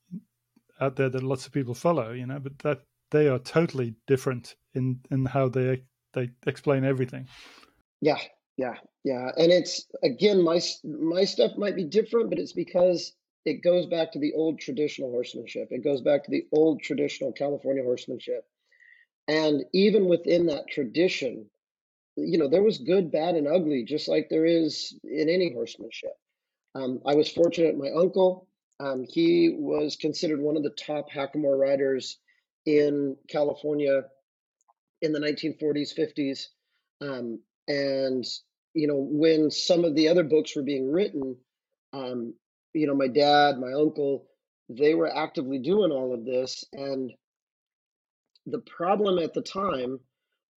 out 0.79 0.95
there 0.95 1.09
that 1.09 1.21
lots 1.21 1.45
of 1.45 1.51
people 1.51 1.75
follow, 1.75 2.13
you 2.13 2.25
know, 2.25 2.39
but 2.39 2.57
that 2.59 2.79
they 3.11 3.27
are 3.27 3.37
totally 3.37 3.93
different 4.07 4.55
in 4.73 4.99
in 5.11 5.25
how 5.25 5.49
they 5.49 5.83
they 6.13 6.31
explain 6.47 6.85
everything. 6.85 7.27
Yeah, 7.99 8.17
yeah, 8.57 8.75
yeah, 9.03 9.31
and 9.37 9.51
it's 9.51 9.85
again 10.01 10.41
my 10.41 10.61
my 10.83 11.25
stuff 11.25 11.51
might 11.57 11.75
be 11.75 11.83
different, 11.83 12.29
but 12.29 12.39
it's 12.39 12.53
because 12.53 13.13
it 13.45 13.61
goes 13.61 13.85
back 13.85 14.13
to 14.13 14.19
the 14.19 14.33
old 14.33 14.59
traditional 14.59 15.11
horsemanship. 15.11 15.67
It 15.71 15.83
goes 15.83 16.01
back 16.01 16.23
to 16.23 16.31
the 16.31 16.45
old 16.53 16.81
traditional 16.81 17.33
California 17.33 17.83
horsemanship. 17.83 18.45
And 19.27 19.63
even 19.73 20.05
within 20.05 20.45
that 20.47 20.67
tradition, 20.67 21.49
you 22.15 22.37
know, 22.37 22.47
there 22.47 22.63
was 22.63 22.77
good, 22.77 23.11
bad, 23.11 23.35
and 23.35 23.47
ugly, 23.47 23.83
just 23.83 24.07
like 24.07 24.29
there 24.29 24.45
is 24.45 24.97
in 25.03 25.27
any 25.27 25.51
horsemanship. 25.53 26.13
Um, 26.75 27.01
I 27.05 27.15
was 27.15 27.31
fortunate. 27.31 27.77
My 27.77 27.89
uncle 27.89 28.47
Um, 28.81 29.05
he 29.07 29.55
was 29.55 29.95
considered 29.95 30.41
one 30.41 30.57
of 30.57 30.63
the 30.63 30.71
top 30.71 31.11
hackamore 31.11 31.57
riders 31.57 32.17
in 32.65 33.15
California 33.29 34.03
in 35.03 35.11
the 35.11 35.19
1940s, 35.19 35.93
50s. 35.97 36.45
Um, 36.99 37.39
and, 37.67 38.25
you 38.73 38.87
know, 38.87 38.97
when 38.97 39.51
some 39.51 39.85
of 39.85 39.95
the 39.95 40.07
other 40.07 40.23
books 40.23 40.55
were 40.55 40.63
being 40.63 40.91
written, 40.91 41.37
um, 41.93 42.33
you 42.73 42.87
know, 42.87 42.95
my 42.95 43.07
dad, 43.07 43.59
my 43.59 43.71
uncle, 43.71 44.25
they 44.67 44.95
were 44.95 45.15
actively 45.15 45.59
doing 45.59 45.91
all 45.91 46.13
of 46.13 46.25
this. 46.25 46.63
And 46.73 47.11
the 48.47 48.59
problem 48.59 49.19
at 49.19 49.35
the 49.35 49.43
time 49.43 49.99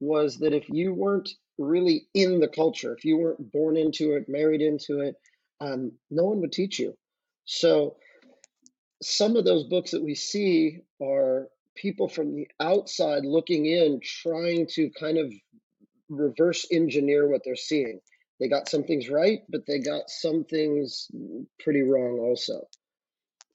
was 0.01 0.39
that 0.39 0.55
if 0.55 0.69
you 0.71 0.95
weren't 0.95 1.29
really 1.59 2.07
in 2.15 2.41
the 2.41 2.49
culture, 2.49 2.95
if 2.97 3.05
you 3.05 3.19
weren't 3.19 3.53
born 3.53 3.77
into 3.77 4.13
it, 4.13 4.29
married 4.29 4.63
into 4.63 5.01
it, 5.01 5.15
um, 5.61 5.93
no 6.11 6.25
one 6.25 6.41
would 6.41 6.53
teach 6.53 6.79
you. 6.79 6.97
So 7.45 7.97
some 9.05 9.37
of 9.37 9.45
those 9.45 9.65
books 9.65 9.91
that 9.91 10.03
we 10.03 10.15
see 10.15 10.81
are 11.03 11.49
people 11.75 12.09
from 12.09 12.35
the 12.35 12.49
outside 12.61 13.25
looking 13.25 13.67
in, 13.67 14.01
trying 14.03 14.67
to 14.69 14.91
kind 14.99 15.19
of 15.19 15.33
reverse 16.09 16.67
engineer 16.73 17.29
what 17.29 17.43
they're 17.45 17.57
seeing. 17.57 18.01
They 18.41 18.49
got 18.49 18.69
some 18.69 18.85
things 18.85 19.09
right, 19.09 19.41
but 19.49 19.67
they 19.67 19.79
got 19.79 20.11
some 20.11 20.45
things 20.45 21.09
pretty 21.61 21.83
wrong 21.83 22.19
also. 22.19 22.67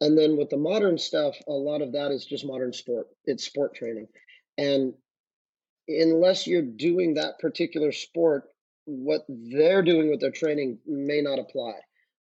And 0.02 0.18
then 0.18 0.38
with 0.38 0.50
the 0.50 0.58
modern 0.58 0.98
stuff, 0.98 1.36
a 1.48 1.52
lot 1.52 1.82
of 1.82 1.92
that 1.94 2.12
is 2.12 2.26
just 2.26 2.46
modern 2.46 2.72
sport. 2.72 3.08
It's 3.26 3.44
sport 3.44 3.76
training. 3.76 4.08
And 4.58 4.94
unless 5.88 6.48
you're 6.48 6.62
doing 6.62 7.16
that 7.16 7.40
particular 7.40 7.92
sport, 7.92 8.44
what 8.86 9.26
they're 9.28 9.84
doing 9.84 10.10
with 10.10 10.22
their 10.22 10.32
training 10.32 10.80
may 10.86 11.22
not 11.22 11.40
apply. 11.40 11.74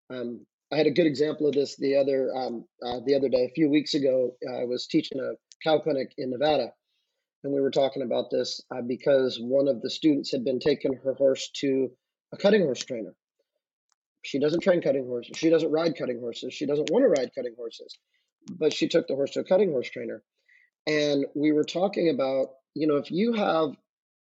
Um, 0.10 0.46
I 0.71 0.77
had 0.77 0.88
a 0.88 0.91
good 0.91 1.08
example 1.08 1.47
of 1.47 1.53
this 1.53 1.75
the 1.77 1.95
other 1.95 2.36
um, 2.36 2.65
uh, 2.86 2.99
the 3.05 3.15
other 3.15 3.29
day. 3.29 3.45
A 3.45 3.53
few 3.53 3.69
weeks 3.69 3.95
ago, 3.95 4.36
I 4.47 4.65
was 4.65 4.86
teaching 4.86 5.19
a 5.19 5.34
cow 5.63 5.79
clinic 5.79 6.13
in 6.17 6.29
Nevada, 6.29 6.71
and 7.43 7.53
we 7.53 7.62
were 7.62 7.71
talking 7.71 8.03
about 8.03 8.29
this 8.29 8.62
uh, 8.71 8.82
because 8.82 9.39
one 9.41 9.67
of 9.67 9.82
the 9.82 9.89
students 9.89 10.32
had 10.32 10.43
been 10.43 10.60
taking 10.60 10.93
her 11.03 11.13
horse 11.15 11.49
to 11.62 11.89
a 12.34 12.38
cutting 12.38 12.62
horse 12.62 12.86
trainer. 12.86 13.15
She 14.23 14.38
doesn't 14.38 14.62
train 14.62 14.82
cutting 14.82 15.08
horses. 15.08 15.38
She 15.38 15.49
doesn't 15.49 15.71
ride 15.71 15.97
cutting 15.97 16.19
horses. 16.19 16.53
She 16.53 16.67
doesn't 16.67 16.91
want 16.91 17.03
to 17.03 17.10
ride 17.10 17.32
cutting 17.34 17.55
horses, 17.58 17.97
but 18.47 18.71
she 18.73 18.88
took 18.88 19.08
the 19.08 19.15
horse 19.15 19.32
to 19.32 19.39
a 19.39 19.45
cutting 19.45 19.71
horse 19.71 19.89
trainer, 19.89 20.21
and 20.86 21.25
we 21.36 21.51
were 21.51 21.63
talking 21.63 22.10
about 22.10 22.49
you 22.75 22.86
know 22.86 22.97
if 22.97 23.10
you 23.10 23.34
have 23.34 23.71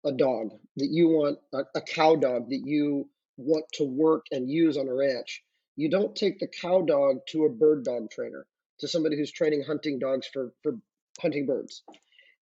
a 0.05 0.13
dog 0.13 0.51
that 0.77 0.91
you 0.93 1.09
want 1.09 1.39
a, 1.53 1.65
a 1.75 1.81
cow 1.81 2.15
dog 2.15 2.51
that 2.51 2.63
you 2.65 3.09
want 3.37 3.65
to 3.73 3.85
work 3.85 4.27
and 4.31 4.49
use 4.49 4.77
on 4.77 4.87
a 4.87 4.95
ranch 4.95 5.43
you 5.77 5.91
don't 5.91 6.17
take 6.17 6.39
the 6.39 6.49
cow 6.49 6.83
dog 6.83 7.19
to 7.29 7.45
a 7.45 7.51
bird 7.51 7.85
dog 7.85 8.11
trainer, 8.11 8.47
to 8.81 8.89
somebody 8.89 9.17
who's 9.17 9.31
training 9.31 9.63
hunting 9.63 9.99
dogs 9.99 10.27
for, 10.33 10.53
for 10.63 10.79
hunting 11.21 11.47
birds. 11.47 11.83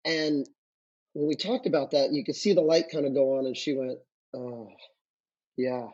And 0.04 0.48
when 1.14 1.28
we 1.28 1.36
talked 1.36 1.68
about 1.68 1.92
that, 1.92 2.12
you 2.12 2.24
could 2.24 2.36
see 2.36 2.54
the 2.54 2.62
light 2.62 2.86
kind 2.92 3.06
of 3.06 3.14
go 3.14 3.38
on, 3.38 3.46
and 3.46 3.56
she 3.56 3.74
went, 3.74 4.00
Oh, 4.36 4.70
yeah. 5.58 5.88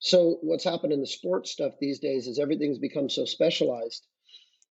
So, 0.00 0.38
what's 0.42 0.64
happened 0.64 0.92
in 0.92 1.00
the 1.00 1.06
sports 1.06 1.50
stuff 1.50 1.74
these 1.80 1.98
days 1.98 2.26
is 2.26 2.38
everything's 2.38 2.78
become 2.78 3.08
so 3.08 3.24
specialized 3.24 4.06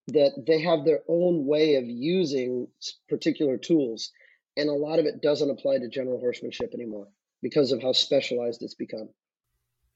that 0.07 0.31
they 0.47 0.59
have 0.61 0.85
their 0.85 1.01
own 1.07 1.45
way 1.45 1.75
of 1.75 1.85
using 1.85 2.67
particular 3.07 3.57
tools. 3.57 4.11
And 4.57 4.69
a 4.69 4.73
lot 4.73 4.99
of 4.99 5.05
it 5.05 5.21
doesn't 5.21 5.49
apply 5.49 5.77
to 5.77 5.87
general 5.87 6.19
horsemanship 6.19 6.73
anymore 6.73 7.07
because 7.41 7.71
of 7.71 7.81
how 7.81 7.93
specialized 7.93 8.63
it's 8.63 8.73
become. 8.73 9.09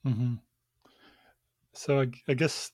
Mm-hmm. 0.06 0.36
So 1.74 2.02
I, 2.02 2.12
I, 2.28 2.34
guess 2.36 2.72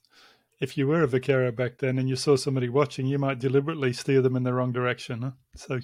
if 0.59 0.77
you 0.77 0.87
were 0.87 1.03
a 1.03 1.07
vaquero 1.07 1.51
back 1.51 1.77
then 1.77 1.97
and 1.97 2.09
you 2.09 2.15
saw 2.15 2.35
somebody 2.35 2.69
watching, 2.69 3.05
you 3.05 3.17
might 3.17 3.39
deliberately 3.39 3.93
steer 3.93 4.21
them 4.21 4.35
in 4.35 4.43
the 4.43 4.53
wrong 4.53 4.71
direction. 4.71 5.21
Huh? 5.21 5.31
So, 5.55 5.79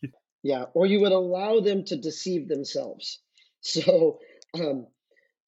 you... 0.00 0.10
yeah, 0.42 0.66
or 0.74 0.86
you 0.86 1.00
would 1.00 1.12
allow 1.12 1.60
them 1.60 1.84
to 1.86 1.96
deceive 1.96 2.48
themselves. 2.48 3.20
So, 3.66 4.18
um, 4.52 4.88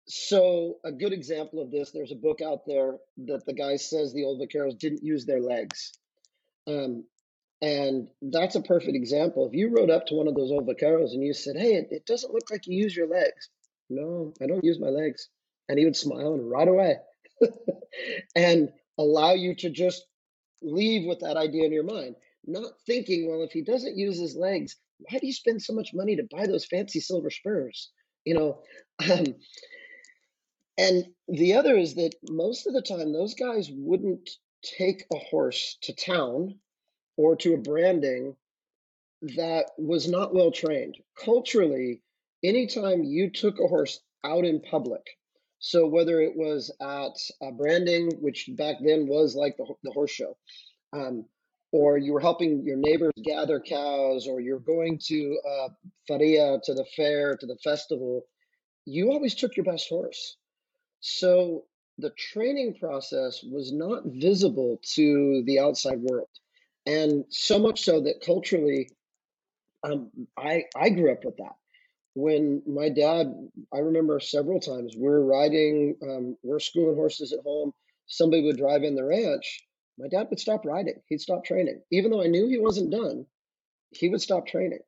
so 0.09 0.77
a 0.83 0.91
good 0.91 1.13
example 1.13 1.61
of 1.61 1.71
this, 1.71 1.91
there's 1.91 2.13
a 2.13 2.17
book 2.17 2.41
out 2.41 2.61
there 2.67 2.97
that 3.27 3.45
the 3.45 3.53
guy 3.53 3.77
says 3.77 4.15
the 4.15 4.25
old 4.25 4.41
vaqueros 4.41 4.79
didn't 4.79 5.03
use 5.03 5.27
their 5.27 5.43
legs. 5.43 5.93
Um, 6.67 7.05
and 7.61 8.09
that's 8.23 8.55
a 8.55 8.63
perfect 8.63 8.97
example. 8.97 9.47
If 9.47 9.53
you 9.53 9.69
rode 9.69 9.91
up 9.91 10.07
to 10.07 10.15
one 10.15 10.29
of 10.29 10.35
those 10.35 10.51
old 10.51 10.67
vaqueros 10.67 11.13
and 11.13 11.23
you 11.23 11.35
said, 11.35 11.57
Hey, 11.59 11.75
it, 11.75 11.89
it 11.91 12.07
doesn't 12.07 12.33
look 12.33 12.51
like 12.51 12.67
you 12.67 12.83
use 12.83 12.97
your 12.97 13.07
legs. 13.07 13.51
No, 13.91 14.33
I 14.41 14.47
don't 14.47 14.65
use 14.65 14.81
my 14.81 14.89
legs 14.89 15.29
and 15.69 15.79
he 15.79 15.85
would 15.85 15.97
smile 15.97 16.35
and 16.35 16.51
ride 16.51 16.69
away 16.69 16.97
and 18.37 18.71
allow 18.99 19.33
you 19.33 19.55
to 19.57 19.71
just 19.71 20.07
leave 20.63 21.07
with 21.07 21.21
that 21.21 21.37
idea 21.37 21.65
in 21.65 21.73
your 21.73 21.85
mind, 21.85 22.17
not 22.47 22.73
thinking, 22.87 23.29
well, 23.29 23.43
if 23.43 23.53
he 23.53 23.63
doesn't 23.63 23.99
use 23.99 24.19
his 24.19 24.37
legs, 24.37 24.77
why 24.99 25.19
do 25.19 25.27
you 25.27 25.33
spend 25.33 25.63
so 25.63 25.73
much 25.73 25.95
money 25.95 26.17
to 26.17 26.29
buy 26.31 26.47
those 26.47 26.65
fancy 26.65 27.01
silver 27.01 27.31
spurs? 27.31 27.91
You 28.25 28.35
know, 28.35 28.63
um, 29.11 29.35
and 30.79 31.07
the 31.29 31.55
other 31.55 31.77
is 31.77 31.95
that 31.95 32.15
most 32.29 32.67
of 32.67 32.75
the 32.75 32.83
time, 32.83 33.13
those 33.13 33.35
guys 33.35 33.71
wouldn't 33.73 34.29
take 34.63 35.05
a 35.13 35.19
horse 35.19 35.79
to 35.83 35.95
town 35.95 36.59
or 37.17 37.37
to 37.37 37.55
a 37.55 37.59
branding 37.59 38.37
that 39.37 39.71
was 39.79 40.09
not 40.09 40.35
well 40.35 40.51
trained. 40.51 40.97
Culturally, 41.25 42.03
anytime 42.45 43.05
you 43.05 43.31
took 43.31 43.59
a 43.59 43.67
horse 43.67 44.01
out 44.25 44.45
in 44.45 44.61
public, 44.61 45.03
so 45.67 45.85
whether 45.85 46.21
it 46.21 46.37
was 46.37 46.71
at 46.81 47.45
uh, 47.45 47.51
branding, 47.51 48.13
which 48.21 48.49
back 48.51 48.77
then 48.81 49.09
was 49.09 49.35
like 49.35 49.57
the, 49.57 49.67
the 49.83 49.91
horse 49.91 50.13
show, 50.13 50.37
um, 50.93 51.25
or 51.73 51.99
you 51.99 52.13
were 52.13 52.21
helping 52.21 52.63
your 52.65 52.77
neighbors 52.77 53.13
gather 53.25 53.59
cows, 53.59 54.29
or 54.29 54.41
you're 54.41 54.61
going 54.61 54.97
to 55.07 55.37
uh, 55.45 55.69
feria, 56.07 56.61
to 56.63 56.73
the 56.73 56.85
fair, 56.95 57.37
to 57.37 57.47
the 57.47 57.57
festival, 57.65 58.27
you 58.85 59.11
always 59.11 59.35
took 59.35 59.57
your 59.57 59.65
best 59.65 59.89
horse. 59.89 60.37
So 61.01 61.65
the 61.99 62.11
training 62.11 62.77
process 62.79 63.43
was 63.43 63.73
not 63.73 64.05
visible 64.07 64.81
to 64.95 65.43
the 65.47 65.59
outside 65.59 65.99
world. 65.99 66.29
And 66.87 67.25
so 67.29 67.59
much 67.59 67.83
so 67.83 68.03
that 68.03 68.21
culturally, 68.25 68.91
um, 69.83 70.13
I, 70.39 70.67
I 70.77 70.91
grew 70.91 71.11
up 71.11 71.25
with 71.25 71.39
that 71.39 71.57
when 72.17 72.63
my 72.67 72.89
dad, 72.89 73.31
I 73.75 73.79
remember 73.81 74.19
several 74.21 74.59
times 74.59 74.95
we're 74.97 75.21
riding, 75.21 75.97
um, 76.03 76.37
we're 76.43 76.61
schooling 76.61 76.97
horses 76.97 77.35
at 77.35 77.45
home. 77.45 77.73
Somebody 78.07 78.43
would 78.43 78.57
drive 78.57 78.85
in 78.85 78.95
the 78.95 79.05
ranch. 79.05 79.63
My 79.99 80.09
dad 80.09 80.29
would 80.31 80.41
stop 80.41 80.65
riding. 80.65 80.95
He'd 81.09 81.21
stop 81.21 81.45
training. 81.45 81.83
Even 81.91 82.11
though 82.11 82.23
I 82.23 82.29
knew 82.29 82.49
he 82.49 82.59
wasn't 82.59 82.91
done, 82.91 83.27
he 83.91 84.09
would 84.09 84.23
stop 84.23 84.47
training. 84.47 84.79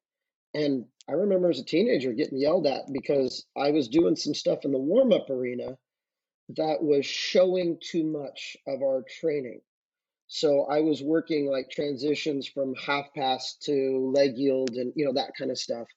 And 0.54 0.86
I 1.06 1.12
remember 1.12 1.50
as 1.50 1.58
a 1.58 1.64
teenager 1.64 2.14
getting 2.14 2.38
yelled 2.38 2.66
at 2.66 2.90
because 2.90 3.44
I 3.54 3.72
was 3.72 3.88
doing 3.88 4.16
some 4.16 4.32
stuff 4.32 4.64
in 4.64 4.72
the 4.72 4.78
warm 4.78 5.12
up 5.12 5.28
arena 5.28 5.76
that 6.56 6.82
was 6.82 7.04
showing 7.04 7.78
too 7.82 8.04
much 8.04 8.56
of 8.66 8.80
our 8.80 9.04
training. 9.20 9.60
So 10.28 10.64
I 10.64 10.80
was 10.80 11.02
working 11.02 11.50
like 11.50 11.68
transitions 11.68 12.48
from 12.48 12.74
half 12.74 13.12
pass 13.14 13.56
to 13.64 14.10
leg 14.14 14.38
yield 14.38 14.70
and 14.70 14.94
you 14.96 15.04
know 15.04 15.12
that 15.12 15.32
kind 15.38 15.50
of 15.50 15.58
stuff 15.58 15.88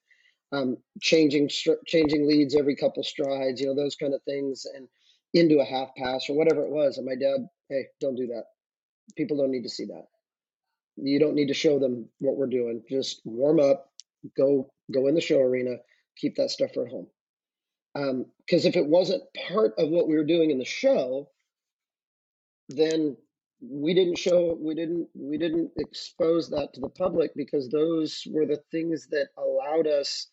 um, 0.51 0.77
changing 1.01 1.49
changing 1.87 2.27
leads 2.27 2.55
every 2.55 2.75
couple 2.75 3.03
strides, 3.03 3.61
you 3.61 3.67
know, 3.67 3.75
those 3.75 3.95
kind 3.95 4.13
of 4.13 4.21
things, 4.23 4.65
and 4.75 4.87
into 5.33 5.59
a 5.59 5.65
half 5.65 5.89
pass 5.95 6.29
or 6.29 6.35
whatever 6.35 6.63
it 6.65 6.71
was. 6.71 6.97
And 6.97 7.05
my 7.05 7.15
dad, 7.15 7.47
hey, 7.69 7.87
don't 8.01 8.15
do 8.15 8.27
that. 8.27 8.45
People 9.15 9.37
don't 9.37 9.51
need 9.51 9.63
to 9.63 9.69
see 9.69 9.85
that. 9.85 10.07
You 10.97 11.19
don't 11.19 11.35
need 11.35 11.47
to 11.47 11.53
show 11.53 11.79
them 11.79 12.09
what 12.19 12.35
we're 12.35 12.47
doing. 12.47 12.83
Just 12.89 13.21
warm 13.23 13.59
up, 13.59 13.89
go 14.37 14.71
go 14.93 15.07
in 15.07 15.15
the 15.15 15.21
show 15.21 15.39
arena, 15.39 15.77
keep 16.17 16.35
that 16.35 16.51
stuff 16.51 16.71
for 16.73 16.87
home. 16.87 17.07
Because 17.93 18.65
um, 18.65 18.69
if 18.69 18.75
it 18.75 18.85
wasn't 18.85 19.23
part 19.47 19.73
of 19.77 19.89
what 19.89 20.07
we 20.07 20.15
were 20.15 20.25
doing 20.25 20.51
in 20.51 20.59
the 20.59 20.65
show, 20.65 21.29
then 22.69 23.17
we 23.61 23.93
didn't 23.93 24.17
show 24.17 24.57
we 24.59 24.73
didn't 24.73 25.07
we 25.13 25.37
didn't 25.37 25.71
expose 25.77 26.49
that 26.49 26.73
to 26.73 26.81
the 26.81 26.89
public 26.89 27.31
because 27.35 27.69
those 27.69 28.23
were 28.31 28.45
the 28.45 28.59
things 28.71 29.07
that 29.11 29.27
allowed 29.37 29.87
us 29.87 30.27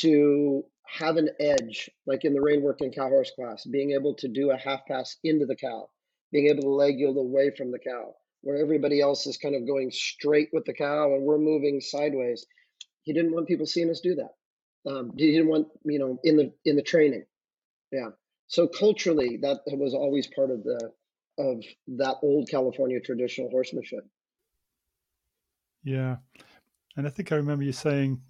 to 0.00 0.64
have 0.86 1.16
an 1.16 1.30
edge, 1.40 1.90
like 2.06 2.24
in 2.24 2.34
the 2.34 2.40
rein 2.40 2.62
working 2.62 2.92
cow 2.92 3.08
horse 3.08 3.30
class, 3.34 3.64
being 3.64 3.92
able 3.92 4.14
to 4.14 4.28
do 4.28 4.50
a 4.50 4.56
half 4.56 4.80
pass 4.86 5.16
into 5.24 5.46
the 5.46 5.56
cow, 5.56 5.88
being 6.32 6.48
able 6.48 6.62
to 6.62 6.68
leg 6.68 6.98
yield 6.98 7.16
away 7.16 7.50
from 7.56 7.70
the 7.70 7.78
cow, 7.78 8.14
where 8.42 8.56
everybody 8.56 9.00
else 9.00 9.26
is 9.26 9.38
kind 9.38 9.54
of 9.54 9.66
going 9.66 9.90
straight 9.90 10.48
with 10.52 10.64
the 10.64 10.74
cow 10.74 11.14
and 11.14 11.22
we're 11.22 11.38
moving 11.38 11.80
sideways. 11.80 12.46
He 13.02 13.12
didn't 13.12 13.32
want 13.32 13.48
people 13.48 13.66
seeing 13.66 13.90
us 13.90 14.00
do 14.00 14.14
that. 14.16 14.90
Um, 14.90 15.12
he 15.16 15.32
didn't 15.32 15.48
want 15.48 15.68
you 15.84 15.98
know 15.98 16.18
in 16.24 16.36
the 16.36 16.52
in 16.64 16.76
the 16.76 16.82
training. 16.82 17.24
Yeah. 17.90 18.10
So 18.48 18.68
culturally, 18.68 19.38
that 19.38 19.60
was 19.66 19.94
always 19.94 20.26
part 20.26 20.50
of 20.50 20.62
the 20.62 20.90
of 21.38 21.62
that 21.96 22.16
old 22.22 22.48
California 22.48 23.00
traditional 23.00 23.50
horsemanship. 23.50 24.06
Yeah, 25.82 26.16
and 26.96 27.06
I 27.06 27.10
think 27.10 27.32
I 27.32 27.36
remember 27.36 27.64
you 27.64 27.72
saying 27.72 28.20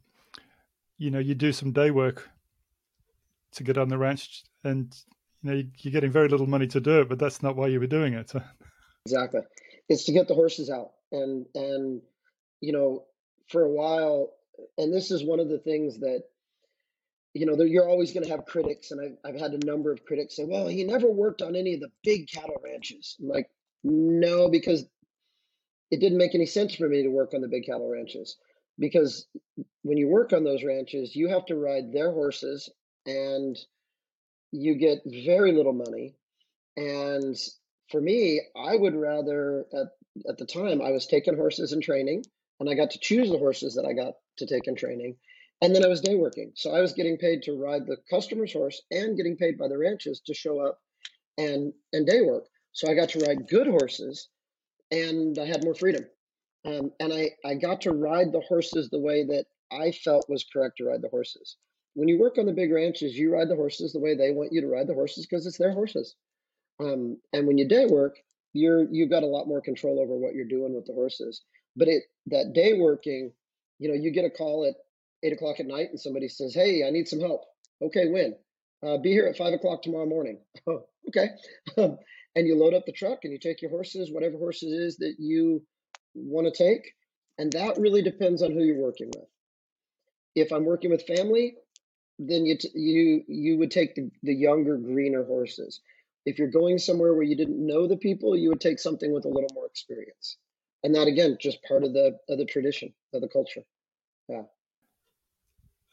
you 0.98 1.10
know 1.10 1.18
you 1.18 1.34
do 1.34 1.52
some 1.52 1.72
day 1.72 1.90
work 1.90 2.30
to 3.52 3.62
get 3.62 3.78
on 3.78 3.88
the 3.88 3.98
ranch 3.98 4.42
and 4.64 4.96
you 5.42 5.50
know 5.50 5.62
you're 5.78 5.92
getting 5.92 6.10
very 6.10 6.28
little 6.28 6.46
money 6.46 6.66
to 6.66 6.80
do 6.80 7.00
it 7.00 7.08
but 7.08 7.18
that's 7.18 7.42
not 7.42 7.56
why 7.56 7.66
you 7.66 7.80
were 7.80 7.86
doing 7.86 8.14
it 8.14 8.32
Exactly. 9.06 9.42
It's 9.88 10.04
to 10.04 10.12
get 10.12 10.28
the 10.28 10.34
horses 10.34 10.70
out. 10.70 10.92
And 11.12 11.46
and 11.54 12.00
you 12.60 12.72
know, 12.72 13.04
for 13.48 13.62
a 13.62 13.70
while, 13.70 14.30
and 14.78 14.92
this 14.92 15.10
is 15.10 15.22
one 15.22 15.40
of 15.40 15.48
the 15.48 15.58
things 15.58 15.98
that 16.00 16.24
you 17.34 17.46
know, 17.46 17.60
you're 17.64 17.88
always 17.88 18.12
going 18.12 18.22
to 18.22 18.30
have 18.30 18.46
critics, 18.46 18.92
and 18.92 19.00
I've, 19.00 19.16
I've 19.24 19.40
had 19.40 19.52
a 19.52 19.66
number 19.66 19.90
of 19.90 20.04
critics 20.04 20.36
say, 20.36 20.44
"Well, 20.44 20.68
he 20.68 20.84
never 20.84 21.10
worked 21.10 21.42
on 21.42 21.56
any 21.56 21.74
of 21.74 21.80
the 21.80 21.90
big 22.02 22.28
cattle 22.28 22.60
ranches." 22.64 23.16
I'm 23.20 23.28
like, 23.28 23.50
no, 23.82 24.48
because 24.48 24.86
it 25.90 26.00
didn't 26.00 26.18
make 26.18 26.34
any 26.34 26.46
sense 26.46 26.76
for 26.76 26.88
me 26.88 27.02
to 27.02 27.08
work 27.08 27.34
on 27.34 27.40
the 27.40 27.48
big 27.48 27.66
cattle 27.66 27.90
ranches, 27.90 28.36
because 28.78 29.26
when 29.82 29.98
you 29.98 30.08
work 30.08 30.32
on 30.32 30.44
those 30.44 30.64
ranches, 30.64 31.14
you 31.14 31.28
have 31.28 31.46
to 31.46 31.56
ride 31.56 31.92
their 31.92 32.12
horses, 32.12 32.70
and 33.06 33.56
you 34.52 34.76
get 34.76 35.02
very 35.04 35.52
little 35.52 35.72
money. 35.72 36.14
And 36.76 37.36
for 37.90 38.00
me, 38.00 38.40
I 38.56 38.76
would 38.76 38.94
rather 38.94 39.66
at 39.72 39.88
at 40.28 40.38
the 40.38 40.46
time 40.46 40.80
I 40.80 40.92
was 40.92 41.06
taking 41.06 41.36
horses 41.36 41.72
in 41.72 41.80
training, 41.80 42.24
and 42.60 42.70
I 42.70 42.74
got 42.74 42.92
to 42.92 43.00
choose 43.00 43.30
the 43.30 43.38
horses 43.38 43.74
that 43.74 43.84
I 43.84 43.92
got 43.92 44.14
to 44.38 44.46
take 44.46 44.66
in 44.66 44.76
training 44.76 45.16
and 45.64 45.74
then 45.74 45.84
I 45.84 45.88
was 45.88 46.00
day 46.02 46.14
working. 46.14 46.52
So 46.56 46.72
I 46.74 46.80
was 46.80 46.92
getting 46.92 47.16
paid 47.16 47.42
to 47.44 47.52
ride 47.52 47.86
the 47.86 47.96
customer's 48.10 48.52
horse 48.52 48.82
and 48.90 49.16
getting 49.16 49.36
paid 49.36 49.56
by 49.56 49.68
the 49.68 49.78
ranches 49.78 50.20
to 50.26 50.34
show 50.34 50.60
up 50.60 50.78
and 51.38 51.72
and 51.92 52.06
day 52.06 52.20
work. 52.20 52.44
So 52.72 52.90
I 52.90 52.94
got 52.94 53.10
to 53.10 53.20
ride 53.20 53.48
good 53.48 53.66
horses 53.66 54.28
and 54.90 55.38
I 55.38 55.46
had 55.46 55.64
more 55.64 55.74
freedom. 55.74 56.04
Um, 56.64 56.92
and 57.00 57.12
I, 57.12 57.30
I 57.44 57.54
got 57.54 57.82
to 57.82 57.92
ride 57.92 58.32
the 58.32 58.40
horses 58.40 58.88
the 58.88 59.00
way 59.00 59.24
that 59.24 59.46
I 59.70 59.90
felt 59.92 60.28
was 60.28 60.44
correct 60.50 60.78
to 60.78 60.84
ride 60.84 61.02
the 61.02 61.08
horses. 61.08 61.56
When 61.94 62.08
you 62.08 62.18
work 62.18 62.38
on 62.38 62.46
the 62.46 62.52
big 62.52 62.72
ranches, 62.72 63.16
you 63.16 63.32
ride 63.32 63.48
the 63.48 63.56
horses 63.56 63.92
the 63.92 64.00
way 64.00 64.16
they 64.16 64.30
want 64.30 64.52
you 64.52 64.60
to 64.62 64.66
ride 64.68 64.88
the 64.88 64.94
horses 64.94 65.26
because 65.26 65.46
it's 65.46 65.58
their 65.58 65.72
horses. 65.72 66.14
Um, 66.80 67.18
and 67.32 67.46
when 67.46 67.58
you 67.58 67.68
day 67.68 67.86
work, 67.86 68.16
you're 68.52 68.84
you've 68.90 69.10
got 69.10 69.22
a 69.22 69.26
lot 69.26 69.46
more 69.46 69.60
control 69.60 70.00
over 70.00 70.16
what 70.16 70.34
you're 70.34 70.44
doing 70.46 70.74
with 70.74 70.86
the 70.86 70.92
horses. 70.92 71.42
But 71.76 71.88
it 71.88 72.04
that 72.26 72.52
day 72.54 72.72
working, 72.74 73.32
you 73.78 73.88
know, 73.88 73.94
you 73.94 74.10
get 74.10 74.24
a 74.24 74.30
call 74.30 74.64
at 74.64 74.74
eight 75.22 75.32
o'clock 75.32 75.60
at 75.60 75.66
night 75.66 75.88
and 75.90 76.00
somebody 76.00 76.28
says, 76.28 76.54
Hey, 76.54 76.84
I 76.86 76.90
need 76.90 77.08
some 77.08 77.20
help. 77.20 77.44
Okay, 77.82 78.08
when? 78.08 78.34
Uh, 78.84 78.98
be 78.98 79.10
here 79.10 79.26
at 79.26 79.36
five 79.36 79.52
o'clock 79.52 79.82
tomorrow 79.82 80.06
morning. 80.06 80.38
Okay. 81.08 81.28
And 82.36 82.48
you 82.48 82.56
load 82.56 82.74
up 82.74 82.84
the 82.84 82.92
truck 82.92 83.20
and 83.22 83.32
you 83.32 83.38
take 83.38 83.62
your 83.62 83.70
horses, 83.70 84.10
whatever 84.10 84.38
horses 84.38 84.72
is 84.72 84.96
that 84.96 85.16
you 85.18 85.62
want 86.14 86.52
to 86.52 86.64
take. 86.64 86.92
And 87.38 87.52
that 87.52 87.78
really 87.78 88.02
depends 88.02 88.42
on 88.42 88.52
who 88.52 88.62
you're 88.62 88.76
working 88.76 89.10
with. 89.14 89.28
If 90.34 90.52
I'm 90.52 90.64
working 90.64 90.90
with 90.90 91.06
family, 91.06 91.54
then 92.18 92.46
you 92.46 92.56
t- 92.56 92.70
you 92.74 93.24
you 93.26 93.58
would 93.58 93.70
take 93.70 93.94
the, 93.94 94.10
the 94.22 94.34
younger, 94.34 94.76
greener 94.76 95.24
horses. 95.24 95.80
If 96.26 96.38
you're 96.38 96.48
going 96.48 96.78
somewhere 96.78 97.12
where 97.12 97.22
you 97.24 97.36
didn't 97.36 97.64
know 97.64 97.86
the 97.86 97.96
people, 97.96 98.36
you 98.36 98.48
would 98.48 98.60
take 98.60 98.78
something 98.78 99.12
with 99.12 99.24
a 99.24 99.28
little 99.28 99.50
more 99.54 99.66
experience. 99.66 100.36
And 100.82 100.94
that 100.94 101.08
again, 101.08 101.36
just 101.40 101.62
part 101.64 101.82
of 101.84 101.92
the 101.92 102.18
of 102.28 102.38
the 102.38 102.44
tradition 102.44 102.92
of 103.12 103.20
the 103.20 103.28
culture. 103.28 103.62
Yeah. 104.28 104.42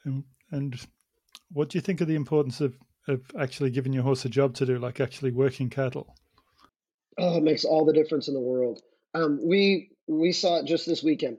And, 0.04 0.24
and 0.52 0.80
what 1.52 1.70
do 1.70 1.78
you 1.78 1.82
think 1.82 2.02
of 2.02 2.08
the 2.08 2.16
importance 2.16 2.62
of, 2.62 2.76
of 3.08 3.22
actually 3.40 3.70
giving 3.70 3.94
your 3.94 4.04
horse 4.04 4.26
a 4.26 4.30
job 4.30 4.56
to 4.56 4.66
do, 4.66 4.80
like 4.80 5.00
actually 5.00 5.32
working 5.32 5.70
cattle? 5.70 6.16
Oh, 7.18 7.38
it 7.38 7.44
makes 7.44 7.66
all 7.66 7.86
the 7.86 7.94
difference 7.94 8.28
in 8.28 8.34
the 8.34 8.40
world. 8.40 8.82
Um, 9.14 9.40
we 9.44 9.91
we 10.12 10.34
saw 10.34 10.58
it 10.58 10.66
just 10.66 10.86
this 10.86 11.02
weekend. 11.02 11.38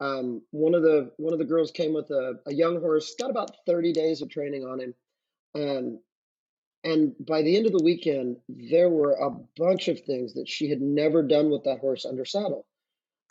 Um, 0.00 0.42
one 0.50 0.74
of 0.74 0.82
the 0.82 1.10
one 1.16 1.32
of 1.32 1.38
the 1.38 1.44
girls 1.44 1.70
came 1.70 1.92
with 1.92 2.10
a, 2.10 2.34
a 2.46 2.54
young 2.54 2.80
horse, 2.80 3.14
got 3.18 3.30
about 3.30 3.50
30 3.66 3.92
days 3.92 4.22
of 4.22 4.30
training 4.30 4.64
on 4.64 4.80
him. 4.80 4.94
Um, 5.54 6.00
and 6.84 7.14
by 7.20 7.42
the 7.42 7.56
end 7.56 7.66
of 7.66 7.72
the 7.72 7.82
weekend, 7.84 8.38
there 8.48 8.88
were 8.88 9.12
a 9.12 9.30
bunch 9.56 9.88
of 9.88 10.00
things 10.00 10.34
that 10.34 10.48
she 10.48 10.68
had 10.68 10.80
never 10.80 11.22
done 11.22 11.50
with 11.50 11.64
that 11.64 11.78
horse 11.78 12.04
under 12.04 12.24
saddle. 12.24 12.66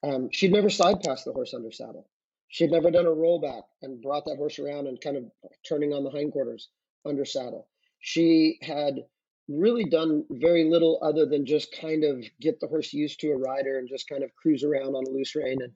Um, 0.03 0.29
she'd 0.31 0.53
never 0.53 0.69
side 0.69 1.01
passed 1.01 1.25
the 1.25 1.33
horse 1.33 1.53
under 1.53 1.71
saddle. 1.71 2.07
She'd 2.47 2.71
never 2.71 2.91
done 2.91 3.05
a 3.05 3.09
rollback 3.09 3.63
and 3.81 4.01
brought 4.01 4.25
that 4.25 4.37
horse 4.37 4.59
around 4.59 4.87
and 4.87 4.99
kind 4.99 5.17
of 5.17 5.25
turning 5.67 5.93
on 5.93 6.03
the 6.03 6.09
hindquarters 6.09 6.69
under 7.05 7.25
saddle. 7.25 7.67
She 7.99 8.57
had 8.61 9.05
really 9.47 9.83
done 9.85 10.25
very 10.29 10.63
little 10.69 10.99
other 11.01 11.25
than 11.25 11.45
just 11.45 11.75
kind 11.79 12.03
of 12.03 12.23
get 12.39 12.59
the 12.59 12.67
horse 12.67 12.93
used 12.93 13.19
to 13.19 13.31
a 13.31 13.37
rider 13.37 13.77
and 13.77 13.89
just 13.89 14.07
kind 14.07 14.23
of 14.23 14.35
cruise 14.35 14.63
around 14.63 14.95
on 14.95 15.05
a 15.07 15.09
loose 15.09 15.35
rein. 15.35 15.57
And 15.61 15.73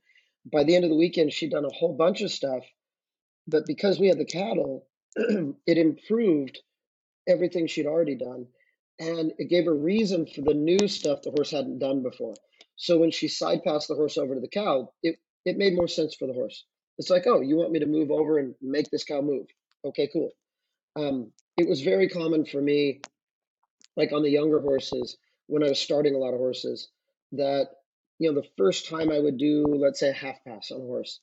by 0.52 0.64
the 0.64 0.76
end 0.76 0.86
of 0.86 0.90
the 0.90 0.98
weekend, 0.98 1.34
she'd 1.34 1.52
done 1.52 1.66
a 1.66 1.74
whole 1.74 1.96
bunch 1.96 2.22
of 2.22 2.32
stuff. 2.32 2.64
But 3.48 3.66
because 3.66 4.00
we 4.00 4.08
had 4.08 4.18
the 4.18 4.26
cattle, 4.26 4.88
it 5.16 5.78
improved 5.78 6.60
everything 7.28 7.68
she'd 7.68 7.88
already 7.88 8.16
done. 8.16 8.48
And 9.00 9.34
it 9.38 9.50
gave 9.50 9.68
a 9.68 9.74
reason 9.74 10.26
for 10.26 10.42
the 10.42 10.54
new 10.54 10.88
stuff 10.88 11.22
the 11.22 11.32
horse 11.32 11.52
hadn't 11.52 11.80
done 11.80 12.02
before. 12.02 12.36
So 12.78 12.98
when 12.98 13.12
she 13.12 13.28
side 13.28 13.64
passed 13.64 13.88
the 13.88 13.96
horse 13.96 14.18
over 14.18 14.36
to 14.36 14.42
the 14.42 14.48
cow, 14.48 14.92
it 15.04 15.18
it 15.46 15.58
made 15.58 15.76
more 15.76 15.88
sense 15.88 16.16
for 16.16 16.28
the 16.28 16.34
horse. 16.34 16.66
It's 16.98 17.10
like, 17.10 17.28
oh, 17.28 17.42
you 17.42 17.56
want 17.56 17.72
me 17.72 17.80
to 17.80 17.86
move 17.86 18.10
over 18.10 18.40
and 18.40 18.56
make 18.62 18.90
this 18.90 19.04
cow 19.04 19.22
move? 19.22 19.48
Okay, 19.84 20.10
cool. 20.12 20.32
Um, 20.96 21.32
it 21.58 21.68
was 21.68 21.82
very 21.82 22.10
common 22.10 22.46
for 22.46 22.62
me, 22.62 23.02
like 23.96 24.12
on 24.12 24.24
the 24.24 24.30
younger 24.30 24.60
horses, 24.60 25.18
when 25.48 25.64
I 25.64 25.70
was 25.70 25.80
starting 25.80 26.16
a 26.16 26.18
lot 26.18 26.34
of 26.34 26.40
horses, 26.40 26.90
that 27.34 27.70
you 28.20 28.32
know 28.32 28.40
the 28.40 28.48
first 28.58 28.88
time 28.90 29.12
I 29.12 29.20
would 29.20 29.38
do, 29.38 29.76
let's 29.76 30.00
say, 30.00 30.10
a 30.10 30.14
half 30.14 30.44
pass 30.46 30.72
on 30.72 30.82
a 30.82 30.86
horse, 30.86 31.20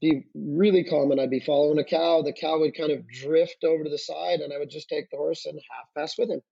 be 0.00 0.26
really 0.34 0.84
common. 0.84 1.18
I'd 1.18 1.30
be 1.30 1.40
following 1.40 1.78
a 1.78 1.84
cow. 1.84 2.22
The 2.22 2.32
cow 2.32 2.60
would 2.60 2.76
kind 2.76 2.92
of 2.92 3.08
drift 3.08 3.64
over 3.64 3.84
to 3.84 3.90
the 3.90 3.98
side, 3.98 4.40
and 4.40 4.52
I 4.52 4.58
would 4.58 4.70
just 4.70 4.88
take 4.88 5.10
the 5.10 5.16
horse 5.16 5.46
and 5.46 5.58
half 5.70 5.88
pass 5.96 6.18
with 6.18 6.30
him. 6.30 6.42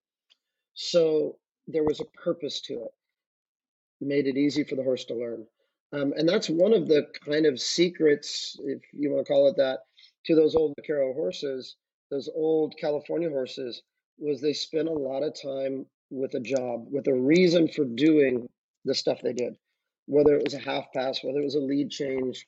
So 0.74 1.38
there 1.66 1.84
was 1.84 2.00
a 2.00 2.04
purpose 2.04 2.60
to 2.62 2.74
it. 2.74 2.90
Made 4.00 4.26
it 4.26 4.36
easy 4.36 4.64
for 4.64 4.76
the 4.76 4.82
horse 4.82 5.04
to 5.06 5.14
learn. 5.14 5.46
Um, 5.92 6.12
and 6.16 6.28
that's 6.28 6.50
one 6.50 6.74
of 6.74 6.88
the 6.88 7.06
kind 7.24 7.46
of 7.46 7.60
secrets, 7.60 8.56
if 8.62 8.82
you 8.92 9.10
want 9.10 9.26
to 9.26 9.32
call 9.32 9.48
it 9.48 9.56
that, 9.56 9.80
to 10.26 10.34
those 10.34 10.54
old 10.54 10.74
vaquero 10.76 11.14
horses, 11.14 11.76
those 12.10 12.28
old 12.34 12.74
California 12.78 13.30
horses, 13.30 13.82
was 14.18 14.40
they 14.40 14.52
spent 14.52 14.88
a 14.88 14.92
lot 14.92 15.22
of 15.22 15.40
time 15.40 15.86
with 16.10 16.34
a 16.34 16.40
job, 16.40 16.86
with 16.90 17.06
a 17.06 17.14
reason 17.14 17.68
for 17.68 17.84
doing 17.84 18.48
the 18.84 18.94
stuff 18.94 19.20
they 19.22 19.32
did, 19.32 19.56
whether 20.06 20.34
it 20.34 20.44
was 20.44 20.54
a 20.54 20.58
half 20.58 20.84
pass, 20.94 21.22
whether 21.22 21.40
it 21.40 21.44
was 21.44 21.54
a 21.54 21.60
lead 21.60 21.90
change, 21.90 22.46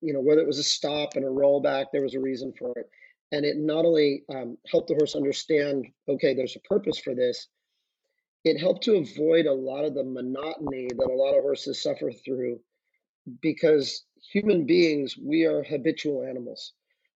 you 0.00 0.12
know, 0.12 0.20
whether 0.20 0.40
it 0.40 0.46
was 0.46 0.58
a 0.58 0.64
stop 0.64 1.16
and 1.16 1.24
a 1.24 1.28
rollback, 1.28 1.86
there 1.92 2.02
was 2.02 2.14
a 2.14 2.20
reason 2.20 2.52
for 2.58 2.72
it. 2.76 2.88
And 3.32 3.44
it 3.44 3.56
not 3.56 3.84
only 3.84 4.24
um, 4.34 4.58
helped 4.70 4.88
the 4.88 4.94
horse 4.94 5.14
understand, 5.14 5.86
okay, 6.08 6.34
there's 6.34 6.56
a 6.56 6.68
purpose 6.68 6.98
for 6.98 7.14
this, 7.14 7.48
it 8.44 8.58
helped 8.58 8.84
to 8.84 8.96
avoid 8.96 9.46
a 9.46 9.52
lot 9.52 9.84
of 9.84 9.94
the 9.94 10.04
monotony 10.04 10.88
that 10.88 11.10
a 11.10 11.14
lot 11.14 11.36
of 11.36 11.42
horses 11.42 11.82
suffer 11.82 12.10
through 12.10 12.58
because 13.42 14.04
human 14.32 14.66
beings, 14.66 15.16
we 15.18 15.44
are 15.44 15.62
habitual 15.62 16.24
animals. 16.24 16.72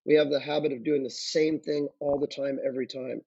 We 0.07 0.15
have 0.15 0.31
the 0.31 0.41
habit 0.41 0.73
of 0.73 0.85
doing 0.85 1.03
the 1.03 1.11
same 1.11 1.61
thing 1.61 1.89
all 1.99 2.19
the 2.19 2.27
time, 2.27 2.59
every 2.65 2.87
time. 2.87 3.23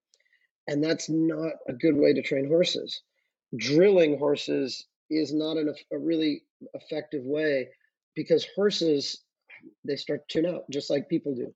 And 0.68 0.84
that's 0.84 1.10
not 1.10 1.54
a 1.68 1.74
good 1.74 1.96
way 1.96 2.14
to 2.14 2.22
train 2.22 2.48
horses. 2.48 3.02
Drilling 3.56 4.18
horses 4.18 4.86
is 5.10 5.34
not 5.34 5.58
an, 5.58 5.74
a 5.92 5.98
really 5.98 6.44
effective 6.74 7.24
way 7.24 7.70
because 8.16 8.46
horses, 8.56 9.24
they 9.86 9.96
start 9.96 10.28
to 10.28 10.42
tune 10.42 10.54
out 10.54 10.64
just 10.70 10.90
like 10.90 11.08
people 11.08 11.36
do. 11.36 11.54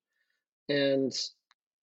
And 0.69 1.11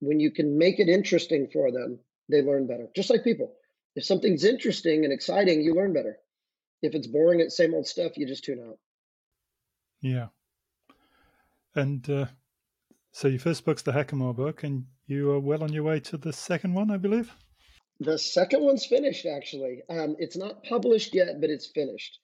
when 0.00 0.20
you 0.20 0.30
can 0.30 0.56
make 0.56 0.78
it 0.78 0.88
interesting 0.88 1.48
for 1.52 1.70
them, 1.70 1.98
they 2.30 2.42
learn 2.42 2.66
better, 2.66 2.88
just 2.94 3.10
like 3.10 3.24
people. 3.24 3.52
If 3.96 4.04
something's 4.04 4.44
interesting 4.44 5.04
and 5.04 5.12
exciting, 5.12 5.60
you 5.60 5.74
learn 5.74 5.92
better. 5.92 6.18
If 6.82 6.94
it's 6.94 7.06
boring, 7.06 7.40
it's 7.40 7.56
same 7.56 7.74
old 7.74 7.86
stuff, 7.86 8.16
you 8.16 8.26
just 8.26 8.44
tune 8.44 8.64
out. 8.66 8.78
Yeah. 10.00 10.28
And 11.74 12.08
uh, 12.08 12.26
so 13.12 13.28
your 13.28 13.40
first 13.40 13.64
book's 13.64 13.82
the 13.82 13.92
Hackamore 13.92 14.36
book, 14.36 14.62
and 14.62 14.86
you 15.08 15.30
are 15.32 15.40
well 15.40 15.62
on 15.62 15.72
your 15.72 15.82
way 15.82 16.00
to 16.00 16.16
the 16.16 16.32
second 16.32 16.74
one, 16.74 16.90
I 16.90 16.98
believe. 16.98 17.32
The 18.00 18.18
second 18.18 18.62
one's 18.62 18.86
finished, 18.86 19.26
actually. 19.26 19.82
Um, 19.90 20.14
it's 20.18 20.36
not 20.36 20.62
published 20.64 21.14
yet, 21.14 21.40
but 21.40 21.50
it's 21.50 21.66
finished. 21.66 22.20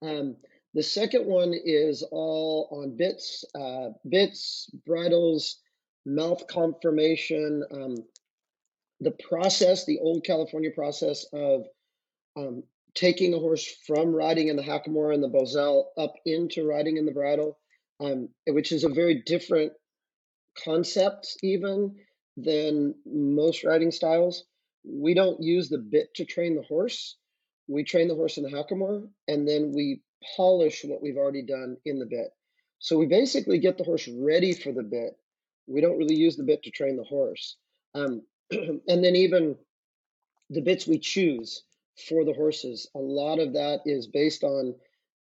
Um, 0.00 0.36
the 0.74 0.82
second 0.82 1.26
one 1.26 1.52
is 1.52 2.02
all 2.10 2.68
on 2.70 2.96
bits, 2.96 3.44
uh, 3.54 3.88
bits, 4.08 4.70
bridles, 4.86 5.58
mouth 6.06 6.46
conformation, 6.46 7.64
um, 7.72 7.96
the 9.00 9.16
process, 9.28 9.84
the 9.84 9.98
old 9.98 10.24
California 10.24 10.70
process 10.70 11.26
of 11.32 11.66
um, 12.36 12.62
taking 12.94 13.34
a 13.34 13.38
horse 13.38 13.66
from 13.86 14.14
riding 14.14 14.48
in 14.48 14.56
the 14.56 14.62
hackamore 14.62 15.12
and 15.12 15.22
the 15.22 15.28
bosal 15.28 15.86
up 15.98 16.14
into 16.24 16.66
riding 16.66 16.96
in 16.96 17.06
the 17.06 17.12
bridle, 17.12 17.58
um, 18.00 18.28
which 18.46 18.72
is 18.72 18.84
a 18.84 18.88
very 18.88 19.22
different 19.26 19.72
concept 20.64 21.36
even 21.42 21.94
than 22.42 22.94
most 23.04 23.64
riding 23.64 23.90
styles. 23.90 24.44
We 24.84 25.14
don't 25.14 25.42
use 25.42 25.68
the 25.68 25.78
bit 25.78 26.14
to 26.14 26.24
train 26.24 26.54
the 26.54 26.62
horse. 26.62 27.16
We 27.66 27.84
train 27.84 28.08
the 28.08 28.14
horse 28.14 28.38
in 28.38 28.44
the 28.44 28.50
hackamore 28.50 29.08
and 29.26 29.46
then 29.46 29.72
we 29.74 30.02
polish 30.36 30.84
what 30.84 31.02
we've 31.02 31.16
already 31.16 31.42
done 31.42 31.76
in 31.84 31.98
the 31.98 32.06
bit. 32.06 32.28
So 32.78 32.96
we 32.96 33.06
basically 33.06 33.58
get 33.58 33.76
the 33.76 33.84
horse 33.84 34.08
ready 34.08 34.52
for 34.52 34.72
the 34.72 34.82
bit. 34.82 35.18
We 35.66 35.80
don't 35.80 35.98
really 35.98 36.14
use 36.14 36.36
the 36.36 36.44
bit 36.44 36.62
to 36.62 36.70
train 36.70 36.96
the 36.96 37.04
horse. 37.04 37.56
Um, 37.94 38.22
and 38.50 39.04
then 39.04 39.16
even 39.16 39.56
the 40.50 40.62
bits 40.62 40.86
we 40.86 40.98
choose 40.98 41.64
for 42.08 42.24
the 42.24 42.32
horses. 42.32 42.88
A 42.94 42.98
lot 42.98 43.40
of 43.40 43.52
that 43.54 43.80
is 43.84 44.06
based 44.06 44.44
on 44.44 44.74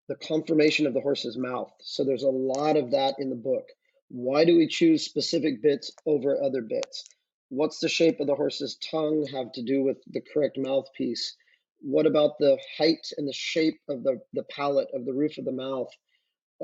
the 0.08 0.16
conformation 0.16 0.86
of 0.86 0.94
the 0.94 1.00
horse's 1.00 1.36
mouth. 1.36 1.72
So 1.80 2.04
there's 2.04 2.22
a 2.22 2.28
lot 2.28 2.76
of 2.76 2.90
that 2.92 3.14
in 3.18 3.30
the 3.30 3.36
book. 3.36 3.68
Why 4.08 4.44
do 4.44 4.56
we 4.56 4.68
choose 4.68 5.04
specific 5.04 5.62
bits 5.62 5.90
over 6.06 6.42
other 6.42 6.62
bits? 6.62 7.04
What's 7.48 7.78
the 7.78 7.88
shape 7.88 8.20
of 8.20 8.26
the 8.26 8.34
horse's 8.34 8.76
tongue 8.76 9.26
have 9.32 9.52
to 9.52 9.62
do 9.62 9.82
with 9.82 9.98
the 10.06 10.20
correct 10.20 10.58
mouthpiece? 10.58 11.36
What 11.80 12.06
about 12.06 12.38
the 12.38 12.58
height 12.78 13.06
and 13.18 13.28
the 13.28 13.32
shape 13.32 13.78
of 13.88 14.02
the, 14.02 14.20
the 14.32 14.44
palate 14.44 14.88
of 14.94 15.04
the 15.04 15.12
roof 15.12 15.38
of 15.38 15.44
the 15.44 15.52
mouth? 15.52 15.90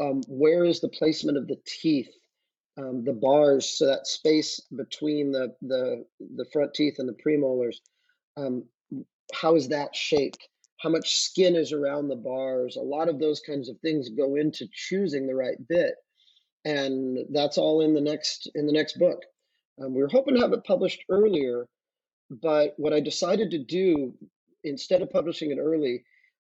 Um, 0.01 0.23
where 0.27 0.65
is 0.65 0.81
the 0.81 0.89
placement 0.89 1.37
of 1.37 1.47
the 1.47 1.61
teeth, 1.67 2.11
um, 2.79 3.05
the 3.05 3.13
bars, 3.13 3.69
so 3.69 3.87
that 3.87 4.07
space 4.07 4.61
between 4.75 5.33
the, 5.33 5.55
the, 5.61 6.05
the 6.21 6.47
front 6.53 6.75
teeth 6.75 6.99
and 6.99 7.09
the 7.09 7.17
premolars? 7.25 7.77
Um, 8.37 8.65
how 9.35 9.55
is 9.55 9.69
that 9.69 9.95
shaped? 9.95 10.49
How 10.79 10.89
much 10.89 11.17
skin 11.17 11.55
is 11.55 11.73
around 11.73 12.09
the 12.09 12.17
bars? 12.17 12.77
A 12.77 12.81
lot 12.81 13.09
of 13.09 13.21
those 13.21 13.41
kinds 13.41 13.69
of 13.69 13.79
things 13.81 14.09
go 14.09 14.37
into 14.37 14.67
choosing 14.73 15.27
the 15.27 15.35
right 15.35 15.57
bit, 15.69 15.95
and 16.65 17.19
that's 17.31 17.59
all 17.59 17.81
in 17.81 17.95
the 17.95 18.01
next 18.01 18.51
in 18.55 18.67
the 18.67 18.73
next 18.73 18.99
book. 18.99 19.23
Um, 19.81 19.95
we 19.95 20.03
were 20.03 20.09
hoping 20.09 20.35
to 20.35 20.41
have 20.41 20.53
it 20.53 20.65
published 20.65 21.05
earlier, 21.09 21.67
but 22.31 22.75
what 22.77 22.93
I 22.93 23.01
decided 23.01 23.51
to 23.51 23.59
do 23.59 24.15
instead 24.65 25.03
of 25.03 25.11
publishing 25.11 25.51
it 25.51 25.59
early, 25.59 26.05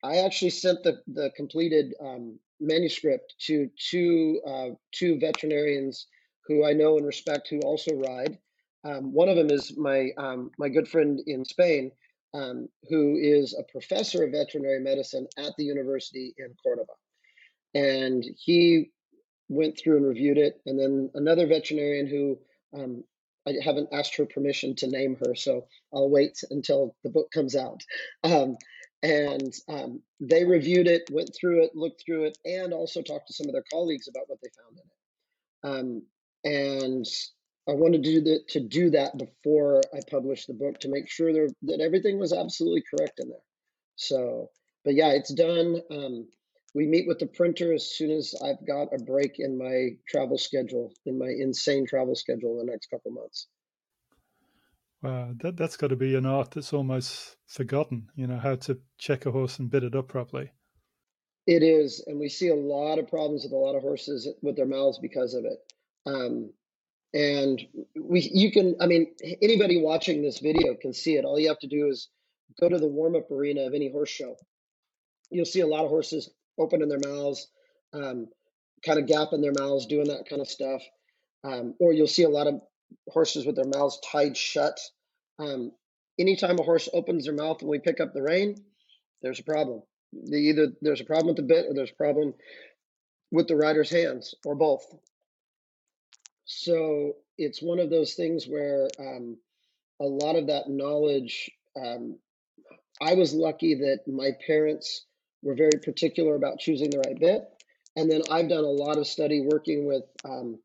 I 0.04 0.17
actually 0.17 0.50
sent 0.52 0.84
the 0.84 1.02
the 1.08 1.32
completed 1.36 1.93
um, 2.02 2.39
manuscript 2.60 3.36
to 3.47 3.69
two 3.78 4.41
uh, 4.47 4.69
two 4.91 5.19
veterinarians 5.19 6.08
who 6.47 6.65
I 6.65 6.74
know 6.74 6.97
and 6.97 7.06
respect 7.06 7.47
who 7.50 7.60
also 7.62 7.95
ride. 7.95 8.38
Um, 8.84 9.13
one 9.13 9.30
of 9.30 9.36
them 9.36 9.52
is 9.52 9.78
my 9.78 10.10
um, 10.17 10.52
my 10.58 10.67
good 10.69 10.88
friend 10.88 11.21
in 11.28 11.45
Spain, 11.45 11.91
um, 12.34 12.67
who 12.89 13.15
is 13.15 13.54
a 13.54 13.71
professor 13.71 14.24
of 14.24 14.32
veterinary 14.32 14.80
medicine 14.80 15.28
at 15.38 15.54
the 15.58 15.63
university 15.63 16.34
in 16.38 16.54
Cordoba, 16.63 16.93
and 17.76 18.26
he 18.38 18.91
went 19.51 19.77
through 19.77 19.97
and 19.97 20.07
reviewed 20.07 20.37
it. 20.37 20.61
And 20.65 20.79
then 20.79 21.11
another 21.13 21.45
veterinarian 21.45 22.07
who 22.07 22.39
um, 22.73 23.03
I 23.47 23.55
haven't 23.63 23.89
asked 23.91 24.15
her 24.15 24.25
permission 24.25 24.75
to 24.77 24.87
name 24.87 25.17
her, 25.25 25.35
so 25.35 25.65
I'll 25.93 26.09
wait 26.09 26.39
until 26.49 26.95
the 27.03 27.09
book 27.09 27.31
comes 27.31 27.55
out. 27.55 27.81
Um, 28.23 28.55
and 29.03 29.51
um, 29.67 30.01
they 30.19 30.45
reviewed 30.45 30.87
it, 30.87 31.09
went 31.11 31.31
through 31.35 31.63
it, 31.63 31.71
looked 31.75 32.03
through 32.05 32.25
it, 32.25 32.37
and 32.45 32.71
also 32.71 33.01
talked 33.01 33.27
to 33.27 33.33
some 33.33 33.47
of 33.47 33.53
their 33.53 33.63
colleagues 33.71 34.07
about 34.07 34.25
what 34.27 34.39
they 34.41 34.49
found 34.61 34.77
in 34.77 34.83
it. 34.83 35.79
Um, 35.79 36.03
and 36.43 37.05
I 37.67 37.73
wanted 37.73 38.03
to 38.03 38.11
do, 38.11 38.21
the, 38.21 38.39
to 38.49 38.59
do 38.59 38.89
that 38.91 39.17
before 39.17 39.81
I 39.93 39.99
published 40.09 40.47
the 40.47 40.53
book 40.53 40.79
to 40.79 40.89
make 40.89 41.09
sure 41.09 41.33
there, 41.33 41.49
that 41.63 41.81
everything 41.81 42.19
was 42.19 42.33
absolutely 42.33 42.83
correct 42.89 43.19
in 43.19 43.29
there. 43.29 43.37
So, 43.95 44.49
but 44.85 44.93
yeah, 44.93 45.11
it's 45.11 45.33
done. 45.33 45.81
Um, 45.91 46.27
we 46.73 46.88
meet 46.88 47.07
with 47.07 47.19
the 47.19 47.27
printer 47.27 47.73
as 47.73 47.91
soon 47.91 48.12
as 48.12 48.34
I've 48.41 48.65
got 48.65 48.93
a 48.93 49.03
break 49.03 49.39
in 49.39 49.57
my 49.57 49.89
travel 50.07 50.38
schedule, 50.38 50.93
in 51.05 51.17
my 51.19 51.27
insane 51.27 51.86
travel 51.86 52.15
schedule 52.15 52.60
in 52.60 52.65
the 52.65 52.71
next 52.71 52.88
couple 52.88 53.12
months. 53.12 53.47
Wow, 55.01 55.34
that 55.41 55.57
that's 55.57 55.77
got 55.77 55.88
to 55.88 55.95
be 55.95 56.15
an 56.15 56.25
art 56.25 56.51
that's 56.51 56.73
almost 56.73 57.36
forgotten. 57.47 58.07
You 58.15 58.27
know 58.27 58.38
how 58.38 58.55
to 58.55 58.79
check 58.97 59.25
a 59.25 59.31
horse 59.31 59.60
and 59.60 59.69
bit 59.69 59.84
it 59.84 59.95
up 59.95 60.07
properly. 60.07 60.51
It 61.47 61.63
is, 61.63 62.03
and 62.05 62.19
we 62.19 62.29
see 62.29 62.49
a 62.49 62.55
lot 62.55 62.99
of 62.99 63.07
problems 63.07 63.43
with 63.43 63.51
a 63.51 63.57
lot 63.57 63.75
of 63.75 63.81
horses 63.81 64.27
with 64.43 64.55
their 64.55 64.67
mouths 64.67 64.99
because 65.01 65.34
of 65.34 65.43
it. 65.45 65.57
Um, 66.05 66.53
and 67.13 67.60
we, 67.99 68.29
you 68.31 68.51
can, 68.51 68.75
I 68.79 68.86
mean, 68.86 69.07
anybody 69.41 69.81
watching 69.81 70.21
this 70.21 70.39
video 70.39 70.75
can 70.75 70.93
see 70.93 71.15
it. 71.15 71.25
All 71.25 71.39
you 71.39 71.49
have 71.49 71.60
to 71.60 71.67
do 71.67 71.88
is 71.88 72.10
go 72.60 72.69
to 72.69 72.77
the 72.77 72.88
warm 72.88 73.15
up 73.15 73.29
arena 73.31 73.62
of 73.62 73.73
any 73.73 73.91
horse 73.91 74.10
show. 74.10 74.36
You'll 75.31 75.45
see 75.45 75.62
a 75.62 75.67
lot 75.67 75.84
of 75.84 75.89
horses 75.89 76.29
opening 76.59 76.89
their 76.89 76.99
mouths, 76.99 77.47
um, 77.93 78.27
kind 78.85 78.99
of 78.99 79.05
gapping 79.05 79.41
their 79.41 79.53
mouths, 79.57 79.85
doing 79.85 80.07
that 80.07 80.27
kind 80.29 80.41
of 80.41 80.47
stuff. 80.47 80.81
Um, 81.43 81.75
or 81.79 81.93
you'll 81.93 82.07
see 82.07 82.23
a 82.23 82.29
lot 82.29 82.47
of 82.47 82.61
horses 83.09 83.45
with 83.45 83.55
their 83.55 83.65
mouths 83.65 83.99
tied 84.11 84.37
shut. 84.37 84.79
Um, 85.39 85.71
anytime 86.19 86.59
a 86.59 86.63
horse 86.63 86.87
opens 86.93 87.25
their 87.25 87.33
mouth 87.33 87.61
when 87.61 87.69
we 87.71 87.79
pick 87.79 87.99
up 87.99 88.13
the 88.13 88.21
rein, 88.21 88.55
there's 89.21 89.39
a 89.39 89.43
problem. 89.43 89.81
The, 90.13 90.37
either 90.37 90.67
there's 90.81 91.01
a 91.01 91.05
problem 91.05 91.27
with 91.27 91.37
the 91.37 91.53
bit 91.53 91.65
or 91.67 91.73
there's 91.73 91.91
a 91.91 91.95
problem 91.95 92.33
with 93.31 93.47
the 93.47 93.55
rider's 93.55 93.89
hands 93.89 94.35
or 94.45 94.55
both. 94.55 94.85
So 96.45 97.13
it's 97.37 97.61
one 97.61 97.79
of 97.79 97.89
those 97.89 98.13
things 98.13 98.45
where 98.45 98.89
um, 98.99 99.37
a 100.01 100.05
lot 100.05 100.35
of 100.35 100.47
that 100.47 100.69
knowledge, 100.69 101.49
um, 101.81 102.17
I 103.01 103.13
was 103.13 103.33
lucky 103.33 103.75
that 103.75 104.01
my 104.05 104.31
parents 104.45 105.05
were 105.41 105.56
very 105.56 105.80
particular 105.84 106.36
about 106.36 106.60
choosing 106.60 106.89
the 106.89 106.99
right 106.99 107.19
bit. 107.19 107.43
And 107.95 108.10
then 108.10 108.21
I've 108.30 108.49
done 108.49 108.63
a 108.63 108.67
lot 108.67 108.97
of 108.97 109.08
study 109.08 109.41
working 109.41 109.86
with 109.86 110.04
um, 110.23 110.60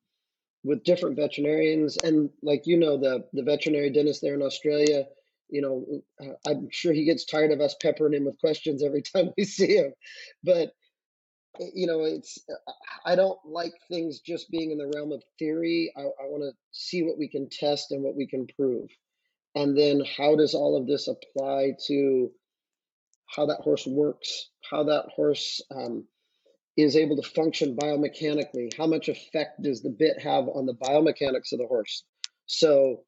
with 0.62 0.84
different 0.84 1.16
veterinarians, 1.16 1.96
and 1.96 2.30
like 2.42 2.66
you 2.66 2.76
know, 2.76 2.98
the 2.98 3.24
the 3.32 3.42
veterinary 3.42 3.90
dentist 3.90 4.20
there 4.22 4.34
in 4.34 4.42
Australia, 4.42 5.04
you 5.48 5.62
know, 5.62 6.02
uh, 6.20 6.34
I'm 6.48 6.68
sure 6.70 6.92
he 6.92 7.04
gets 7.04 7.24
tired 7.24 7.52
of 7.52 7.60
us 7.60 7.74
peppering 7.80 8.14
him 8.14 8.24
with 8.24 8.38
questions 8.38 8.82
every 8.82 9.02
time 9.14 9.32
we 9.36 9.44
see 9.44 9.76
him. 9.76 9.92
But 10.44 10.72
you 11.74 11.86
know, 11.86 12.04
it's 12.04 12.38
I 13.04 13.16
don't 13.16 13.38
like 13.44 13.72
things 13.88 14.20
just 14.20 14.50
being 14.50 14.70
in 14.72 14.78
the 14.78 14.92
realm 14.94 15.12
of 15.12 15.22
theory. 15.38 15.92
I, 15.96 16.02
I 16.02 16.26
want 16.28 16.42
to 16.42 16.52
see 16.72 17.02
what 17.02 17.18
we 17.18 17.28
can 17.28 17.48
test 17.48 17.92
and 17.92 18.02
what 18.02 18.16
we 18.16 18.26
can 18.26 18.46
prove, 18.56 18.88
and 19.54 19.76
then 19.76 20.02
how 20.16 20.36
does 20.36 20.54
all 20.54 20.76
of 20.76 20.86
this 20.86 21.08
apply 21.08 21.72
to 21.86 22.30
how 23.26 23.46
that 23.46 23.60
horse 23.60 23.86
works, 23.86 24.50
how 24.70 24.84
that 24.84 25.06
horse 25.14 25.60
um, 25.70 26.06
is 26.76 26.96
able 26.96 27.16
to 27.16 27.28
function 27.28 27.76
biomechanically, 27.76 28.76
how 28.76 28.86
much 28.86 29.08
effect 29.08 29.62
does 29.62 29.82
the 29.82 29.90
bit 29.90 30.20
have 30.20 30.48
on 30.48 30.66
the 30.66 30.74
biomechanics 30.74 31.52
of 31.52 31.58
the 31.58 31.66
horse. 31.66 32.04
So, 32.46 33.04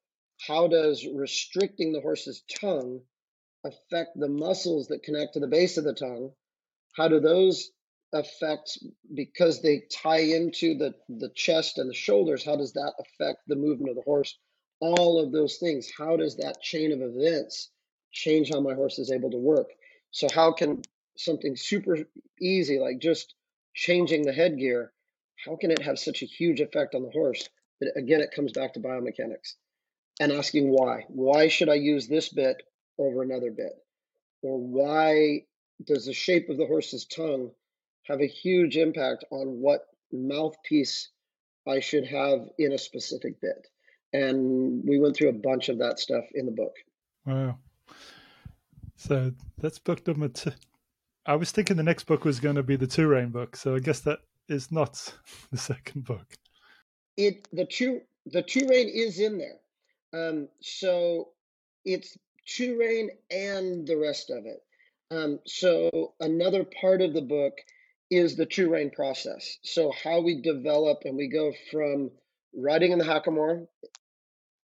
how 0.46 0.68
does 0.68 1.06
restricting 1.06 1.92
the 1.92 2.00
horse's 2.00 2.42
tongue 2.60 3.00
affect 3.64 4.10
the 4.16 4.28
muscles 4.28 4.88
that 4.88 5.02
connect 5.02 5.34
to 5.34 5.40
the 5.40 5.48
base 5.48 5.76
of 5.76 5.84
the 5.84 5.94
tongue? 5.94 6.30
How 6.96 7.08
do 7.08 7.20
those 7.20 7.70
affect 8.12 8.78
because 9.14 9.60
they 9.60 9.82
tie 9.92 10.20
into 10.20 10.74
the 10.76 10.94
the 11.08 11.30
chest 11.34 11.78
and 11.78 11.90
the 11.90 11.94
shoulders 11.94 12.42
how 12.44 12.56
does 12.56 12.72
that 12.72 12.94
affect 12.98 13.40
the 13.46 13.56
movement 13.56 13.90
of 13.90 13.96
the 13.96 14.02
horse 14.02 14.38
all 14.80 15.22
of 15.22 15.30
those 15.30 15.58
things 15.58 15.90
how 15.96 16.16
does 16.16 16.36
that 16.36 16.60
chain 16.62 16.90
of 16.90 17.00
events 17.02 17.70
change 18.10 18.48
how 18.50 18.60
my 18.60 18.72
horse 18.72 18.98
is 18.98 19.12
able 19.12 19.30
to 19.30 19.36
work 19.36 19.68
so 20.10 20.28
how 20.32 20.52
can 20.52 20.82
something 21.16 21.56
super 21.56 21.98
easy 22.40 22.78
like 22.78 22.98
just 22.98 23.34
changing 23.74 24.22
the 24.22 24.32
headgear, 24.32 24.92
how 25.44 25.56
can 25.56 25.70
it 25.70 25.82
have 25.82 25.98
such 25.98 26.22
a 26.22 26.26
huge 26.26 26.60
effect 26.60 26.94
on 26.94 27.02
the 27.02 27.10
horse? 27.10 27.48
But 27.80 27.90
again, 27.96 28.20
it 28.20 28.32
comes 28.34 28.52
back 28.52 28.74
to 28.74 28.80
biomechanics 28.80 29.54
and 30.20 30.32
asking 30.32 30.68
why. 30.68 31.04
Why 31.08 31.48
should 31.48 31.68
I 31.68 31.74
use 31.74 32.08
this 32.08 32.28
bit 32.28 32.62
over 32.98 33.22
another 33.22 33.50
bit? 33.50 33.72
Or 34.42 34.58
why 34.58 35.44
does 35.84 36.06
the 36.06 36.12
shape 36.12 36.48
of 36.48 36.56
the 36.56 36.66
horse's 36.66 37.04
tongue 37.04 37.50
have 38.04 38.20
a 38.20 38.26
huge 38.26 38.76
impact 38.76 39.24
on 39.30 39.60
what 39.60 39.86
mouthpiece 40.12 41.10
I 41.66 41.80
should 41.80 42.06
have 42.06 42.48
in 42.58 42.72
a 42.72 42.78
specific 42.78 43.40
bit? 43.40 43.66
And 44.12 44.82
we 44.84 44.98
went 44.98 45.16
through 45.16 45.28
a 45.28 45.32
bunch 45.32 45.68
of 45.68 45.78
that 45.78 46.00
stuff 46.00 46.24
in 46.32 46.46
the 46.46 46.52
book. 46.52 46.74
Wow. 47.26 47.58
So 48.98 49.30
that's 49.58 49.78
book 49.78 50.04
number 50.08 50.26
two. 50.26 50.50
I 51.24 51.36
was 51.36 51.52
thinking 51.52 51.76
the 51.76 51.84
next 51.84 52.04
book 52.04 52.24
was 52.24 52.40
going 52.40 52.56
to 52.56 52.64
be 52.64 52.74
the 52.74 52.86
two 52.86 53.06
rein 53.06 53.30
book, 53.30 53.54
so 53.54 53.76
I 53.76 53.78
guess 53.78 54.00
that 54.00 54.18
is 54.48 54.72
not 54.72 55.14
the 55.52 55.56
second 55.56 56.04
book. 56.04 56.26
It 57.16 57.46
the 57.52 57.64
two 57.64 58.00
the 58.26 58.42
two 58.42 58.66
rein 58.68 58.90
is 58.92 59.20
in 59.20 59.38
there, 59.38 59.60
um, 60.12 60.48
so 60.60 61.28
it's 61.84 62.18
two 62.44 62.76
rein 62.76 63.10
and 63.30 63.86
the 63.86 63.96
rest 63.96 64.30
of 64.30 64.46
it. 64.46 64.60
Um, 65.12 65.38
so 65.46 66.14
another 66.18 66.66
part 66.80 67.00
of 67.00 67.14
the 67.14 67.22
book 67.22 67.52
is 68.10 68.34
the 68.34 68.46
two 68.46 68.68
rein 68.68 68.90
process. 68.90 69.58
So 69.62 69.92
how 70.02 70.20
we 70.20 70.42
develop 70.42 71.02
and 71.04 71.16
we 71.16 71.28
go 71.28 71.52
from 71.70 72.10
riding 72.52 72.90
in 72.90 72.98
the 72.98 73.04
hackamore, 73.04 73.68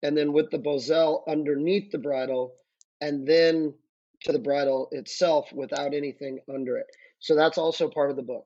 and 0.02 0.18
then 0.18 0.34
with 0.34 0.50
the 0.50 0.58
bosal 0.58 1.22
underneath 1.28 1.92
the 1.92 2.00
bridle, 2.00 2.56
and 3.00 3.28
then 3.28 3.76
to 4.24 4.32
the 4.32 4.40
bridle 4.40 4.88
itself 4.92 5.52
without 5.54 5.94
anything 5.94 6.40
under 6.54 6.78
it. 6.78 6.88
So 7.20 7.36
that's 7.36 7.58
also 7.58 7.90
part 7.90 8.10
of 8.10 8.16
the 8.16 8.24
book. 8.24 8.46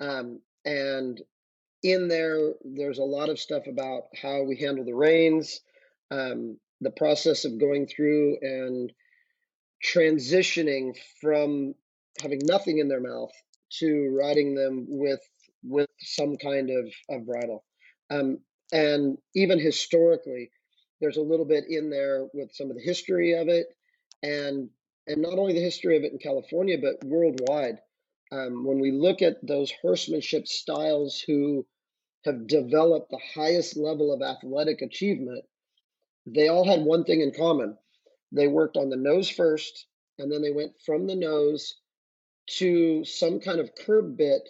Um, 0.00 0.40
and 0.64 1.20
in 1.82 2.08
there, 2.08 2.54
there's 2.64 2.98
a 2.98 3.04
lot 3.04 3.28
of 3.28 3.38
stuff 3.38 3.66
about 3.66 4.04
how 4.20 4.42
we 4.42 4.56
handle 4.56 4.84
the 4.84 4.94
reins, 4.94 5.60
um, 6.10 6.58
the 6.80 6.90
process 6.90 7.44
of 7.44 7.60
going 7.60 7.86
through 7.86 8.38
and 8.40 8.92
transitioning 9.84 10.96
from 11.20 11.74
having 12.20 12.40
nothing 12.44 12.78
in 12.78 12.88
their 12.88 13.00
mouth 13.00 13.30
to 13.70 14.16
riding 14.18 14.54
them 14.54 14.86
with 14.88 15.20
with 15.64 15.88
some 15.98 16.36
kind 16.36 16.70
of, 16.70 16.86
of 17.10 17.26
bridle. 17.26 17.64
Um, 18.10 18.38
and 18.72 19.18
even 19.34 19.58
historically, 19.58 20.50
there's 21.00 21.16
a 21.16 21.22
little 21.22 21.44
bit 21.44 21.64
in 21.68 21.90
there 21.90 22.26
with 22.32 22.54
some 22.54 22.70
of 22.70 22.76
the 22.76 22.82
history 22.82 23.34
of 23.34 23.48
it 23.48 23.66
and 24.22 24.70
and 25.08 25.22
not 25.22 25.38
only 25.38 25.54
the 25.54 25.60
history 25.60 25.96
of 25.96 26.04
it 26.04 26.12
in 26.12 26.18
California, 26.18 26.76
but 26.78 27.02
worldwide. 27.04 27.80
Um, 28.30 28.64
when 28.64 28.78
we 28.78 28.92
look 28.92 29.22
at 29.22 29.44
those 29.46 29.72
horsemanship 29.80 30.46
styles 30.46 31.18
who 31.18 31.66
have 32.24 32.46
developed 32.46 33.10
the 33.10 33.20
highest 33.34 33.76
level 33.76 34.12
of 34.12 34.20
athletic 34.20 34.82
achievement, 34.82 35.44
they 36.26 36.48
all 36.48 36.64
had 36.64 36.82
one 36.82 37.04
thing 37.04 37.22
in 37.22 37.32
common. 37.32 37.78
They 38.32 38.48
worked 38.48 38.76
on 38.76 38.90
the 38.90 38.96
nose 38.96 39.30
first, 39.30 39.86
and 40.18 40.30
then 40.30 40.42
they 40.42 40.52
went 40.52 40.72
from 40.84 41.06
the 41.06 41.16
nose 41.16 41.76
to 42.58 43.04
some 43.04 43.40
kind 43.40 43.60
of 43.60 43.74
curb 43.74 44.18
bit 44.18 44.46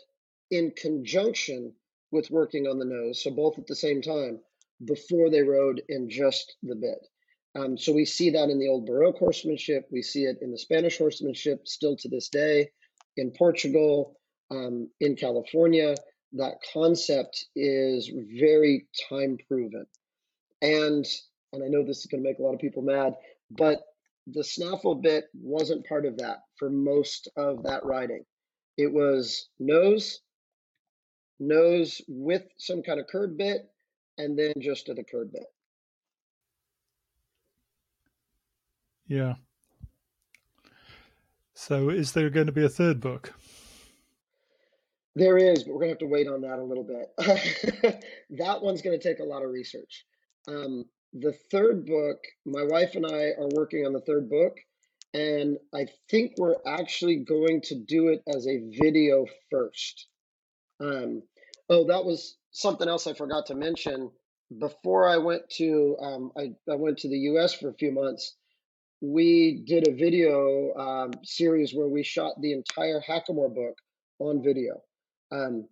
in 0.50 0.72
conjunction 0.72 1.74
with 2.10 2.30
working 2.30 2.66
on 2.66 2.78
the 2.78 2.84
nose, 2.84 3.22
so 3.22 3.30
both 3.30 3.58
at 3.58 3.66
the 3.68 3.76
same 3.76 4.02
time, 4.02 4.40
before 4.84 5.30
they 5.30 5.42
rode 5.42 5.82
in 5.88 6.08
just 6.10 6.56
the 6.62 6.74
bit. 6.74 7.06
Um, 7.56 7.78
so 7.78 7.92
we 7.92 8.04
see 8.04 8.30
that 8.30 8.50
in 8.50 8.58
the 8.58 8.68
old 8.68 8.86
Baroque 8.86 9.18
horsemanship. 9.18 9.88
We 9.90 10.02
see 10.02 10.24
it 10.24 10.38
in 10.42 10.50
the 10.50 10.58
Spanish 10.58 10.98
horsemanship 10.98 11.66
still 11.66 11.96
to 11.96 12.08
this 12.08 12.28
day, 12.28 12.70
in 13.16 13.32
Portugal, 13.32 14.18
um, 14.50 14.90
in 15.00 15.16
California. 15.16 15.94
That 16.32 16.58
concept 16.72 17.46
is 17.56 18.10
very 18.38 18.86
time 19.08 19.38
proven. 19.48 19.86
And 20.60 21.06
and 21.52 21.64
I 21.64 21.68
know 21.68 21.82
this 21.82 22.00
is 22.00 22.06
going 22.06 22.22
to 22.22 22.28
make 22.28 22.38
a 22.38 22.42
lot 22.42 22.54
of 22.54 22.60
people 22.60 22.82
mad, 22.82 23.14
but 23.50 23.78
the 24.26 24.44
snaffle 24.44 24.96
bit 24.96 25.24
wasn't 25.34 25.86
part 25.86 26.04
of 26.04 26.18
that 26.18 26.40
for 26.58 26.68
most 26.68 27.28
of 27.36 27.62
that 27.62 27.84
riding. 27.84 28.24
It 28.76 28.92
was 28.92 29.48
nose, 29.58 30.20
nose 31.40 32.02
with 32.06 32.42
some 32.58 32.82
kind 32.82 33.00
of 33.00 33.06
curb 33.06 33.38
bit, 33.38 33.70
and 34.18 34.38
then 34.38 34.52
just 34.60 34.86
to 34.86 34.94
the 34.94 35.04
curb 35.04 35.32
bit. 35.32 35.46
Yeah. 39.08 39.34
So, 41.54 41.88
is 41.88 42.12
there 42.12 42.30
going 42.30 42.46
to 42.46 42.52
be 42.52 42.64
a 42.64 42.68
third 42.68 43.00
book? 43.00 43.32
There 45.16 45.36
is, 45.36 45.64
but 45.64 45.72
we're 45.72 45.80
going 45.80 45.88
to 45.88 45.94
have 45.94 45.98
to 45.98 46.06
wait 46.06 46.28
on 46.28 46.42
that 46.42 46.60
a 46.60 46.62
little 46.62 46.84
bit. 46.84 48.04
that 48.38 48.62
one's 48.62 48.82
going 48.82 48.98
to 48.98 49.02
take 49.02 49.18
a 49.18 49.24
lot 49.24 49.42
of 49.42 49.50
research. 49.50 50.04
Um, 50.46 50.84
the 51.12 51.32
third 51.50 51.86
book, 51.86 52.18
my 52.46 52.62
wife 52.62 52.94
and 52.94 53.04
I 53.04 53.30
are 53.40 53.48
working 53.54 53.84
on 53.84 53.92
the 53.92 54.02
third 54.02 54.30
book, 54.30 54.58
and 55.14 55.56
I 55.74 55.86
think 56.10 56.34
we're 56.38 56.56
actually 56.66 57.16
going 57.16 57.62
to 57.62 57.74
do 57.74 58.08
it 58.08 58.22
as 58.32 58.46
a 58.46 58.62
video 58.80 59.26
first. 59.50 60.06
Um, 60.80 61.22
oh, 61.68 61.86
that 61.88 62.04
was 62.04 62.36
something 62.52 62.88
else 62.88 63.06
I 63.06 63.14
forgot 63.14 63.46
to 63.46 63.54
mention. 63.54 64.10
Before 64.56 65.08
I 65.08 65.16
went 65.16 65.48
to 65.56 65.96
um, 66.00 66.30
I, 66.36 66.52
I 66.70 66.76
went 66.76 66.98
to 66.98 67.08
the 67.08 67.18
U.S. 67.18 67.54
for 67.54 67.68
a 67.68 67.74
few 67.74 67.90
months. 67.92 68.36
We 69.00 69.62
did 69.64 69.86
a 69.86 69.94
video 69.94 70.74
um, 70.74 71.12
series 71.22 71.72
where 71.72 71.88
we 71.88 72.02
shot 72.02 72.40
the 72.40 72.52
entire 72.52 73.00
Hackamore 73.00 73.54
book 73.54 73.76
on 74.18 74.42
video. 74.42 74.82
Um, 75.30 75.68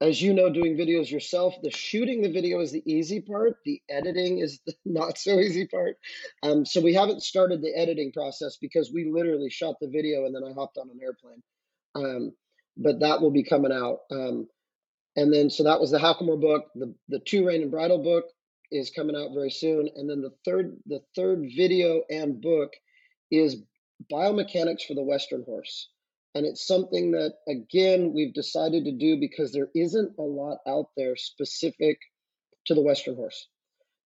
as 0.00 0.22
you 0.22 0.32
know, 0.32 0.48
doing 0.50 0.78
videos 0.78 1.10
yourself, 1.10 1.54
the 1.62 1.70
shooting 1.70 2.22
the 2.22 2.32
video 2.32 2.60
is 2.60 2.72
the 2.72 2.82
easy 2.90 3.20
part. 3.20 3.56
The 3.66 3.82
editing 3.90 4.38
is 4.38 4.60
the 4.66 4.72
not 4.86 5.18
so 5.18 5.38
easy 5.38 5.66
part. 5.66 5.96
Um, 6.42 6.64
so 6.64 6.80
we 6.80 6.94
haven't 6.94 7.22
started 7.22 7.60
the 7.60 7.76
editing 7.76 8.12
process 8.12 8.56
because 8.58 8.90
we 8.92 9.10
literally 9.12 9.50
shot 9.50 9.76
the 9.80 9.88
video 9.88 10.24
and 10.24 10.34
then 10.34 10.42
I 10.42 10.54
hopped 10.54 10.78
on 10.78 10.88
an 10.88 11.00
airplane. 11.02 11.42
Um, 11.94 12.32
but 12.78 13.00
that 13.00 13.20
will 13.20 13.30
be 13.30 13.44
coming 13.44 13.72
out. 13.72 13.98
Um, 14.10 14.48
and 15.16 15.30
then 15.30 15.50
so 15.50 15.64
that 15.64 15.80
was 15.80 15.90
the 15.90 15.98
Hackamore 15.98 16.40
book. 16.40 16.66
The 16.74 16.94
the 17.08 17.18
two 17.18 17.46
rein 17.46 17.60
and 17.60 17.70
bridle 17.70 18.02
book 18.02 18.24
is 18.70 18.90
coming 18.90 19.16
out 19.16 19.34
very 19.34 19.50
soon. 19.50 19.88
And 19.96 20.08
then 20.08 20.20
the 20.20 20.34
third 20.44 20.76
the 20.86 21.00
third 21.16 21.42
video 21.56 22.02
and 22.10 22.40
book 22.40 22.72
is 23.30 23.62
biomechanics 24.10 24.86
for 24.86 24.94
the 24.94 25.02
Western 25.02 25.42
horse. 25.44 25.88
And 26.34 26.46
it's 26.46 26.64
something 26.64 27.10
that, 27.12 27.34
again, 27.48 28.12
we've 28.14 28.32
decided 28.32 28.84
to 28.84 28.92
do 28.92 29.18
because 29.18 29.52
there 29.52 29.68
isn't 29.74 30.12
a 30.18 30.22
lot 30.22 30.58
out 30.66 30.86
there 30.96 31.16
specific 31.16 31.98
to 32.66 32.74
the 32.74 32.82
Western 32.82 33.16
horse. 33.16 33.48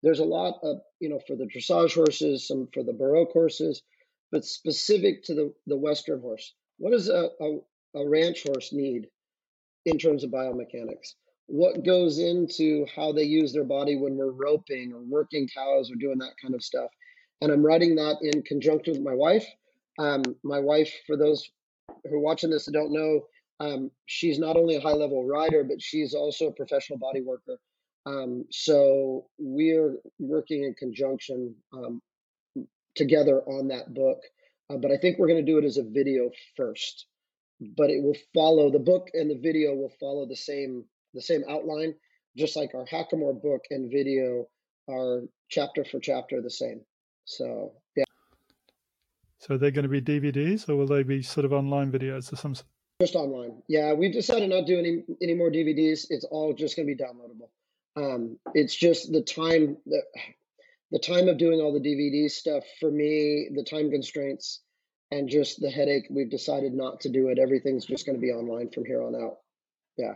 There's 0.02 0.20
a 0.20 0.24
lot 0.24 0.58
of, 0.62 0.78
you 1.00 1.10
know, 1.10 1.20
for 1.26 1.36
the 1.36 1.44
dressage 1.44 1.94
horses, 1.94 2.48
some 2.48 2.68
for 2.72 2.82
the 2.82 2.94
Baroque 2.94 3.32
horses, 3.32 3.82
but 4.32 4.44
specific 4.44 5.24
to 5.24 5.34
the, 5.34 5.54
the 5.66 5.76
Western 5.76 6.20
horse. 6.20 6.54
What 6.78 6.92
does 6.92 7.08
a, 7.08 7.28
a, 7.40 7.58
a 7.96 8.08
ranch 8.08 8.44
horse 8.44 8.72
need 8.72 9.08
in 9.84 9.98
terms 9.98 10.24
of 10.24 10.30
biomechanics? 10.30 11.14
What 11.46 11.84
goes 11.84 12.18
into 12.18 12.86
how 12.94 13.12
they 13.12 13.24
use 13.24 13.52
their 13.52 13.64
body 13.64 13.96
when 13.96 14.16
we're 14.16 14.30
roping 14.30 14.92
or 14.92 15.02
working 15.02 15.48
cows 15.48 15.90
or 15.90 15.96
doing 15.96 16.18
that 16.18 16.34
kind 16.40 16.54
of 16.54 16.62
stuff? 16.62 16.90
And 17.40 17.52
I'm 17.52 17.64
writing 17.64 17.96
that 17.96 18.16
in 18.22 18.42
conjunction 18.42 18.94
with 18.94 19.02
my 19.02 19.14
wife. 19.14 19.46
Um, 19.98 20.22
my 20.42 20.58
wife, 20.58 20.92
for 21.06 21.16
those 21.16 21.48
who 22.04 22.16
are 22.16 22.20
watching 22.20 22.50
this 22.50 22.66
and 22.66 22.74
don't 22.74 22.92
know, 22.92 23.20
um, 23.60 23.90
she's 24.06 24.38
not 24.38 24.56
only 24.56 24.76
a 24.76 24.80
high 24.80 24.92
level 24.92 25.26
rider, 25.26 25.64
but 25.64 25.80
she's 25.80 26.14
also 26.14 26.48
a 26.48 26.52
professional 26.52 26.98
body 26.98 27.20
worker. 27.20 27.58
Um, 28.06 28.44
so 28.50 29.26
we're 29.38 29.96
working 30.18 30.64
in 30.64 30.74
conjunction 30.74 31.54
um, 31.72 32.02
together 32.94 33.40
on 33.42 33.68
that 33.68 33.94
book. 33.94 34.18
Uh, 34.70 34.76
but 34.76 34.90
I 34.90 34.96
think 34.96 35.18
we're 35.18 35.28
going 35.28 35.44
to 35.44 35.52
do 35.52 35.58
it 35.58 35.64
as 35.64 35.76
a 35.76 35.84
video 35.84 36.30
first. 36.56 37.06
But 37.60 37.90
it 37.90 38.02
will 38.02 38.16
follow 38.34 38.70
the 38.70 38.78
book 38.78 39.08
and 39.14 39.30
the 39.30 39.38
video 39.38 39.74
will 39.74 39.92
follow 40.00 40.26
the 40.26 40.36
same 40.36 40.84
the 41.14 41.22
same 41.22 41.42
outline, 41.48 41.94
just 42.36 42.56
like 42.56 42.74
our 42.74 42.84
Hackamore 42.84 43.40
book 43.40 43.62
and 43.70 43.90
video 43.90 44.46
are 44.88 45.22
chapter 45.48 45.84
for 45.84 46.00
chapter 46.00 46.42
the 46.42 46.50
same. 46.50 46.80
So 47.24 47.72
yeah. 47.96 48.04
So 49.38 49.56
they're 49.56 49.70
going 49.70 49.88
to 49.88 49.88
be 49.88 50.00
DVDs 50.00 50.68
or 50.68 50.76
will 50.76 50.86
they 50.86 51.02
be 51.02 51.22
sort 51.22 51.44
of 51.44 51.52
online 51.52 51.92
videos 51.92 52.32
or 52.32 52.36
some? 52.36 52.54
Just 53.00 53.14
online. 53.14 53.62
Yeah, 53.68 53.92
we've 53.92 54.12
decided 54.12 54.48
not 54.50 54.66
to 54.66 54.66
do 54.66 54.78
any 54.78 55.04
any 55.20 55.34
more 55.34 55.50
DVDs. 55.50 56.06
It's 56.10 56.24
all 56.24 56.54
just 56.54 56.76
going 56.76 56.86
to 56.86 56.94
be 56.94 57.02
downloadable. 57.02 57.48
Um, 57.96 58.38
it's 58.54 58.74
just 58.74 59.12
the 59.12 59.22
time 59.22 59.76
the, 59.86 60.02
the 60.90 60.98
time 60.98 61.28
of 61.28 61.38
doing 61.38 61.60
all 61.60 61.72
the 61.72 61.80
DVD 61.80 62.30
stuff 62.30 62.64
for 62.80 62.90
me, 62.90 63.48
the 63.54 63.64
time 63.64 63.90
constraints, 63.90 64.60
and 65.10 65.28
just 65.28 65.60
the 65.60 65.70
headache. 65.70 66.06
We've 66.08 66.30
decided 66.30 66.72
not 66.72 67.00
to 67.00 67.08
do 67.08 67.28
it. 67.28 67.38
Everything's 67.38 67.84
just 67.84 68.06
going 68.06 68.16
to 68.16 68.22
be 68.22 68.32
online 68.32 68.70
from 68.70 68.84
here 68.84 69.02
on 69.02 69.14
out. 69.14 69.38
Yeah, 69.96 70.14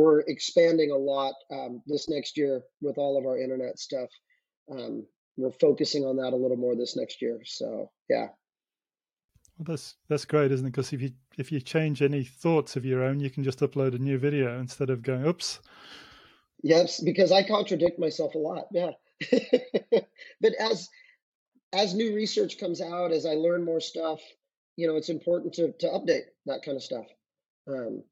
we're 0.00 0.20
expanding 0.20 0.90
a 0.90 0.96
lot 0.96 1.34
um, 1.52 1.82
this 1.86 2.08
next 2.08 2.36
year 2.36 2.62
with 2.80 2.96
all 2.98 3.18
of 3.18 3.26
our 3.26 3.38
internet 3.38 3.78
stuff. 3.78 4.08
Um, 4.70 5.06
we're 5.36 5.52
focusing 5.52 6.04
on 6.04 6.16
that 6.16 6.32
a 6.32 6.36
little 6.36 6.56
more 6.56 6.74
this 6.74 6.96
next 6.96 7.20
year. 7.20 7.40
So 7.44 7.90
yeah, 8.08 8.28
well, 9.58 9.64
that's 9.66 9.96
that's 10.08 10.24
great, 10.24 10.52
isn't 10.52 10.66
it? 10.66 10.70
Because 10.70 10.92
if 10.92 11.02
you 11.02 11.10
if 11.36 11.52
you 11.52 11.60
change 11.60 12.00
any 12.00 12.24
thoughts 12.24 12.76
of 12.76 12.84
your 12.84 13.02
own, 13.02 13.20
you 13.20 13.30
can 13.30 13.44
just 13.44 13.60
upload 13.60 13.94
a 13.94 13.98
new 13.98 14.18
video 14.18 14.58
instead 14.58 14.88
of 14.88 15.02
going, 15.02 15.26
"Oops." 15.26 15.60
Yes, 16.62 17.00
because 17.00 17.32
I 17.32 17.42
contradict 17.42 17.98
myself 17.98 18.34
a 18.34 18.38
lot. 18.38 18.66
Yeah, 18.72 18.92
but 20.40 20.54
as 20.58 20.88
as 21.72 21.94
new 21.94 22.14
research 22.14 22.58
comes 22.58 22.80
out, 22.80 23.12
as 23.12 23.26
I 23.26 23.34
learn 23.34 23.64
more 23.64 23.80
stuff, 23.80 24.20
you 24.76 24.86
know, 24.86 24.96
it's 24.96 25.10
important 25.10 25.52
to 25.54 25.72
to 25.72 25.86
update 25.88 26.24
that 26.46 26.62
kind 26.64 26.76
of 26.76 26.82
stuff. 26.82 27.06
Um, 27.68 28.02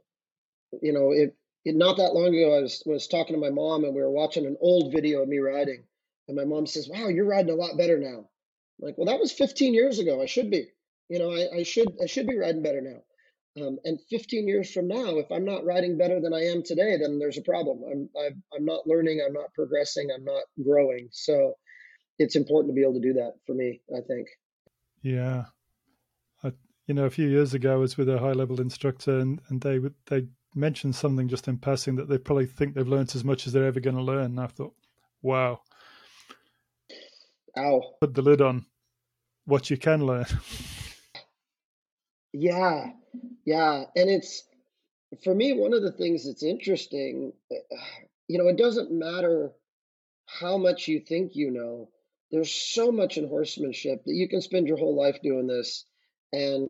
you 0.83 0.93
know, 0.93 1.13
it, 1.13 1.35
not 1.67 1.97
that 1.97 2.15
long 2.15 2.35
ago, 2.35 2.57
I 2.57 2.63
was 2.63 2.83
was 2.87 3.07
talking 3.07 3.35
to 3.35 3.41
my 3.41 3.51
mom, 3.51 3.85
and 3.85 3.95
we 3.95 4.01
were 4.01 4.11
watching 4.11 4.47
an 4.47 4.57
old 4.61 4.93
video 4.93 5.23
of 5.23 5.29
me 5.29 5.39
riding, 5.39 5.85
and 6.29 6.37
my 6.37 6.45
mom 6.45 6.67
says, 6.67 6.89
"Wow, 6.89 7.09
you're 7.09 7.25
riding 7.25 7.53
a 7.53 7.57
lot 7.57 7.77
better 7.77 7.99
now." 7.99 8.29
I'm 8.81 8.87
like, 8.87 8.99
well, 8.99 9.07
that 9.07 9.19
was 9.19 9.33
15 9.33 9.75
years 9.75 9.99
ago. 9.99 10.23
I 10.23 10.27
should 10.27 10.51
be. 10.51 10.69
You 11.09 11.19
know, 11.19 11.33
I, 11.33 11.59
I 11.59 11.63
should 11.63 11.89
I 12.03 12.07
should 12.07 12.27
be 12.27 12.39
riding 12.39 12.63
better 12.63 12.81
now. 12.81 13.03
Um, 13.61 13.79
and 13.85 13.99
15 14.11 14.47
years 14.47 14.71
from 14.71 14.87
now, 14.89 15.19
if 15.19 15.33
I'm 15.33 15.45
not 15.45 15.65
riding 15.65 15.99
better 15.99 16.21
than 16.21 16.33
I 16.33 16.45
am 16.45 16.63
today, 16.63 16.97
then 16.97 17.19
there's 17.19 17.39
a 17.39 17.43
problem. 17.43 17.83
I'm 17.91 18.09
I'm, 18.21 18.43
I'm 18.55 18.65
not 18.65 18.87
learning. 18.87 19.23
I'm 19.25 19.33
not 19.33 19.53
progressing. 19.55 20.11
I'm 20.15 20.25
not 20.25 20.45
growing. 20.63 21.09
So 21.13 21.55
it's 22.19 22.37
important 22.37 22.71
to 22.71 22.75
be 22.75 22.83
able 22.83 22.95
to 22.95 23.01
do 23.01 23.15
that 23.15 23.35
for 23.47 23.55
me. 23.55 23.81
I 23.97 24.01
think. 24.07 24.29
Yeah, 25.03 25.45
I, 26.43 26.53
you 26.87 26.95
know, 26.95 27.07
a 27.07 27.11
few 27.11 27.29
years 27.29 27.55
ago, 27.55 27.73
I 27.73 27.77
was 27.77 27.97
with 27.97 28.09
a 28.09 28.19
high 28.19 28.33
level 28.33 28.61
instructor, 28.61 29.19
and 29.19 29.41
and 29.49 29.61
they 29.61 29.79
would 29.79 29.95
they 30.07 30.27
mentioned 30.55 30.95
something 30.95 31.29
just 31.29 31.49
in 31.49 31.59
passing 31.59 31.97
that 31.97 32.09
they 32.09 32.19
probably 32.19 32.47
think 32.47 32.75
they've 32.75 32.89
learned 32.89 33.15
as 33.15 33.25
much 33.25 33.47
as 33.47 33.53
they're 33.53 33.67
ever 33.67 33.81
going 33.81 33.97
to 33.97 34.03
learn. 34.03 34.25
And 34.25 34.41
I 34.41 34.47
thought, 34.47 34.75
wow. 35.23 35.61
Ow. 37.57 37.83
Put 38.01 38.15
the 38.15 38.23
lid 38.23 38.41
on 38.41 38.67
what 39.45 39.71
you 39.71 39.77
can 39.77 40.05
learn. 40.05 40.27
Yeah, 42.33 42.91
yeah, 43.47 43.85
and 43.97 44.11
it's 44.11 44.45
for 45.25 45.35
me 45.35 45.55
one 45.55 45.73
of 45.73 45.83
the 45.83 45.93
things 45.93 46.27
that's 46.27 46.43
interesting. 46.43 47.33
You 48.29 48.39
know, 48.39 48.49
it 48.49 48.59
doesn't 48.59 48.93
matter 48.93 49.53
how 50.27 50.59
much 50.59 50.87
you 50.87 51.01
think 51.01 51.35
you 51.35 51.51
know. 51.51 51.89
There's 52.31 52.53
so 52.53 52.93
much 52.93 53.17
in 53.17 53.27
horsemanship 53.27 54.05
that 54.05 54.15
you 54.15 54.29
can 54.29 54.43
spend 54.43 54.69
your 54.69 54.77
whole 54.77 54.95
life 54.95 55.19
doing 55.23 55.47
this 55.47 55.87
and 56.33 56.69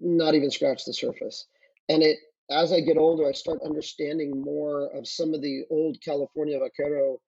not 0.00 0.34
even 0.34 0.50
scratch 0.50 0.86
the 0.86 0.94
surface. 0.94 1.46
And 1.90 2.02
it, 2.02 2.18
as 2.50 2.72
I 2.72 2.80
get 2.80 2.98
older, 2.98 3.28
I 3.28 3.32
start 3.32 3.60
understanding 3.64 4.42
more 4.42 4.88
of 4.94 5.06
some 5.06 5.34
of 5.34 5.40
the 5.40 5.62
old 5.70 5.98
California 6.04 6.58
vaquero 6.58 7.20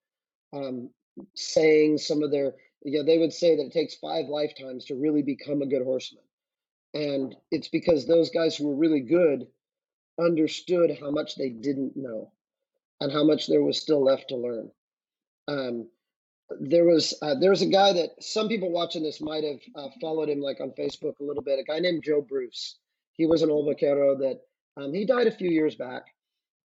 um, 0.53 0.89
saying 1.35 1.97
some 1.97 2.21
of 2.21 2.31
their, 2.31 2.53
you 2.83 2.99
know, 2.99 3.05
they 3.05 3.17
would 3.17 3.33
say 3.33 3.55
that 3.55 3.67
it 3.67 3.71
takes 3.71 3.95
five 3.95 4.25
lifetimes 4.27 4.85
to 4.85 4.95
really 4.95 5.21
become 5.21 5.61
a 5.61 5.67
good 5.67 5.83
horseman. 5.83 6.23
And 6.93 7.35
it's 7.51 7.69
because 7.69 8.05
those 8.05 8.29
guys 8.29 8.55
who 8.55 8.67
were 8.67 8.75
really 8.75 8.99
good 8.99 9.47
understood 10.19 10.97
how 10.99 11.09
much 11.09 11.35
they 11.35 11.49
didn't 11.49 11.95
know 11.95 12.31
and 13.01 13.11
how 13.11 13.23
much 13.23 13.47
there 13.47 13.63
was 13.63 13.79
still 13.79 14.03
left 14.03 14.29
to 14.29 14.35
learn. 14.35 14.69
Um, 15.47 15.87
there 16.59 16.85
was 16.85 17.15
uh, 17.21 17.35
there 17.39 17.49
was 17.49 17.61
a 17.61 17.67
guy 17.67 17.93
that 17.93 18.11
some 18.21 18.47
people 18.47 18.71
watching 18.71 19.01
this 19.01 19.21
might 19.21 19.43
have 19.43 19.59
uh, 19.75 19.89
followed 19.99 20.29
him 20.29 20.39
like 20.39 20.59
on 20.61 20.71
Facebook 20.71 21.19
a 21.19 21.23
little 21.23 21.41
bit. 21.41 21.59
A 21.59 21.63
guy 21.63 21.79
named 21.79 22.03
Joe 22.03 22.21
Bruce. 22.21 22.77
He 23.13 23.25
was 23.25 23.41
an 23.41 23.49
old 23.49 23.67
vaquero 23.67 24.15
that 24.17 24.41
um, 24.77 24.93
he 24.93 25.05
died 25.05 25.27
a 25.27 25.31
few 25.31 25.49
years 25.49 25.75
back, 25.75 26.03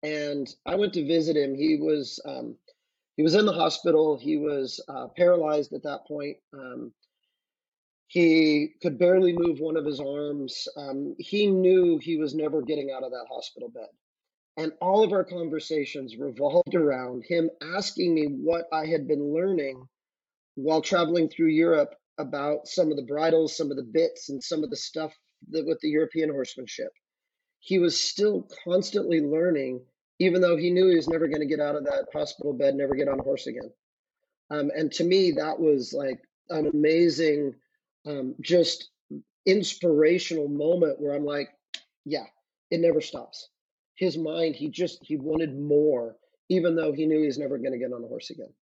and 0.02 0.46
I 0.64 0.76
went 0.76 0.92
to 0.94 1.06
visit 1.06 1.36
him. 1.36 1.54
He 1.54 1.76
was 1.76 2.20
um, 2.24 2.56
he 3.16 3.22
was 3.22 3.34
in 3.34 3.46
the 3.46 3.52
hospital. 3.52 4.18
He 4.18 4.36
was 4.36 4.82
uh, 4.88 5.08
paralyzed 5.16 5.72
at 5.72 5.82
that 5.84 6.06
point. 6.06 6.36
Um, 6.52 6.92
he 8.08 8.74
could 8.82 8.98
barely 8.98 9.34
move 9.36 9.58
one 9.58 9.76
of 9.76 9.84
his 9.84 10.00
arms. 10.00 10.68
Um, 10.76 11.16
he 11.18 11.48
knew 11.48 11.98
he 11.98 12.16
was 12.16 12.34
never 12.34 12.62
getting 12.62 12.90
out 12.90 13.02
of 13.02 13.10
that 13.10 13.26
hospital 13.28 13.68
bed. 13.68 13.88
And 14.58 14.72
all 14.80 15.02
of 15.02 15.12
our 15.12 15.24
conversations 15.24 16.16
revolved 16.16 16.74
around 16.74 17.24
him 17.28 17.50
asking 17.74 18.14
me 18.14 18.26
what 18.26 18.66
I 18.72 18.86
had 18.86 19.06
been 19.08 19.34
learning 19.34 19.86
while 20.54 20.80
traveling 20.80 21.28
through 21.28 21.48
Europe 21.48 21.94
about 22.18 22.66
some 22.66 22.90
of 22.90 22.96
the 22.96 23.02
bridles, 23.02 23.56
some 23.56 23.70
of 23.70 23.76
the 23.76 23.82
bits, 23.82 24.30
and 24.30 24.42
some 24.42 24.64
of 24.64 24.70
the 24.70 24.76
stuff 24.76 25.12
that 25.50 25.66
with 25.66 25.78
the 25.80 25.90
European 25.90 26.30
horsemanship. 26.30 26.92
He 27.66 27.80
was 27.80 27.98
still 27.98 28.48
constantly 28.62 29.20
learning, 29.20 29.80
even 30.20 30.40
though 30.40 30.56
he 30.56 30.70
knew 30.70 30.88
he 30.88 30.94
was 30.94 31.08
never 31.08 31.26
going 31.26 31.40
to 31.40 31.48
get 31.48 31.58
out 31.58 31.74
of 31.74 31.82
that 31.86 32.06
hospital 32.12 32.52
bed, 32.52 32.76
never 32.76 32.94
get 32.94 33.08
on 33.08 33.18
a 33.18 33.24
horse 33.24 33.48
again. 33.48 33.72
Um, 34.50 34.70
and 34.76 34.92
to 34.92 35.02
me, 35.02 35.32
that 35.32 35.58
was 35.58 35.92
like 35.92 36.20
an 36.48 36.68
amazing 36.68 37.54
um, 38.06 38.36
just 38.40 38.90
inspirational 39.46 40.46
moment 40.46 41.00
where 41.00 41.12
I'm 41.12 41.24
like, 41.24 41.48
yeah, 42.04 42.26
it 42.70 42.78
never 42.78 43.00
stops. 43.00 43.48
His 43.96 44.16
mind, 44.16 44.54
he 44.54 44.68
just 44.68 45.00
he 45.02 45.16
wanted 45.16 45.58
more, 45.58 46.14
even 46.48 46.76
though 46.76 46.92
he 46.92 47.04
knew 47.04 47.18
he 47.18 47.26
was 47.26 47.38
never 47.38 47.58
going 47.58 47.72
to 47.72 47.78
get 47.78 47.92
on 47.92 48.04
a 48.04 48.06
horse 48.06 48.30
again. 48.30 48.54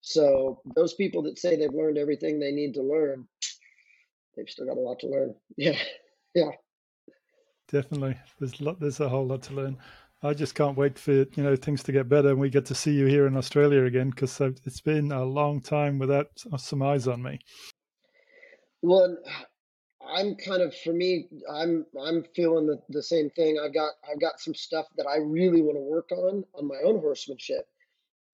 So 0.00 0.62
those 0.74 0.94
people 0.94 1.20
that 1.24 1.38
say 1.38 1.56
they've 1.56 1.74
learned 1.74 1.98
everything 1.98 2.40
they 2.40 2.52
need 2.52 2.72
to 2.74 2.82
learn, 2.82 3.28
they've 4.34 4.48
still 4.48 4.64
got 4.64 4.78
a 4.78 4.80
lot 4.80 5.00
to 5.00 5.08
learn. 5.08 5.34
Yeah, 5.58 5.78
yeah. 6.34 6.52
Definitely, 7.68 8.16
there's 8.38 8.60
lot, 8.60 8.78
there's 8.80 9.00
a 9.00 9.08
whole 9.08 9.26
lot 9.26 9.42
to 9.44 9.54
learn. 9.54 9.76
I 10.22 10.34
just 10.34 10.54
can't 10.54 10.76
wait 10.76 10.98
for 10.98 11.12
you 11.12 11.28
know 11.36 11.56
things 11.56 11.82
to 11.84 11.92
get 11.92 12.08
better 12.08 12.30
and 12.30 12.40
we 12.40 12.48
get 12.48 12.64
to 12.66 12.74
see 12.74 12.92
you 12.92 13.06
here 13.06 13.26
in 13.26 13.36
Australia 13.36 13.84
again 13.84 14.10
because 14.10 14.40
it's 14.40 14.80
been 14.80 15.12
a 15.12 15.24
long 15.24 15.60
time 15.60 15.98
without 15.98 16.30
some 16.56 16.82
eyes 16.82 17.06
on 17.06 17.22
me. 17.22 17.38
Well, 18.82 19.16
I'm 20.08 20.36
kind 20.36 20.62
of 20.62 20.74
for 20.74 20.92
me, 20.92 21.28
I'm 21.52 21.86
I'm 22.00 22.24
feeling 22.34 22.66
the, 22.66 22.80
the 22.88 23.02
same 23.02 23.30
thing. 23.30 23.58
I've 23.62 23.74
got 23.74 23.92
I've 24.10 24.20
got 24.20 24.40
some 24.40 24.54
stuff 24.54 24.86
that 24.96 25.06
I 25.06 25.18
really 25.18 25.60
want 25.60 25.76
to 25.76 25.80
work 25.80 26.10
on 26.12 26.44
on 26.54 26.66
my 26.66 26.78
own 26.84 27.00
horsemanship. 27.00 27.66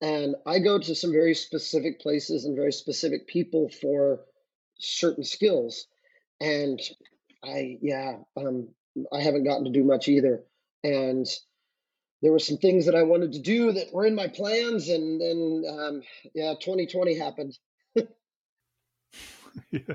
And 0.00 0.34
I 0.46 0.58
go 0.58 0.78
to 0.78 0.94
some 0.94 1.12
very 1.12 1.34
specific 1.34 2.00
places 2.00 2.44
and 2.44 2.56
very 2.56 2.72
specific 2.72 3.26
people 3.28 3.70
for 3.80 4.20
certain 4.78 5.24
skills. 5.24 5.86
And 6.40 6.80
I 7.42 7.78
yeah, 7.80 8.16
um 8.36 8.68
I 9.12 9.20
haven't 9.20 9.45
gotten 9.45 9.64
to 9.64 9.70
do 9.70 9.84
much 9.84 10.09
either. 10.09 10.43
And 10.84 11.26
there 12.20 12.32
were 12.32 12.38
some 12.38 12.59
things 12.59 12.86
that 12.86 12.95
I 12.95 13.03
wanted 13.03 13.32
to 13.32 13.40
do 13.40 13.72
that 13.72 13.93
were 13.93 14.07
in 14.07 14.14
my 14.14 14.28
plans 14.28 14.88
and 14.88 15.20
then 15.20 15.64
um 15.68 16.03
yeah, 16.34 16.55
2020 16.61 17.18
happened. 17.18 17.59
yeah. 19.70 19.80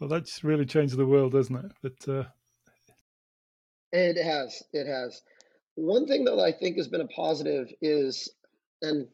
Well, 0.00 0.08
that's 0.08 0.44
really 0.44 0.64
changed 0.64 0.96
the 0.96 1.06
world, 1.06 1.32
doesn't 1.32 1.56
it? 1.56 1.72
But 1.82 2.08
uh... 2.08 2.24
it 3.92 4.16
has. 4.16 4.62
It 4.72 4.86
has. 4.86 5.20
One 5.74 6.06
thing 6.06 6.24
that 6.26 6.38
I 6.38 6.52
think 6.52 6.76
has 6.76 6.86
been 6.86 7.00
a 7.00 7.08
positive 7.08 7.72
is, 7.82 8.28
and 8.80 9.08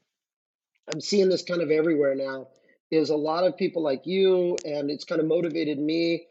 I'm 0.92 1.00
seeing 1.00 1.30
this 1.30 1.42
kind 1.42 1.62
of 1.62 1.70
everywhere 1.70 2.14
now, 2.14 2.48
is 2.90 3.08
a 3.08 3.16
lot 3.16 3.44
of 3.44 3.56
people 3.56 3.82
like 3.82 4.06
you, 4.06 4.56
and 4.64 4.90
it's 4.90 5.04
kind 5.04 5.22
of 5.22 5.26
motivated 5.26 5.78
me 5.78 6.26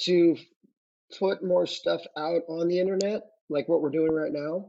to 0.00 0.36
put 1.18 1.44
more 1.44 1.66
stuff 1.66 2.00
out 2.16 2.42
on 2.48 2.68
the 2.68 2.80
internet, 2.80 3.22
like 3.48 3.68
what 3.68 3.80
we're 3.80 3.90
doing 3.90 4.12
right 4.12 4.32
now, 4.32 4.66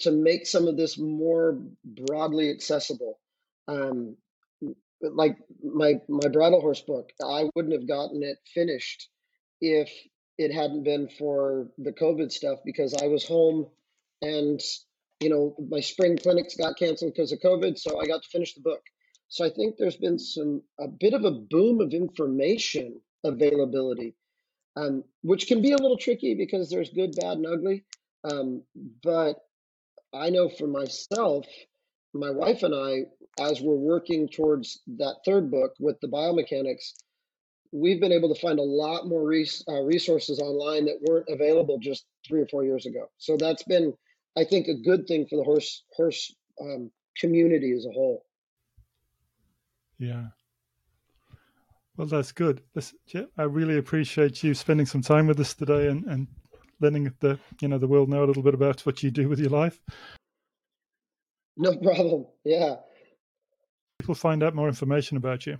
to 0.00 0.10
make 0.10 0.46
some 0.46 0.66
of 0.66 0.76
this 0.76 0.98
more 0.98 1.58
broadly 1.84 2.50
accessible. 2.50 3.18
Um, 3.66 4.16
like 5.00 5.36
my 5.62 5.94
my 6.08 6.28
bridle 6.28 6.60
horse 6.60 6.80
book 6.80 7.10
i 7.24 7.48
wouldn't 7.54 7.74
have 7.74 7.86
gotten 7.86 8.22
it 8.22 8.38
finished 8.52 9.08
if 9.60 9.90
it 10.38 10.52
hadn't 10.52 10.84
been 10.84 11.08
for 11.08 11.68
the 11.78 11.92
covid 11.92 12.32
stuff 12.32 12.58
because 12.64 12.94
i 12.94 13.06
was 13.06 13.26
home 13.26 13.66
and 14.22 14.60
you 15.20 15.28
know 15.28 15.54
my 15.70 15.80
spring 15.80 16.16
clinics 16.16 16.56
got 16.56 16.76
canceled 16.76 17.12
because 17.14 17.32
of 17.32 17.38
covid 17.40 17.78
so 17.78 18.00
i 18.00 18.06
got 18.06 18.22
to 18.22 18.28
finish 18.30 18.54
the 18.54 18.60
book 18.60 18.82
so 19.28 19.44
i 19.44 19.50
think 19.50 19.76
there's 19.76 19.96
been 19.96 20.18
some 20.18 20.62
a 20.80 20.88
bit 20.88 21.14
of 21.14 21.24
a 21.24 21.30
boom 21.30 21.80
of 21.80 21.92
information 21.92 23.00
availability 23.24 24.14
um, 24.78 25.04
which 25.22 25.46
can 25.46 25.62
be 25.62 25.72
a 25.72 25.76
little 25.76 25.98
tricky 25.98 26.34
because 26.34 26.70
there's 26.70 26.90
good 26.90 27.14
bad 27.16 27.38
and 27.38 27.46
ugly 27.46 27.84
um, 28.24 28.62
but 29.02 29.36
i 30.14 30.30
know 30.30 30.48
for 30.48 30.66
myself 30.66 31.46
my 32.14 32.30
wife 32.30 32.62
and 32.62 32.74
i 32.74 33.04
as 33.38 33.60
we're 33.60 33.74
working 33.74 34.28
towards 34.28 34.80
that 34.98 35.16
third 35.24 35.50
book 35.50 35.74
with 35.78 36.00
the 36.00 36.08
biomechanics, 36.08 36.94
we've 37.72 38.00
been 38.00 38.12
able 38.12 38.34
to 38.34 38.40
find 38.40 38.58
a 38.58 38.62
lot 38.62 39.06
more 39.06 39.26
res- 39.26 39.64
uh, 39.68 39.82
resources 39.82 40.40
online 40.40 40.86
that 40.86 40.98
weren't 41.02 41.28
available 41.28 41.78
just 41.78 42.06
three 42.26 42.40
or 42.40 42.48
four 42.48 42.64
years 42.64 42.86
ago. 42.86 43.06
So 43.18 43.36
that's 43.36 43.62
been, 43.62 43.94
I 44.36 44.44
think, 44.44 44.68
a 44.68 44.74
good 44.74 45.06
thing 45.06 45.26
for 45.28 45.36
the 45.36 45.44
horse 45.44 45.84
horse 45.94 46.34
um, 46.60 46.90
community 47.18 47.72
as 47.76 47.86
a 47.86 47.92
whole. 47.92 48.24
Yeah. 49.98 50.28
Well, 51.98 52.06
that's 52.06 52.32
good. 52.32 52.62
I 53.36 53.42
really 53.42 53.76
appreciate 53.76 54.42
you 54.42 54.54
spending 54.54 54.86
some 54.86 55.02
time 55.02 55.26
with 55.26 55.38
us 55.40 55.52
today 55.52 55.88
and, 55.88 56.06
and 56.06 56.26
letting 56.80 57.12
the 57.20 57.38
you 57.60 57.68
know 57.68 57.76
the 57.76 57.88
world 57.88 58.08
know 58.08 58.24
a 58.24 58.26
little 58.26 58.42
bit 58.42 58.54
about 58.54 58.86
what 58.86 59.02
you 59.02 59.10
do 59.10 59.28
with 59.28 59.40
your 59.40 59.50
life. 59.50 59.78
No 61.58 61.76
problem. 61.76 62.26
Yeah 62.44 62.76
people 63.98 64.14
find 64.14 64.42
out 64.42 64.54
more 64.54 64.68
information 64.68 65.18
about 65.18 65.46
you? 65.46 65.58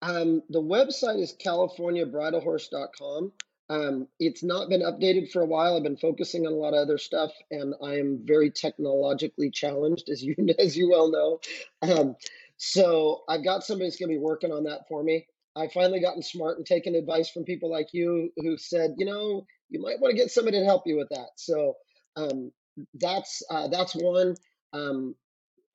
Um, 0.00 0.42
the 0.48 0.60
website 0.60 1.20
is 1.20 1.34
californiabridlehorse.com. 1.44 3.32
Um, 3.70 4.08
it's 4.20 4.42
not 4.42 4.68
been 4.68 4.82
updated 4.82 5.30
for 5.30 5.40
a 5.42 5.46
while. 5.46 5.76
I've 5.76 5.82
been 5.82 5.96
focusing 5.96 6.46
on 6.46 6.52
a 6.52 6.56
lot 6.56 6.74
of 6.74 6.80
other 6.80 6.98
stuff, 6.98 7.32
and 7.50 7.74
I 7.82 7.98
am 7.98 8.20
very 8.24 8.50
technologically 8.50 9.50
challenged, 9.50 10.08
as 10.08 10.22
you 10.22 10.36
as 10.58 10.76
you 10.76 10.90
well 10.90 11.10
know. 11.10 11.40
Um, 11.80 12.16
so 12.64 13.24
I've 13.28 13.42
got 13.42 13.64
somebody 13.64 13.88
that's 13.88 13.98
going 13.98 14.08
to 14.08 14.14
be 14.14 14.22
working 14.22 14.52
on 14.52 14.62
that 14.64 14.82
for 14.88 15.02
me. 15.02 15.26
I've 15.56 15.72
finally 15.72 15.98
gotten 15.98 16.22
smart 16.22 16.58
and 16.58 16.64
taken 16.64 16.94
advice 16.94 17.28
from 17.28 17.42
people 17.42 17.68
like 17.68 17.88
you 17.92 18.30
who 18.36 18.56
said, 18.56 18.94
you 18.98 19.04
know, 19.04 19.44
you 19.68 19.80
might 19.82 19.98
want 20.00 20.12
to 20.12 20.16
get 20.16 20.30
somebody 20.30 20.60
to 20.60 20.64
help 20.64 20.84
you 20.86 20.96
with 20.96 21.08
that. 21.10 21.30
So 21.34 21.74
um, 22.14 22.52
that's 22.94 23.42
uh, 23.50 23.66
that's 23.66 23.94
one. 23.94 24.36
Um, 24.72 25.16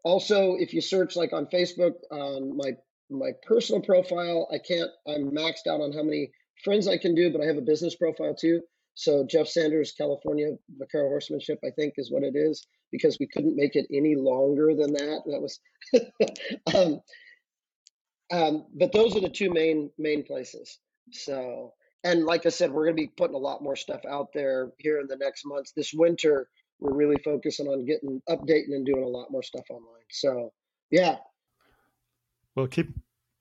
also, 0.06 0.56
if 0.58 0.74
you 0.74 0.80
search 0.80 1.18
like 1.18 1.34
on 1.34 1.48
Facebook, 1.48 1.96
on 2.10 2.56
my 2.56 2.72
my 3.10 3.32
personal 3.46 3.82
profile, 3.82 4.48
I 4.50 4.58
can't. 4.58 4.90
I'm 5.06 5.32
maxed 5.32 5.68
out 5.70 5.82
on 5.82 5.92
how 5.92 6.04
many 6.04 6.32
friends 6.64 6.88
I 6.88 6.98
can 6.98 7.16
do, 7.16 7.34
but 7.34 7.42
I 7.42 7.48
have 7.48 7.58
a 7.58 7.62
business 7.62 7.98
profile 7.98 8.34
too. 8.34 8.62
So 8.94 9.28
Jeff 9.30 9.50
Sanders, 9.50 9.92
California 9.92 10.52
Vaquero 10.80 11.10
Horsemanship, 11.10 11.60
I 11.66 11.72
think 11.76 11.96
is 11.98 12.10
what 12.10 12.24
it 12.24 12.38
is 12.38 12.66
because 12.92 13.18
we 13.20 13.28
couldn't 13.28 13.56
make 13.56 13.76
it 13.76 13.88
any 13.92 14.16
longer 14.16 14.74
than 14.76 14.94
that. 14.94 15.22
That 15.26 15.42
was, 15.42 15.60
um, 16.76 17.02
um, 18.32 18.66
but 18.74 18.92
those 18.92 19.16
are 19.16 19.22
the 19.22 19.30
two 19.30 19.52
main 19.52 19.90
main 19.98 20.24
places. 20.24 20.80
So, 21.12 21.74
and 22.04 22.26
like 22.26 22.46
I 22.46 22.50
said, 22.50 22.72
we're 22.72 22.86
going 22.86 22.98
to 22.98 23.04
be 23.04 23.12
putting 23.16 23.36
a 23.36 23.40
lot 23.40 23.64
more 23.64 23.76
stuff 23.76 24.02
out 24.10 24.30
there 24.34 24.72
here 24.78 25.00
in 25.00 25.08
the 25.08 25.18
next 25.18 25.46
months. 25.46 25.72
This 25.76 25.94
winter, 25.94 26.50
we're 26.80 26.96
really 26.96 27.18
focusing 27.24 27.68
on 27.68 27.86
getting 27.86 28.22
updating 28.30 28.76
and 28.76 28.86
doing 28.86 29.04
a 29.04 29.08
lot 29.08 29.32
more 29.32 29.44
stuff 29.44 29.66
online. 29.70 30.06
So 30.12 30.52
yeah. 30.92 31.18
Well, 32.56 32.68
keep 32.68 32.90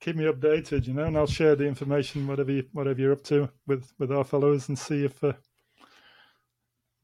keep 0.00 0.16
me 0.16 0.24
updated, 0.24 0.86
you 0.86 0.94
know, 0.94 1.04
and 1.04 1.16
I'll 1.16 1.26
share 1.26 1.56
the 1.56 1.66
information 1.66 2.26
whatever 2.26 2.52
you, 2.52 2.64
whatever 2.72 3.00
you're 3.00 3.12
up 3.12 3.24
to 3.24 3.50
with 3.66 3.92
with 3.98 4.12
our 4.12 4.24
followers 4.24 4.68
and 4.68 4.78
see 4.78 5.04
if 5.04 5.22
uh, 5.24 5.32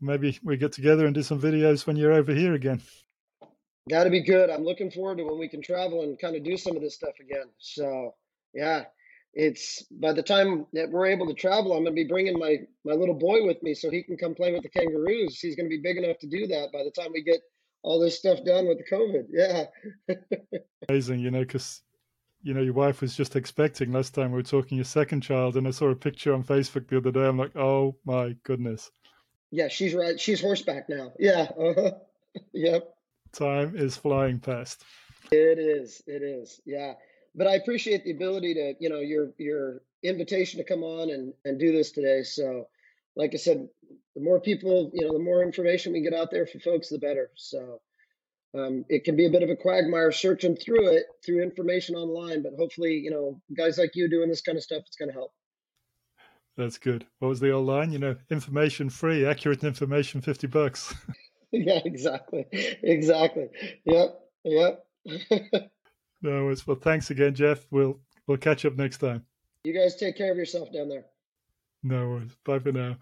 maybe 0.03 0.39
we 0.43 0.57
get 0.57 0.73
together 0.73 1.07
and 1.07 1.15
do 1.15 1.23
some 1.23 1.41
videos 1.41 1.87
when 1.87 1.97
you're 1.97 2.13
over 2.13 2.35
here 2.35 2.55
again. 2.55 2.83
Got 3.89 4.05
to 4.05 4.11
be 4.11 4.23
good. 4.23 4.51
I'm 4.51 4.65
looking 4.65 4.91
forward 4.91 5.19
to 5.19 5.25
when 5.25 5.39
we 5.39 5.49
can 5.49 5.63
travel 5.63 6.03
and 6.03 6.19
kind 6.19 6.37
of 6.37 6.45
do 6.45 6.57
some 6.57 6.77
of 6.77 6.83
this 6.83 6.95
stuff 6.95 7.15
again. 7.21 7.47
So 7.59 8.15
yeah, 8.55 8.85
it's 9.35 9.83
by 9.91 10.13
the 10.13 10.23
time 10.23 10.67
that 10.73 10.91
we're 10.91 11.07
able 11.07 11.27
to 11.27 11.35
travel, 11.35 11.73
I'm 11.73 11.85
going 11.85 11.97
to 11.97 12.03
be 12.03 12.09
bringing 12.09 12.39
my 12.39 12.59
my 12.85 12.93
little 12.93 13.15
boy 13.15 13.45
with 13.45 13.63
me 13.63 13.75
so 13.75 13.91
he 13.91 14.03
can 14.03 14.17
come 14.17 14.35
play 14.35 14.53
with 14.53 14.63
the 14.63 14.69
kangaroos. 14.69 15.41
He's 15.41 15.57
going 15.57 15.69
to 15.69 15.77
be 15.77 15.83
big 15.83 15.97
enough 15.97 16.19
to 16.19 16.29
do 16.29 16.47
that 16.49 16.71
by 16.73 16.85
the 16.85 16.91
time 16.91 17.13
we 17.13 17.23
get 17.23 17.41
all 17.83 17.99
this 17.99 18.19
stuff 18.19 18.45
done 18.45 18.69
with 18.69 18.79
the 18.79 18.85
COVID. 18.85 19.27
Yeah. 19.31 19.65
Amazing, 20.89 21.21
you 21.21 21.31
know, 21.31 21.41
because 21.41 21.83
you 22.43 22.55
know, 22.55 22.61
your 22.61 22.75
wife 22.75 23.01
was 23.01 23.17
just 23.17 23.37
expecting 23.37 23.93
last 23.93 24.15
time 24.15 24.33
we 24.33 24.37
were 24.37 24.43
talking 24.43 24.77
your 24.77 24.85
second 24.85 25.21
child, 25.21 25.57
and 25.57 25.67
I 25.67 25.71
saw 25.71 25.89
a 25.89 25.97
picture 25.97 26.35
on 26.35 26.43
Facebook 26.43 26.89
the 26.89 26.97
other 26.97 27.13
day. 27.13 27.27
I'm 27.27 27.39
like, 27.39 27.57
oh 27.57 27.97
my 28.05 28.35
goodness. 28.43 28.91
Yeah, 29.53 29.69
she's 29.69 29.95
right. 29.95 30.19
She's 30.19 30.41
horseback 30.41 30.89
now. 30.89 31.13
Yeah. 31.19 31.47
Uh-huh. 31.59 31.91
yep. 32.55 32.89
Time 33.33 33.77
is 33.77 33.97
flying 33.97 34.41
past. 34.41 34.83
It 35.31 35.59
is. 35.59 36.03
It 36.07 36.23
is. 36.23 36.61
Yeah. 36.65 36.95
But 37.35 37.47
I 37.47 37.55
appreciate 37.55 38.03
the 38.05 38.13
ability 38.13 38.55
to, 38.55 38.75
you 38.81 38.89
know, 38.89 39.01
your 39.01 39.33
your 39.39 39.83
invitation 40.03 40.59
to 40.59 40.65
come 40.65 40.83
on 40.83 41.11
and 41.11 41.35
and 41.45 41.61
do 41.61 41.71
this 41.71 41.93
today. 41.93 42.23
So, 42.23 42.69
like 43.15 43.33
I 43.35 43.37
said, 43.37 43.69
the 44.17 44.23
more 44.23 44.41
people, 44.41 44.91
you 44.95 45.07
know, 45.07 45.13
the 45.13 45.23
more 45.23 45.43
information 45.43 45.93
we 45.93 46.01
get 46.01 46.15
out 46.15 46.31
there 46.31 46.47
for 46.47 46.59
folks, 46.59 46.89
the 46.89 46.99
better. 46.99 47.31
So, 47.37 47.81
um, 48.55 48.87
it 48.89 49.05
can 49.05 49.17
be 49.17 49.27
a 49.27 49.31
bit 49.31 49.43
of 49.43 49.51
a 49.51 49.57
quagmire 49.57 50.13
searching 50.13 50.57
through 50.57 50.89
it 50.89 51.05
through 51.25 51.43
information 51.43 51.95
online, 51.95 52.43
but 52.43 52.53
hopefully, 52.59 52.95
you 52.95 53.11
know, 53.11 53.41
guys 53.55 53.77
like 53.77 53.97
you 53.97 54.09
doing 54.09 54.31
this 54.31 54.43
kind 54.43 54.57
of 54.57 54.65
stuff, 54.65 54.83
it's 54.87 54.97
going 54.97 55.11
to 55.11 55.15
help. 55.15 55.33
That's 56.57 56.79
good. 56.79 57.07
What 57.19 57.29
was 57.29 57.41
the 57.41 57.51
old 57.51 57.67
line? 57.67 57.93
You 57.93 57.99
know, 57.99 58.17
information 58.31 58.91
free, 58.91 59.25
accurate 59.25 59.65
information, 59.65 60.21
50 60.21 60.47
bucks. 60.49 60.95
yeah, 61.53 61.81
exactly. 61.85 62.47
Exactly. 62.83 63.49
Yep. 63.85 64.21
Yep. 64.45 64.87
no 66.23 66.45
worries. 66.45 66.67
Well, 66.67 66.79
thanks 66.81 67.11
again, 67.11 67.35
Jeff. 67.35 67.67
We'll, 67.71 68.01
we'll 68.27 68.39
catch 68.39 68.65
up 68.65 68.77
next 68.77 68.99
time. 68.99 69.25
You 69.65 69.75
guys 69.75 69.97
take 69.97 70.17
care 70.17 70.33
of 70.33 70.39
yourself 70.39 70.73
down 70.73 70.89
there. 70.89 71.05
No 71.83 72.09
worries. 72.09 72.37
Bye 72.45 72.59
for 72.59 72.73
now. 72.73 72.97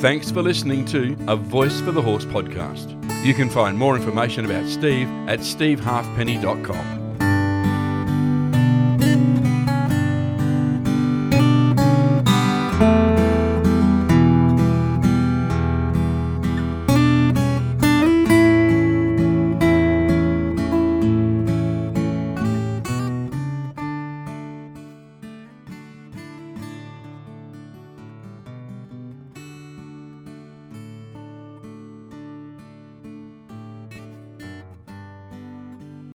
Thanks 0.00 0.30
for 0.30 0.42
listening 0.42 0.84
to 0.86 1.16
A 1.28 1.36
Voice 1.36 1.80
for 1.80 1.92
the 1.92 2.02
Horse 2.02 2.24
podcast. 2.24 2.98
You 3.24 3.34
can 3.34 3.48
find 3.48 3.78
more 3.78 3.96
information 3.96 4.44
about 4.44 4.66
Steve 4.68 5.08
at 5.28 5.40
stevehalfpenny.com. 5.40 7.01